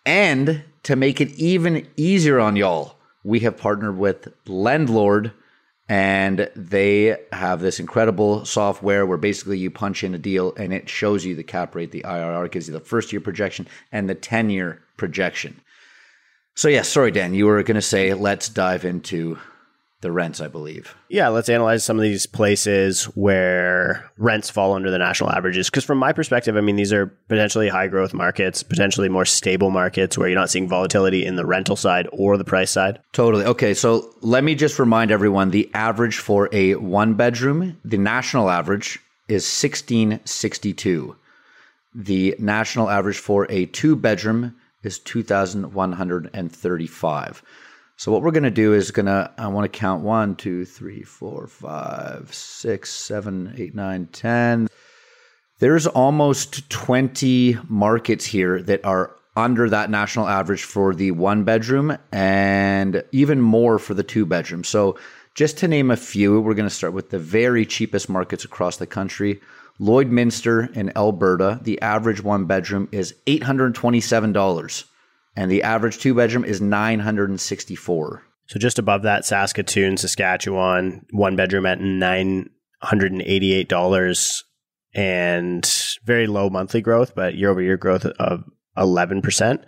And 0.08 0.64
to 0.84 0.96
make 0.96 1.22
it 1.22 1.30
even 1.34 1.88
easier 1.98 2.40
on 2.40 2.56
y'all, 2.56 2.96
we 3.24 3.42
have 3.42 3.58
partnered 3.58 4.00
with 4.00 4.28
Lendlord 4.46 5.32
and 5.88 6.50
they 6.56 7.16
have 7.32 7.62
this 7.62 7.80
incredible 7.80 8.44
software 8.44 9.06
where 9.06 9.20
basically 9.20 9.60
you 9.60 9.70
punch 9.70 10.04
in 10.04 10.16
a 10.16 10.20
deal 10.20 10.56
and 10.58 10.74
it 10.74 10.90
shows 10.90 11.26
you 11.26 11.36
the 11.36 11.44
cap 11.44 11.76
rate, 11.76 11.92
the 11.92 12.06
IRR 12.08 12.50
gives 12.50 12.68
you 12.68 12.74
the 12.74 12.80
first 12.80 13.14
year 13.14 13.22
projection 13.22 13.68
and 13.92 14.10
the 14.10 14.16
10 14.16 14.50
year 14.50 14.82
projection. 14.98 15.62
So 16.60 16.68
yeah, 16.68 16.82
sorry, 16.82 17.12
Dan, 17.12 17.34
you 17.34 17.46
were 17.46 17.64
going 17.64 17.76
to 17.76 17.82
say 17.82 18.14
let's 18.14 18.50
dive 18.50 18.84
into 18.84 19.40
the 20.02 20.12
rents, 20.12 20.42
I 20.42 20.50
believe. 20.50 20.94
Yeah, 21.08 21.30
let's 21.30 21.48
analyze 21.48 21.86
some 21.86 21.96
of 21.96 22.04
these 22.04 22.26
places 22.26 23.06
where 23.16 24.12
rents 24.18 24.50
fall 24.50 24.74
under 24.74 24.92
the 24.92 24.98
national 24.98 25.32
averages. 25.32 25.70
Because 25.70 25.86
from 25.86 26.00
my 26.00 26.12
perspective, 26.12 26.58
I 26.58 26.60
mean, 26.60 26.76
these 26.76 26.92
are 26.92 27.06
potentially 27.30 27.70
high 27.70 27.88
growth 27.88 28.14
markets, 28.14 28.62
potentially 28.62 29.08
more 29.08 29.24
stable 29.24 29.72
markets 29.72 30.18
where 30.18 30.28
you're 30.28 30.38
not 30.38 30.50
seeing 30.50 30.68
volatility 30.68 31.26
in 31.26 31.38
the 31.38 31.46
rental 31.46 31.78
side 31.78 32.10
or 32.12 32.36
the 32.36 32.44
price 32.44 32.72
side. 32.72 33.00
Totally. 33.14 33.46
Okay, 33.46 33.74
so 33.74 34.14
let 34.20 34.44
me 34.44 34.54
just 34.54 34.80
remind 34.80 35.12
everyone 35.12 35.52
the 35.52 35.72
average 35.74 36.18
for 36.18 36.50
a 36.52 36.76
one 36.76 37.14
bedroom, 37.14 37.78
the 37.86 37.98
national 37.98 38.50
average 38.50 39.00
is 39.30 39.46
1662. 39.46 41.16
The 41.96 42.36
national 42.38 42.90
average 42.90 43.18
for 43.18 43.50
a 43.50 43.66
two 43.68 43.96
bedroom 43.96 44.56
is 44.84 45.00
2135. 45.00 47.44
So 47.98 48.12
what 48.14 48.22
we're 48.22 48.32
going 48.32 48.44
to 48.44 48.52
do 48.52 48.74
is 48.74 48.92
going 48.92 49.08
to, 49.08 49.30
I 49.38 49.48
want 49.48 49.72
to 49.72 49.80
count 49.80 50.04
one, 50.04 50.36
two, 50.36 50.64
three, 50.64 51.04
four, 51.04 51.48
five, 51.48 52.34
six, 52.34 52.92
seven, 52.92 53.54
eight, 53.58 53.76
nine, 53.76 54.08
ten. 54.08 54.70
There's 55.60 55.86
almost 55.86 56.70
20 56.70 57.58
markets 57.68 58.26
here 58.26 58.62
that 58.64 58.86
are 58.86 59.16
under 59.36 59.70
that 59.70 59.90
national 59.90 60.28
average 60.28 60.64
for 60.64 60.96
the 60.96 61.12
one 61.12 61.44
bedroom 61.44 61.98
and 62.12 63.04
even 63.12 63.42
more 63.42 63.80
for 63.80 63.94
the 63.94 64.04
two 64.04 64.26
bedroom. 64.26 64.64
So 64.64 64.98
just 65.36 65.58
to 65.58 65.68
name 65.68 65.92
a 65.92 65.98
few, 65.98 66.40
we're 66.40 66.54
going 66.54 66.70
to 66.70 66.74
start 66.74 66.94
with 66.94 67.10
the 67.10 67.20
very 67.20 67.66
cheapest 67.66 68.10
markets 68.10 68.46
across 68.46 68.78
the 68.78 68.88
country. 68.88 69.42
Lloydminster 69.80 70.76
in 70.76 70.92
Alberta, 70.98 71.60
the 71.64 71.82
average 71.82 72.22
one 72.22 72.46
bedroom 72.46 72.90
is 72.92 73.16
$827 73.28 74.86
and 75.36 75.50
the 75.50 75.64
average 75.64 75.98
two 76.00 76.14
bedroom 76.14 76.44
is 76.44 76.60
964. 76.60 78.24
So 78.48 78.60
just 78.60 78.80
above 78.80 79.04
that, 79.04 79.26
Saskatoon, 79.26 79.98
Saskatchewan, 79.98 81.06
one 81.12 81.36
bedroom 81.36 81.66
at 81.66 81.80
$988 81.80 84.44
and 84.96 85.98
very 86.04 86.28
low 86.28 86.50
monthly 86.50 86.82
growth, 86.82 87.14
but 87.16 87.36
year 87.36 87.52
over 87.52 87.62
year 87.62 87.78
growth 87.78 88.06
of 88.06 88.44
11%. 88.76 89.64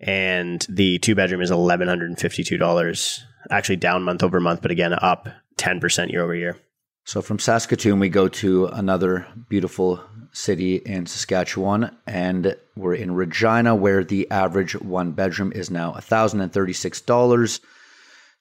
And 0.00 0.66
the 0.68 0.98
two 0.98 1.14
bedroom 1.14 1.40
is 1.42 1.50
$1,152, 1.50 3.20
actually 3.50 3.76
down 3.76 4.02
month 4.02 4.22
over 4.22 4.40
month, 4.40 4.60
but 4.62 4.72
again, 4.72 4.92
up 4.92 5.28
10% 5.56 6.10
year 6.10 6.22
over 6.22 6.34
year. 6.34 6.58
So 7.06 7.20
from 7.20 7.38
Saskatoon, 7.38 8.00
we 8.00 8.08
go 8.08 8.28
to 8.28 8.64
another 8.66 9.26
beautiful 9.50 10.00
city 10.32 10.76
in 10.76 11.04
Saskatchewan, 11.04 11.94
and 12.06 12.56
we're 12.74 12.94
in 12.94 13.14
Regina, 13.14 13.74
where 13.74 14.02
the 14.02 14.30
average 14.30 14.74
one 14.76 15.12
bedroom 15.12 15.52
is 15.52 15.70
now 15.70 15.92
$1,036. 15.92 17.60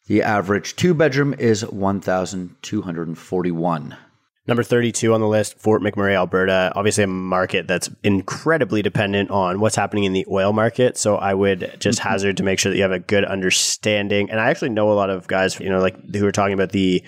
The 0.08 0.24
average 0.24 0.78
two 0.78 0.94
bedroom 0.94 1.34
is 1.34 1.62
$1,241. 1.64 3.98
Number 4.46 4.64
32 4.64 5.14
on 5.14 5.22
the 5.22 5.28
list, 5.28 5.58
Fort 5.58 5.82
McMurray, 5.82 6.16
Alberta. 6.16 6.72
Obviously, 6.76 7.04
a 7.04 7.08
market 7.08 7.68
that's 7.68 7.90
incredibly 8.04 8.82
dependent 8.82 9.30
on 9.30 9.60
what's 9.60 9.76
happening 9.76 10.06
in 10.06 10.14
the 10.14 10.26
oil 10.30 10.54
market. 10.54 10.98
So 10.98 11.18
I 11.18 11.34
would 11.34 11.76
just 11.80 12.00
mm-hmm. 12.00 12.10
hazard 12.10 12.38
to 12.38 12.44
make 12.44 12.60
sure 12.60 12.70
that 12.70 12.78
you 12.78 12.84
have 12.84 12.92
a 12.92 13.00
good 13.00 13.26
understanding. 13.26 14.30
And 14.30 14.40
I 14.40 14.50
actually 14.50 14.70
know 14.70 14.92
a 14.92 14.96
lot 14.96 15.10
of 15.10 15.28
guys, 15.28 15.60
you 15.60 15.70
know, 15.70 15.80
like 15.80 16.14
who 16.14 16.26
are 16.26 16.32
talking 16.32 16.54
about 16.54 16.72
the 16.72 17.04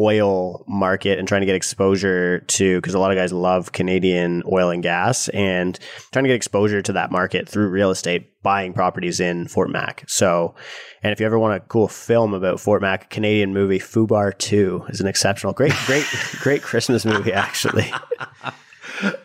oil 0.00 0.64
market 0.66 1.18
and 1.18 1.28
trying 1.28 1.42
to 1.42 1.46
get 1.46 1.54
exposure 1.54 2.40
to 2.40 2.78
because 2.78 2.94
a 2.94 2.98
lot 2.98 3.10
of 3.10 3.16
guys 3.16 3.32
love 3.32 3.72
Canadian 3.72 4.42
oil 4.50 4.70
and 4.70 4.82
gas 4.82 5.28
and 5.28 5.78
trying 6.10 6.24
to 6.24 6.28
get 6.28 6.34
exposure 6.34 6.80
to 6.80 6.92
that 6.92 7.10
market 7.10 7.48
through 7.48 7.68
real 7.68 7.90
estate 7.90 8.42
buying 8.42 8.72
properties 8.72 9.20
in 9.20 9.46
Fort 9.46 9.70
Mac. 9.70 10.04
So, 10.08 10.54
and 11.02 11.12
if 11.12 11.20
you 11.20 11.26
ever 11.26 11.38
want 11.38 11.62
a 11.62 11.66
cool 11.66 11.88
film 11.88 12.32
about 12.32 12.58
Fort 12.58 12.80
Mac, 12.80 13.10
Canadian 13.10 13.52
movie 13.52 13.78
Fubar 13.78 14.36
2 14.36 14.86
is 14.88 15.00
an 15.00 15.06
exceptional 15.06 15.52
great 15.52 15.74
great 15.86 16.06
great 16.40 16.62
Christmas 16.62 17.04
movie 17.04 17.32
actually. 17.32 17.92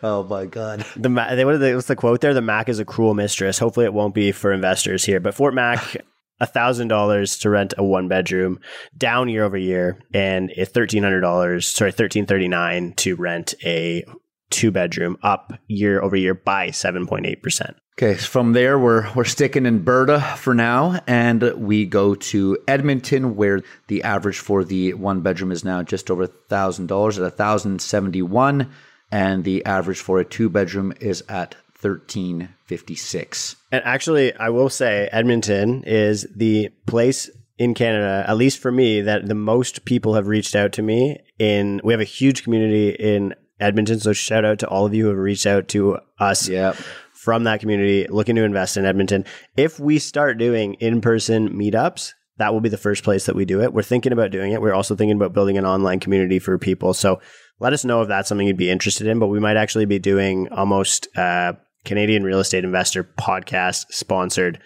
oh 0.02 0.24
my 0.24 0.44
god. 0.44 0.84
The 0.96 1.08
they 1.08 1.44
what 1.44 1.58
what's 1.60 1.86
the 1.86 1.96
quote 1.96 2.20
there? 2.20 2.34
The 2.34 2.42
Mac 2.42 2.68
is 2.68 2.78
a 2.78 2.84
cruel 2.84 3.14
mistress. 3.14 3.58
Hopefully 3.58 3.86
it 3.86 3.94
won't 3.94 4.14
be 4.14 4.32
for 4.32 4.52
investors 4.52 5.04
here, 5.04 5.20
but 5.20 5.34
Fort 5.34 5.54
Mac 5.54 5.96
$1,000 6.40 7.40
to 7.40 7.50
rent 7.50 7.74
a 7.78 7.84
one 7.84 8.08
bedroom 8.08 8.60
down 8.96 9.28
year 9.28 9.44
over 9.44 9.56
year 9.56 10.00
and 10.12 10.50
$1,300, 10.50 11.64
sorry, 11.64 11.90
1,339 11.90 12.92
to 12.94 13.16
rent 13.16 13.54
a 13.64 14.04
two 14.50 14.70
bedroom 14.70 15.16
up 15.22 15.52
year 15.66 16.00
over 16.00 16.16
year 16.16 16.34
by 16.34 16.68
7.8%. 16.68 17.74
Okay, 17.98 18.18
so 18.18 18.26
from 18.26 18.52
there 18.52 18.78
we're 18.78 19.10
we're 19.14 19.24
sticking 19.24 19.64
in 19.64 19.82
Berta 19.82 20.20
for 20.36 20.52
now, 20.52 21.00
and 21.06 21.42
we 21.56 21.86
go 21.86 22.14
to 22.14 22.58
Edmonton, 22.68 23.36
where 23.36 23.62
the 23.88 24.02
average 24.02 24.38
for 24.38 24.64
the 24.64 24.92
one 24.92 25.22
bedroom 25.22 25.50
is 25.50 25.64
now 25.64 25.82
just 25.82 26.10
over 26.10 26.26
thousand 26.26 26.88
dollars 26.88 27.18
at 27.18 27.36
thousand 27.38 27.80
seventy 27.80 28.20
one, 28.20 28.70
and 29.10 29.44
the 29.44 29.64
average 29.64 29.98
for 29.98 30.18
a 30.18 30.26
two 30.26 30.50
bedroom 30.50 30.92
is 31.00 31.24
at 31.26 31.54
1356. 31.88 33.56
And 33.72 33.82
actually, 33.84 34.34
I 34.34 34.48
will 34.50 34.68
say 34.68 35.08
Edmonton 35.12 35.82
is 35.84 36.26
the 36.34 36.70
place 36.86 37.30
in 37.58 37.74
Canada, 37.74 38.24
at 38.28 38.36
least 38.36 38.58
for 38.58 38.70
me, 38.70 39.00
that 39.00 39.26
the 39.26 39.34
most 39.34 39.84
people 39.84 40.14
have 40.14 40.28
reached 40.28 40.54
out 40.54 40.72
to 40.72 40.82
me 40.82 41.18
in 41.38 41.80
we 41.84 41.92
have 41.92 42.00
a 42.00 42.04
huge 42.04 42.42
community 42.42 42.90
in 42.90 43.34
Edmonton, 43.58 43.98
so 44.00 44.12
shout 44.12 44.44
out 44.44 44.58
to 44.58 44.68
all 44.68 44.84
of 44.84 44.94
you 44.94 45.04
who 45.04 45.10
have 45.10 45.18
reached 45.18 45.46
out 45.46 45.68
to 45.68 45.98
us 46.18 46.48
yep. 46.48 46.74
from 47.12 47.44
that 47.44 47.60
community 47.60 48.06
looking 48.08 48.36
to 48.36 48.42
invest 48.42 48.76
in 48.76 48.84
Edmonton. 48.84 49.24
If 49.56 49.80
we 49.80 49.98
start 49.98 50.36
doing 50.36 50.74
in-person 50.74 51.50
meetups, 51.50 52.12
that 52.38 52.52
will 52.52 52.60
be 52.60 52.68
the 52.68 52.76
first 52.76 53.02
place 53.02 53.24
that 53.26 53.34
we 53.34 53.46
do 53.46 53.62
it. 53.62 53.72
We're 53.72 53.82
thinking 53.82 54.12
about 54.12 54.30
doing 54.30 54.52
it. 54.52 54.60
We're 54.60 54.74
also 54.74 54.94
thinking 54.94 55.16
about 55.16 55.32
building 55.32 55.56
an 55.56 55.64
online 55.64 56.00
community 56.00 56.38
for 56.38 56.58
people. 56.58 56.92
So 56.92 57.20
let 57.58 57.72
us 57.72 57.84
know 57.84 58.02
if 58.02 58.08
that's 58.08 58.28
something 58.28 58.46
you'd 58.46 58.58
be 58.58 58.70
interested 58.70 59.06
in. 59.06 59.18
But 59.18 59.28
we 59.28 59.40
might 59.40 59.56
actually 59.56 59.86
be 59.86 59.98
doing 59.98 60.48
almost 60.52 61.08
uh, 61.16 61.54
Canadian 61.86 62.24
Real 62.24 62.40
Estate 62.40 62.64
Investor 62.64 63.04
podcast 63.04 63.86
sponsored 63.90 64.60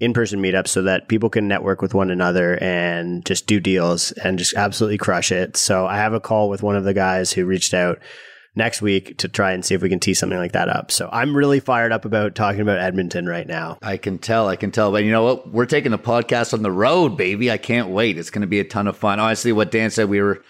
in 0.00 0.12
person 0.12 0.42
meetups 0.42 0.68
so 0.68 0.82
that 0.82 1.08
people 1.08 1.30
can 1.30 1.46
network 1.46 1.80
with 1.80 1.94
one 1.94 2.10
another 2.10 2.58
and 2.60 3.24
just 3.24 3.46
do 3.46 3.60
deals 3.60 4.10
and 4.12 4.38
just 4.38 4.54
absolutely 4.54 4.98
crush 4.98 5.30
it. 5.30 5.56
So 5.56 5.86
I 5.86 5.98
have 5.98 6.12
a 6.12 6.20
call 6.20 6.48
with 6.48 6.62
one 6.62 6.74
of 6.74 6.84
the 6.84 6.94
guys 6.94 7.32
who 7.32 7.46
reached 7.46 7.74
out 7.74 8.00
next 8.56 8.82
week 8.82 9.18
to 9.18 9.28
try 9.28 9.52
and 9.52 9.64
see 9.64 9.74
if 9.74 9.82
we 9.82 9.88
can 9.88 10.00
tee 10.00 10.14
something 10.14 10.38
like 10.38 10.52
that 10.52 10.68
up. 10.68 10.90
So 10.90 11.08
I'm 11.12 11.36
really 11.36 11.60
fired 11.60 11.92
up 11.92 12.04
about 12.04 12.34
talking 12.34 12.60
about 12.60 12.78
Edmonton 12.78 13.26
right 13.26 13.46
now. 13.46 13.78
I 13.82 13.96
can 13.96 14.18
tell, 14.18 14.48
I 14.48 14.56
can 14.56 14.70
tell. 14.70 14.90
But 14.90 15.04
you 15.04 15.12
know 15.12 15.24
what? 15.24 15.50
We're 15.50 15.66
taking 15.66 15.92
the 15.92 15.98
podcast 15.98 16.54
on 16.54 16.62
the 16.62 16.70
road, 16.70 17.16
baby. 17.16 17.50
I 17.50 17.58
can't 17.58 17.90
wait. 17.90 18.18
It's 18.18 18.30
going 18.30 18.42
to 18.42 18.48
be 18.48 18.60
a 18.60 18.64
ton 18.64 18.86
of 18.86 18.96
fun. 18.96 19.20
Honestly, 19.20 19.52
what 19.52 19.70
Dan 19.70 19.90
said, 19.90 20.08
we 20.08 20.20
were 20.20 20.42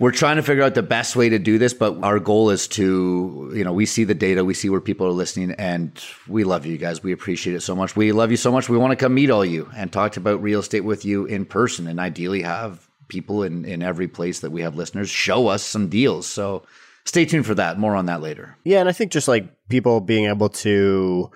we're 0.00 0.12
trying 0.12 0.36
to 0.36 0.42
figure 0.42 0.62
out 0.62 0.74
the 0.74 0.82
best 0.82 1.14
way 1.14 1.28
to 1.28 1.38
do 1.38 1.58
this, 1.58 1.74
but 1.74 2.02
our 2.02 2.18
goal 2.18 2.48
is 2.48 2.66
to, 2.68 3.52
you 3.54 3.62
know, 3.62 3.72
we 3.74 3.84
see 3.84 4.04
the 4.04 4.14
data, 4.14 4.46
we 4.46 4.54
see 4.54 4.70
where 4.70 4.80
people 4.80 5.06
are 5.06 5.12
listening, 5.12 5.50
and 5.52 5.92
we 6.26 6.42
love 6.42 6.64
you 6.64 6.78
guys. 6.78 7.02
We 7.02 7.12
appreciate 7.12 7.54
it 7.54 7.60
so 7.60 7.76
much. 7.76 7.94
We 7.94 8.10
love 8.12 8.30
you 8.30 8.38
so 8.38 8.50
much. 8.50 8.70
We 8.70 8.78
want 8.78 8.92
to 8.92 8.96
come 8.96 9.12
meet 9.12 9.28
all 9.28 9.44
you 9.44 9.70
and 9.76 9.92
talk 9.92 10.16
about 10.16 10.42
real 10.42 10.60
estate 10.60 10.80
with 10.80 11.04
you 11.04 11.26
in 11.26 11.44
person, 11.44 11.86
and 11.86 12.00
ideally 12.00 12.40
have 12.40 12.88
people 13.08 13.42
in 13.42 13.66
in 13.66 13.82
every 13.82 14.08
place 14.08 14.40
that 14.40 14.50
we 14.50 14.62
have 14.62 14.74
listeners 14.74 15.10
show 15.10 15.48
us 15.48 15.62
some 15.62 15.88
deals. 15.88 16.26
So 16.26 16.62
stay 17.04 17.26
tuned 17.26 17.44
for 17.44 17.54
that. 17.56 17.78
More 17.78 17.94
on 17.94 18.06
that 18.06 18.22
later. 18.22 18.56
Yeah, 18.64 18.80
and 18.80 18.88
I 18.88 18.92
think 18.92 19.12
just 19.12 19.28
like 19.28 19.68
people 19.68 20.00
being 20.00 20.24
able 20.30 20.48
to 20.48 21.30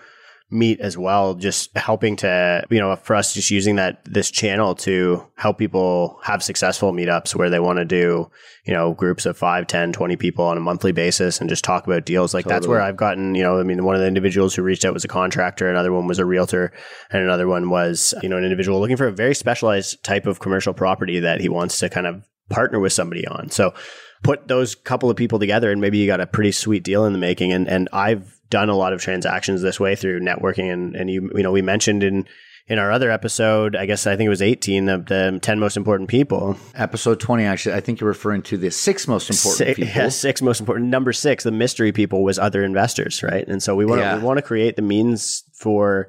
meet 0.51 0.79
as 0.81 0.97
well 0.97 1.35
just 1.35 1.77
helping 1.77 2.17
to 2.17 2.65
you 2.71 2.79
know 2.79 2.95
for 2.97 3.17
us 3.17 3.35
just 3.35 3.51
using 3.51 3.77
that 3.77 4.01
this 4.05 4.31
channel 4.31 4.75
to 4.75 5.25
help 5.37 5.59
people 5.59 6.21
have 6.23 6.43
successful 6.43 6.93
meetups 6.93 7.35
where 7.35 7.51
they 7.51 7.59
want 7.59 7.79
to 7.79 7.85
do 7.85 8.31
you 8.67 8.73
know 8.73 8.93
groups 8.93 9.27
of 9.27 9.37
5 9.37 9.67
10 9.67 9.93
20 9.93 10.17
people 10.17 10.45
on 10.45 10.57
a 10.57 10.61
monthly 10.61 10.93
basis 10.93 11.41
and 11.41 11.49
just 11.49 11.65
talk 11.65 11.87
about 11.87 12.05
deals. 12.05 12.35
Like 12.35 12.45
totally. 12.45 12.55
that's 12.55 12.69
where 12.69 12.81
i've 12.81 12.97
gotten 12.97 13.35
you 13.35 13.43
know 13.43 13.59
i 13.59 13.63
mean 13.63 13.85
one 13.85 13.95
of 13.95 14.01
the 14.01 14.07
individuals 14.07 14.55
who 14.55 14.63
reached 14.63 14.85
out 14.85 14.95
was 14.95 15.05
a 15.05 15.09
contractor 15.09 15.69
another 15.69 15.93
one 15.93 16.07
was 16.07 16.19
a 16.19 16.25
realtor 16.25 16.73
and 17.11 17.23
another 17.23 17.49
one 17.49 17.71
was 17.71 18.15
you 18.23 18.29
know 18.29 18.37
an 18.37 18.45
individual 18.45 18.81
looking 18.81 18.97
for 18.97 19.09
a 19.09 19.13
very 19.13 19.35
specialized 19.35 20.05
type 20.05 20.27
of 20.27 20.41
commercial 20.41 20.75
property 20.75 21.19
that 21.21 21.41
he 21.41 21.49
wants 21.49 21.79
to 21.79 21.89
kind 21.89 22.07
of 22.07 22.23
partner 22.49 22.81
with 22.81 22.93
somebody 22.93 23.27
on. 23.27 23.51
So 23.51 23.75
put 24.23 24.49
those 24.49 24.75
couple 24.75 25.11
of 25.11 25.17
people 25.17 25.39
together 25.39 25.71
and 25.71 25.81
maybe 25.81 25.99
you 25.99 26.07
got 26.07 26.21
a 26.21 26.27
pretty 26.27 26.53
sweet 26.53 26.83
deal 26.83 27.05
in 27.05 27.13
the 27.13 27.19
making. 27.19 27.53
And 27.53 27.69
and 27.69 27.89
I've 27.93 28.34
done 28.51 28.69
a 28.69 28.77
lot 28.77 28.93
of 28.93 29.01
transactions 29.01 29.63
this 29.63 29.81
way 29.81 29.97
through 29.97 30.21
networking 30.21 30.73
and, 30.73 30.95
and 30.95 31.11
you 31.11 31.31
you 31.35 31.43
know 31.43 31.53
we 31.53 31.63
mentioned 31.63 32.03
in 32.03 32.27
in 32.67 32.79
our 32.79 32.91
other 32.91 33.11
episode, 33.11 33.77
I 33.77 33.85
guess 33.85 34.07
I 34.07 34.17
think 34.17 34.27
it 34.27 34.31
was 34.31 34.41
18 34.41 34.89
of 34.89 35.07
the 35.07 35.39
10 35.43 35.59
most 35.59 35.77
important 35.77 36.09
people. 36.09 36.57
Episode 36.75 37.21
20, 37.21 37.45
actually, 37.45 37.75
I 37.75 37.81
think 37.81 38.01
you're 38.01 38.09
referring 38.09 38.43
to 38.43 38.57
the 38.57 38.71
six 38.71 39.07
most 39.07 39.29
important 39.29 39.59
six, 39.59 39.77
people. 39.79 40.03
Yeah, 40.03 40.09
six 40.09 40.41
most 40.41 40.61
important. 40.61 40.89
Number 40.89 41.13
six, 41.13 41.45
the 41.45 41.53
mystery 41.53 41.93
people 41.93 42.25
was 42.25 42.39
other 42.39 42.65
investors, 42.65 43.23
right? 43.23 43.47
And 43.47 43.63
so 43.63 43.75
we 43.75 43.85
want 43.85 44.01
to 44.01 44.05
yeah. 44.05 44.17
we 44.17 44.23
want 44.23 44.39
to 44.39 44.43
create 44.43 44.77
the 44.77 44.83
means 44.83 45.45
for 45.53 46.09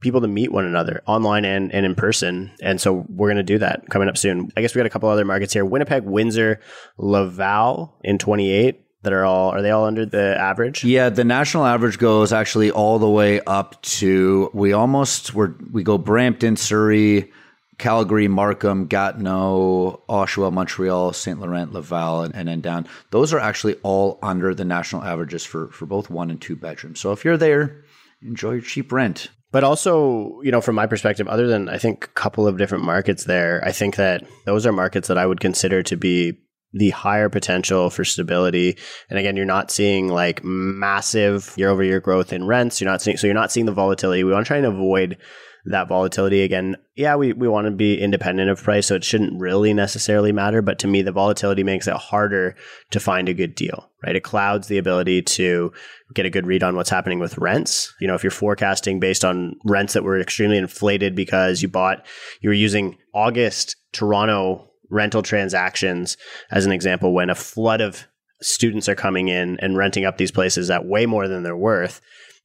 people 0.00 0.22
to 0.22 0.28
meet 0.28 0.50
one 0.50 0.64
another 0.64 1.02
online 1.06 1.44
and, 1.44 1.70
and 1.74 1.84
in 1.84 1.94
person. 1.94 2.50
And 2.62 2.80
so 2.80 3.04
we're 3.10 3.28
going 3.28 3.36
to 3.36 3.42
do 3.42 3.58
that 3.58 3.86
coming 3.90 4.08
up 4.08 4.16
soon. 4.16 4.50
I 4.56 4.62
guess 4.62 4.74
we 4.74 4.78
got 4.78 4.86
a 4.86 4.90
couple 4.90 5.10
other 5.10 5.26
markets 5.26 5.52
here 5.52 5.66
Winnipeg, 5.66 6.04
Windsor, 6.04 6.60
Laval 6.96 7.98
in 8.02 8.16
28 8.16 8.82
that 9.02 9.12
are 9.12 9.24
all 9.24 9.50
are 9.50 9.62
they 9.62 9.70
all 9.70 9.84
under 9.84 10.06
the 10.06 10.38
average? 10.38 10.84
Yeah, 10.84 11.08
the 11.08 11.24
national 11.24 11.64
average 11.66 11.98
goes 11.98 12.32
actually 12.32 12.70
all 12.70 12.98
the 12.98 13.08
way 13.08 13.40
up 13.42 13.80
to 13.82 14.50
we 14.52 14.72
almost 14.72 15.34
we 15.34 15.46
we 15.72 15.82
go 15.82 15.98
Brampton, 15.98 16.56
Surrey, 16.56 17.30
Calgary, 17.78 18.28
Markham, 18.28 18.86
Gatineau, 18.86 20.02
Oshawa, 20.08 20.52
Montreal, 20.52 21.12
St. 21.12 21.40
Laurent, 21.40 21.72
Laval, 21.72 22.22
and, 22.22 22.34
and 22.34 22.48
then 22.48 22.60
down. 22.60 22.86
Those 23.10 23.32
are 23.32 23.40
actually 23.40 23.76
all 23.82 24.18
under 24.22 24.54
the 24.54 24.64
national 24.64 25.02
averages 25.02 25.44
for 25.44 25.68
for 25.70 25.86
both 25.86 26.10
one 26.10 26.30
and 26.30 26.40
two 26.40 26.56
bedrooms. 26.56 27.00
So 27.00 27.12
if 27.12 27.24
you're 27.24 27.38
there, 27.38 27.84
enjoy 28.22 28.52
your 28.52 28.62
cheap 28.62 28.92
rent. 28.92 29.30
But 29.52 29.64
also, 29.64 30.40
you 30.42 30.52
know, 30.52 30.60
from 30.60 30.76
my 30.76 30.86
perspective, 30.86 31.26
other 31.26 31.48
than 31.48 31.68
I 31.68 31.76
think 31.76 32.04
a 32.04 32.08
couple 32.08 32.46
of 32.46 32.56
different 32.56 32.84
markets 32.84 33.24
there, 33.24 33.60
I 33.64 33.72
think 33.72 33.96
that 33.96 34.22
those 34.44 34.64
are 34.64 34.70
markets 34.70 35.08
that 35.08 35.18
I 35.18 35.26
would 35.26 35.40
consider 35.40 35.82
to 35.82 35.96
be 35.96 36.38
the 36.72 36.90
higher 36.90 37.28
potential 37.28 37.90
for 37.90 38.04
stability. 38.04 38.78
And 39.08 39.18
again, 39.18 39.36
you're 39.36 39.46
not 39.46 39.70
seeing 39.70 40.08
like 40.08 40.44
massive 40.44 41.52
year 41.56 41.68
over 41.68 41.82
year 41.82 42.00
growth 42.00 42.32
in 42.32 42.46
rents. 42.46 42.80
You're 42.80 42.90
not 42.90 43.02
seeing, 43.02 43.16
so 43.16 43.26
you're 43.26 43.34
not 43.34 43.52
seeing 43.52 43.66
the 43.66 43.72
volatility. 43.72 44.24
We 44.24 44.32
want 44.32 44.46
to 44.46 44.48
try 44.48 44.58
and 44.58 44.66
avoid 44.66 45.18
that 45.66 45.88
volatility 45.88 46.42
again. 46.42 46.76
Yeah, 46.94 47.16
we, 47.16 47.32
we 47.32 47.48
want 47.48 47.66
to 47.66 47.70
be 47.70 48.00
independent 48.00 48.50
of 48.50 48.62
price, 48.62 48.86
so 48.86 48.94
it 48.94 49.04
shouldn't 49.04 49.40
really 49.40 49.74
necessarily 49.74 50.32
matter. 50.32 50.62
But 50.62 50.78
to 50.80 50.86
me, 50.86 51.02
the 51.02 51.12
volatility 51.12 51.62
makes 51.62 51.86
it 51.86 51.94
harder 51.94 52.56
to 52.90 53.00
find 53.00 53.28
a 53.28 53.34
good 53.34 53.54
deal, 53.54 53.90
right? 54.02 54.16
It 54.16 54.22
clouds 54.22 54.68
the 54.68 54.78
ability 54.78 55.22
to 55.22 55.72
get 56.14 56.26
a 56.26 56.30
good 56.30 56.46
read 56.46 56.62
on 56.62 56.76
what's 56.76 56.90
happening 56.90 57.18
with 57.18 57.38
rents. 57.38 57.92
You 58.00 58.08
know, 58.08 58.14
if 58.14 58.24
you're 58.24 58.30
forecasting 58.30 59.00
based 59.00 59.24
on 59.24 59.56
rents 59.64 59.92
that 59.92 60.04
were 60.04 60.18
extremely 60.18 60.56
inflated 60.56 61.14
because 61.14 61.62
you 61.62 61.68
bought, 61.68 62.06
you 62.40 62.48
were 62.48 62.54
using 62.54 62.96
August 63.12 63.76
Toronto 63.92 64.69
rental 64.90 65.22
transactions 65.22 66.16
as 66.50 66.66
an 66.66 66.72
example 66.72 67.12
when 67.12 67.30
a 67.30 67.34
flood 67.34 67.80
of 67.80 68.06
students 68.42 68.88
are 68.88 68.94
coming 68.94 69.28
in 69.28 69.58
and 69.60 69.76
renting 69.76 70.04
up 70.04 70.18
these 70.18 70.30
places 70.30 70.70
at 70.70 70.86
way 70.86 71.06
more 71.06 71.28
than 71.28 71.42
they're 71.42 71.56
worth 71.56 72.00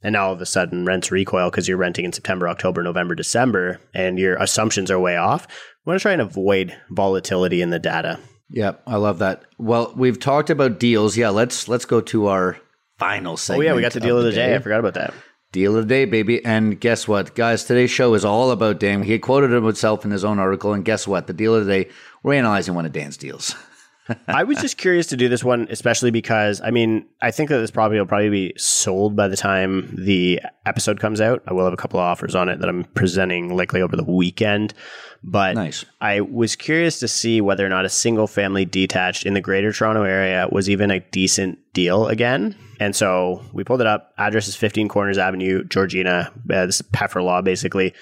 and 0.06 0.14
now 0.14 0.28
all 0.28 0.34
of 0.34 0.42
a 0.42 0.46
sudden 0.46 0.86
rents 0.86 1.12
recoil 1.12 1.50
because 1.50 1.68
you're 1.68 1.78
renting 1.78 2.06
in 2.06 2.14
September, 2.14 2.48
October, 2.48 2.84
November, 2.84 3.16
December, 3.16 3.80
and 3.94 4.20
your 4.20 4.36
assumptions 4.36 4.92
are 4.92 5.00
way 5.00 5.18
off. 5.18 5.48
We 5.84 5.90
want 5.90 6.00
to 6.00 6.02
try 6.04 6.12
and 6.14 6.22
avoid 6.22 6.78
volatility 6.92 7.62
in 7.62 7.72
the 7.72 7.80
data. 7.80 8.20
Yep, 8.52 8.84
I 8.86 8.98
love 8.98 9.20
that. 9.20 9.44
Well, 9.58 9.94
we've 9.96 10.20
talked 10.20 10.52
about 10.52 10.80
deals. 10.80 11.18
Yeah, 11.18 11.30
let's 11.30 11.68
let's 11.68 11.86
go 11.86 12.02
to 12.02 12.28
our 12.28 12.58
final 13.00 13.36
segment. 13.36 13.66
Oh 13.66 13.70
yeah, 13.70 13.76
we 13.76 13.82
got 13.82 13.94
the 13.94 14.00
deal 14.00 14.18
of 14.18 14.24
the, 14.24 14.30
of 14.30 14.36
the 14.36 14.42
day. 14.42 14.48
day. 14.50 14.56
I 14.56 14.60
forgot 14.60 14.80
about 14.80 14.94
that. 14.94 15.14
Deal 15.52 15.76
of 15.76 15.88
the 15.88 15.90
day, 15.90 16.06
baby. 16.06 16.44
And 16.46 16.80
guess 16.80 17.08
what, 17.08 17.34
guys? 17.34 17.64
Today's 17.64 17.90
show 17.90 18.14
is 18.14 18.26
all 18.26 18.52
about 18.52 18.80
Dan. 18.80 19.02
He 19.02 19.18
quoted 19.18 19.52
himself 19.52 20.06
in 20.06 20.12
his 20.12 20.24
own 20.24 20.38
article. 20.38 20.74
And 20.74 20.86
guess 20.86 21.08
what? 21.08 21.28
The 21.28 21.34
deal 21.34 21.56
of 21.56 21.66
the 21.66 21.72
day, 21.84 21.90
we're 22.26 22.34
analyzing 22.34 22.74
one 22.74 22.88
of 22.88 22.92
Dan's 22.92 23.18
deals. 23.18 23.54
I 24.28 24.44
was 24.44 24.58
just 24.58 24.78
curious 24.78 25.06
to 25.08 25.18
do 25.18 25.30
this 25.30 25.44
one, 25.44 25.68
especially 25.70 26.10
because 26.10 26.60
I 26.60 26.72
mean, 26.72 27.06
I 27.22 27.30
think 27.30 27.50
that 27.50 27.60
this 27.60 27.70
probably 27.70 28.00
will 28.00 28.08
probably 28.08 28.30
be 28.30 28.54
sold 28.58 29.16
by 29.16 29.28
the 29.28 29.38
time 29.38 29.94
the 29.96 30.42
episode 30.66 31.00
comes 31.00 31.22
out. 31.22 31.44
I 31.48 31.54
will 31.54 31.66
have 31.66 31.74
a 31.74 31.78
couple 31.78 32.00
of 32.00 32.04
offers 32.04 32.34
on 32.34 32.50
it 32.50 32.60
that 32.60 32.70
I'm 32.70 32.84
presenting 32.96 33.56
likely 33.56 33.82
over 33.82 33.96
the 33.96 34.04
weekend. 34.04 34.74
But 35.24 35.56
Nice. 35.56 35.86
I 36.02 36.22
was 36.22 36.56
curious 36.56 37.00
to 37.00 37.08
see 37.08 37.42
whether 37.42 37.66
or 37.66 37.70
not 37.70 37.86
a 37.86 37.90
single 37.90 38.28
family 38.28 38.66
detached 38.66 39.26
in 39.26 39.36
the 39.36 39.42
greater 39.42 39.72
Toronto 39.72 40.04
area 40.04 40.48
was 40.52 40.68
even 40.70 40.90
a 40.90 41.00
decent 41.00 41.60
deal 41.74 42.08
again. 42.08 42.56
And 42.80 42.96
so 42.96 43.44
we 43.54 43.64
pulled 43.64 43.82
it 43.82 43.88
up. 43.88 44.14
Address 44.18 44.48
is 44.48 44.56
15 44.56 44.88
Corners 44.88 45.18
Avenue, 45.18 45.64
Georgina. 45.64 46.32
Uh, 46.52 46.66
this 46.66 46.80
is 46.80 46.88
Pefferlaw, 46.92 47.44
basically. 47.44 47.94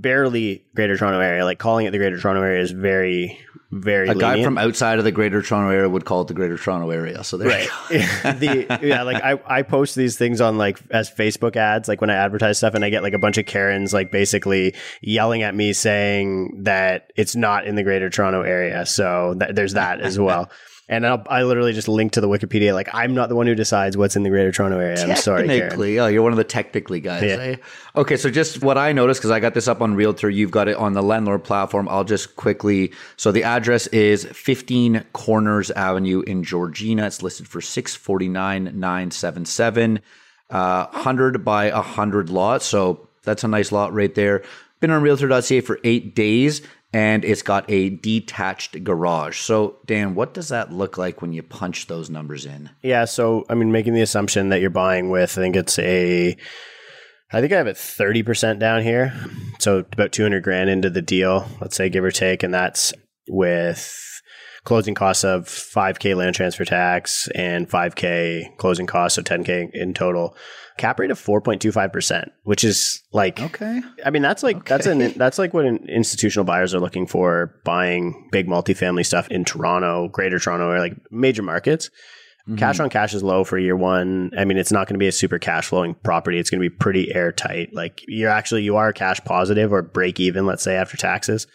Barely 0.00 0.64
greater 0.74 0.96
Toronto 0.96 1.20
area. 1.20 1.44
Like 1.44 1.58
calling 1.58 1.86
it 1.86 1.90
the 1.90 1.98
greater 1.98 2.18
Toronto 2.18 2.42
area 2.42 2.62
is 2.62 2.70
very, 2.70 3.38
very 3.70 4.08
A 4.08 4.14
guy 4.14 4.42
from 4.42 4.58
outside 4.58 4.98
of 4.98 5.04
the 5.04 5.12
Greater 5.12 5.40
Toronto 5.40 5.70
area 5.70 5.88
would 5.88 6.04
call 6.04 6.20
it 6.22 6.28
the 6.28 6.34
Greater 6.34 6.58
Toronto 6.58 6.90
area. 6.90 7.24
So 7.24 7.36
there, 7.38 7.48
Right. 7.48 7.68
the 7.90 8.78
yeah, 8.82 9.02
like 9.02 9.22
I, 9.22 9.40
I 9.46 9.62
post 9.62 9.94
these 9.94 10.16
things 10.18 10.40
on 10.40 10.58
like 10.58 10.78
as 10.90 11.10
Facebook 11.10 11.56
ads, 11.56 11.88
like 11.88 12.00
when 12.00 12.10
I 12.10 12.14
advertise 12.14 12.58
stuff, 12.58 12.74
and 12.74 12.84
I 12.84 12.90
get 12.90 13.02
like 13.02 13.14
a 13.14 13.18
bunch 13.18 13.38
of 13.38 13.46
Karens 13.46 13.92
like 13.94 14.10
basically 14.10 14.74
yelling 15.00 15.42
at 15.42 15.54
me 15.54 15.72
saying 15.72 16.64
that 16.64 17.12
it's 17.16 17.34
not 17.34 17.66
in 17.66 17.74
the 17.74 17.82
Greater 17.82 18.10
Toronto 18.10 18.42
area. 18.42 18.84
So 18.84 19.34
th- 19.38 19.54
there's 19.54 19.74
that 19.74 20.00
as 20.00 20.18
well. 20.18 20.50
And 20.88 21.06
I'll, 21.06 21.24
I 21.30 21.44
literally 21.44 21.72
just 21.72 21.86
link 21.88 22.12
to 22.12 22.20
the 22.20 22.28
Wikipedia. 22.28 22.74
Like 22.74 22.88
I'm 22.92 23.14
not 23.14 23.28
the 23.28 23.36
one 23.36 23.46
who 23.46 23.54
decides 23.54 23.96
what's 23.96 24.16
in 24.16 24.24
the 24.24 24.30
Greater 24.30 24.50
Toronto 24.50 24.78
area. 24.78 25.02
I'm 25.02 25.16
sorry. 25.16 25.46
Technically, 25.46 25.98
oh, 25.98 26.08
you're 26.08 26.22
one 26.22 26.32
of 26.32 26.38
the 26.38 26.44
technically 26.44 27.00
guys. 27.00 27.22
Yeah. 27.22 27.36
eh? 27.36 27.56
Okay, 27.96 28.16
so 28.16 28.30
just 28.30 28.62
what 28.62 28.76
I 28.76 28.92
noticed 28.92 29.20
because 29.20 29.30
I 29.30 29.40
got 29.40 29.54
this 29.54 29.68
up 29.68 29.80
on 29.80 29.94
Realtor, 29.94 30.28
you've 30.28 30.50
got 30.50 30.68
it 30.68 30.76
on 30.76 30.92
the 30.92 31.02
Lendlord 31.02 31.44
platform. 31.44 31.88
I'll 31.88 32.04
just 32.04 32.36
quickly. 32.36 32.92
So 33.16 33.32
the 33.32 33.44
address 33.44 33.86
is 33.88 34.24
15 34.24 35.04
Corners 35.12 35.70
Avenue 35.70 36.22
in 36.22 36.42
Georgina. 36.42 37.06
It's 37.06 37.22
listed 37.22 37.46
for 37.46 37.60
649,977, 37.60 40.00
uh, 40.50 40.86
100 40.86 41.44
by 41.44 41.70
100 41.70 42.28
lot. 42.28 42.62
So 42.62 43.08
that's 43.22 43.44
a 43.44 43.48
nice 43.48 43.70
lot 43.72 43.94
right 43.94 44.14
there. 44.14 44.42
Been 44.80 44.90
on 44.90 45.02
Realtor.ca 45.02 45.60
for 45.60 45.78
eight 45.84 46.16
days. 46.16 46.60
And 46.94 47.24
it's 47.24 47.40
got 47.40 47.64
a 47.70 47.88
detached 47.88 48.84
garage. 48.84 49.38
So, 49.38 49.78
Dan, 49.86 50.14
what 50.14 50.34
does 50.34 50.48
that 50.50 50.72
look 50.72 50.98
like 50.98 51.22
when 51.22 51.32
you 51.32 51.42
punch 51.42 51.86
those 51.86 52.10
numbers 52.10 52.44
in? 52.44 52.68
Yeah, 52.82 53.06
so 53.06 53.46
I 53.48 53.54
mean, 53.54 53.72
making 53.72 53.94
the 53.94 54.02
assumption 54.02 54.50
that 54.50 54.60
you're 54.60 54.68
buying 54.68 55.08
with, 55.08 55.38
I 55.38 55.40
think 55.40 55.56
it's 55.56 55.78
a, 55.78 56.36
I 57.32 57.40
think 57.40 57.50
I 57.50 57.56
have 57.56 57.66
it 57.66 57.78
thirty 57.78 58.22
percent 58.22 58.58
down 58.58 58.82
here, 58.82 59.14
so 59.58 59.78
about 59.78 60.12
two 60.12 60.22
hundred 60.22 60.42
grand 60.42 60.68
into 60.68 60.90
the 60.90 61.00
deal, 61.00 61.48
let's 61.62 61.76
say 61.76 61.88
give 61.88 62.04
or 62.04 62.10
take, 62.10 62.42
and 62.42 62.52
that's 62.52 62.92
with 63.26 64.20
closing 64.64 64.94
costs 64.94 65.24
of 65.24 65.48
five 65.48 65.98
k 65.98 66.12
land 66.12 66.34
transfer 66.34 66.66
tax 66.66 67.26
and 67.34 67.70
five 67.70 67.94
k 67.94 68.52
closing 68.58 68.86
costs, 68.86 69.16
so 69.16 69.22
ten 69.22 69.44
k 69.44 69.70
in 69.72 69.94
total. 69.94 70.36
Cap 70.78 70.98
rate 70.98 71.10
of 71.10 71.18
four 71.18 71.40
point 71.40 71.60
two 71.60 71.72
five 71.72 71.92
percent, 71.92 72.30
which 72.44 72.64
is 72.64 73.02
like 73.12 73.40
Okay. 73.40 73.80
I 74.04 74.10
mean, 74.10 74.22
that's 74.22 74.42
like 74.42 74.64
that's 74.64 74.86
an 74.86 75.12
that's 75.16 75.38
like 75.38 75.54
what 75.54 75.64
an 75.64 75.86
institutional 75.88 76.44
buyers 76.44 76.74
are 76.74 76.80
looking 76.80 77.06
for 77.06 77.54
buying 77.64 78.28
big 78.32 78.46
multifamily 78.46 79.04
stuff 79.06 79.28
in 79.28 79.44
Toronto, 79.44 80.08
Greater 80.08 80.38
Toronto, 80.38 80.68
or 80.68 80.78
like 80.78 80.96
major 81.10 81.42
markets. 81.42 81.90
Mm-hmm. 82.48 82.56
Cash 82.56 82.80
on 82.80 82.90
cash 82.90 83.14
is 83.14 83.22
low 83.22 83.44
for 83.44 83.56
year 83.56 83.76
one. 83.76 84.32
I 84.36 84.44
mean, 84.44 84.58
it's 84.58 84.72
not 84.72 84.88
going 84.88 84.94
to 84.94 84.98
be 84.98 85.06
a 85.06 85.12
super 85.12 85.38
cash 85.38 85.68
flowing 85.68 85.94
property. 86.02 86.38
It's 86.38 86.50
going 86.50 86.60
to 86.60 86.68
be 86.68 86.74
pretty 86.74 87.14
airtight. 87.14 87.72
Like 87.72 88.02
you're 88.08 88.30
actually 88.30 88.62
you 88.64 88.76
are 88.76 88.92
cash 88.92 89.20
positive 89.24 89.72
or 89.72 89.82
break 89.82 90.18
even, 90.18 90.44
let's 90.44 90.64
say 90.64 90.74
after 90.74 90.96
taxes. 90.96 91.46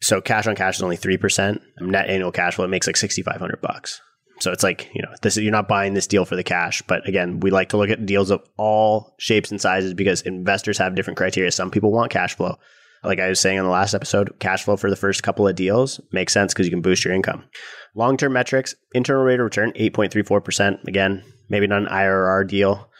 So 0.00 0.20
cash 0.20 0.46
on 0.46 0.54
cash 0.54 0.76
is 0.76 0.82
only 0.82 0.96
three 0.96 1.18
percent. 1.18 1.60
Net 1.80 2.08
annual 2.08 2.32
cash 2.32 2.54
flow 2.54 2.64
it 2.64 2.68
makes 2.68 2.86
like 2.86 2.96
sixty 2.96 3.22
five 3.22 3.38
hundred 3.38 3.60
bucks. 3.60 4.00
So 4.44 4.52
it's 4.52 4.62
like 4.62 4.90
you 4.94 5.00
know 5.00 5.08
this 5.22 5.38
you're 5.38 5.50
not 5.50 5.68
buying 5.68 5.94
this 5.94 6.06
deal 6.06 6.26
for 6.26 6.36
the 6.36 6.44
cash, 6.44 6.82
but 6.82 7.08
again, 7.08 7.40
we 7.40 7.50
like 7.50 7.70
to 7.70 7.78
look 7.78 7.88
at 7.88 8.04
deals 8.04 8.30
of 8.30 8.42
all 8.58 9.14
shapes 9.18 9.50
and 9.50 9.58
sizes 9.58 9.94
because 9.94 10.20
investors 10.20 10.76
have 10.76 10.94
different 10.94 11.16
criteria. 11.16 11.50
Some 11.50 11.70
people 11.70 11.90
want 11.90 12.12
cash 12.12 12.36
flow. 12.36 12.58
Like 13.02 13.20
I 13.20 13.28
was 13.28 13.40
saying 13.40 13.56
in 13.56 13.64
the 13.64 13.70
last 13.70 13.94
episode, 13.94 14.38
cash 14.40 14.64
flow 14.64 14.76
for 14.76 14.90
the 14.90 14.96
first 14.96 15.22
couple 15.22 15.48
of 15.48 15.56
deals 15.56 15.98
makes 16.12 16.34
sense 16.34 16.52
because 16.52 16.66
you 16.66 16.70
can 16.70 16.82
boost 16.82 17.06
your 17.06 17.14
income. 17.14 17.44
Long 17.94 18.18
term 18.18 18.34
metrics, 18.34 18.74
internal 18.92 19.24
rate 19.24 19.40
of 19.40 19.44
return, 19.44 19.72
8.34%. 19.72 20.84
Again, 20.84 21.24
maybe 21.48 21.66
not 21.66 21.80
an 21.80 21.88
IRR 21.88 22.46
deal. 22.46 22.90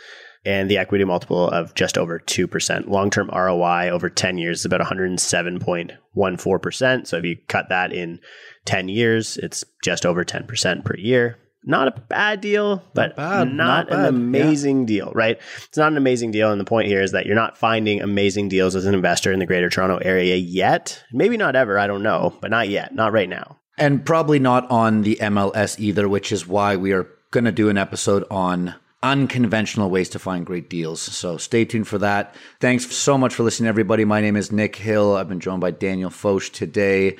And 0.46 0.70
the 0.70 0.76
equity 0.76 1.04
multiple 1.04 1.48
of 1.48 1.74
just 1.74 1.96
over 1.96 2.18
2%. 2.18 2.88
Long 2.88 3.08
term 3.10 3.30
ROI 3.32 3.88
over 3.88 4.10
10 4.10 4.36
years 4.38 4.60
is 4.60 4.66
about 4.66 4.82
107.14%. 4.82 7.06
So 7.06 7.16
if 7.16 7.24
you 7.24 7.38
cut 7.48 7.70
that 7.70 7.92
in 7.92 8.20
10 8.66 8.88
years, 8.88 9.38
it's 9.38 9.64
just 9.82 10.04
over 10.04 10.22
10% 10.24 10.84
per 10.84 10.96
year. 10.96 11.38
Not 11.66 11.88
a 11.88 11.92
bad 11.92 12.42
deal, 12.42 12.82
but 12.92 13.16
bad, 13.16 13.50
not, 13.50 13.88
not 13.88 13.98
an 13.98 14.04
amazing 14.04 14.84
deal, 14.84 15.10
right? 15.14 15.40
It's 15.66 15.78
not 15.78 15.92
an 15.92 15.96
amazing 15.96 16.30
deal. 16.30 16.52
And 16.52 16.60
the 16.60 16.66
point 16.66 16.88
here 16.88 17.00
is 17.00 17.12
that 17.12 17.24
you're 17.24 17.34
not 17.34 17.56
finding 17.56 18.02
amazing 18.02 18.50
deals 18.50 18.76
as 18.76 18.84
an 18.84 18.92
investor 18.92 19.32
in 19.32 19.38
the 19.38 19.46
greater 19.46 19.70
Toronto 19.70 19.96
area 19.96 20.36
yet. 20.36 21.02
Maybe 21.10 21.38
not 21.38 21.56
ever. 21.56 21.78
I 21.78 21.86
don't 21.86 22.02
know, 22.02 22.36
but 22.42 22.50
not 22.50 22.68
yet. 22.68 22.94
Not 22.94 23.14
right 23.14 23.30
now. 23.30 23.60
And 23.78 24.04
probably 24.04 24.38
not 24.38 24.70
on 24.70 25.00
the 25.02 25.16
MLS 25.22 25.80
either, 25.80 26.06
which 26.06 26.32
is 26.32 26.46
why 26.46 26.76
we 26.76 26.92
are 26.92 27.08
going 27.30 27.44
to 27.44 27.52
do 27.52 27.70
an 27.70 27.78
episode 27.78 28.24
on 28.30 28.74
unconventional 29.04 29.90
ways 29.90 30.08
to 30.08 30.18
find 30.18 30.46
great 30.46 30.70
deals. 30.70 31.00
So 31.00 31.36
stay 31.36 31.66
tuned 31.66 31.86
for 31.86 31.98
that. 31.98 32.34
Thanks 32.58 32.90
so 32.90 33.18
much 33.18 33.34
for 33.34 33.42
listening, 33.42 33.68
everybody. 33.68 34.06
My 34.06 34.22
name 34.22 34.34
is 34.34 34.50
Nick 34.50 34.74
Hill. 34.76 35.14
I've 35.14 35.28
been 35.28 35.40
joined 35.40 35.60
by 35.60 35.72
Daniel 35.72 36.08
Foch 36.08 36.50
today, 36.50 37.18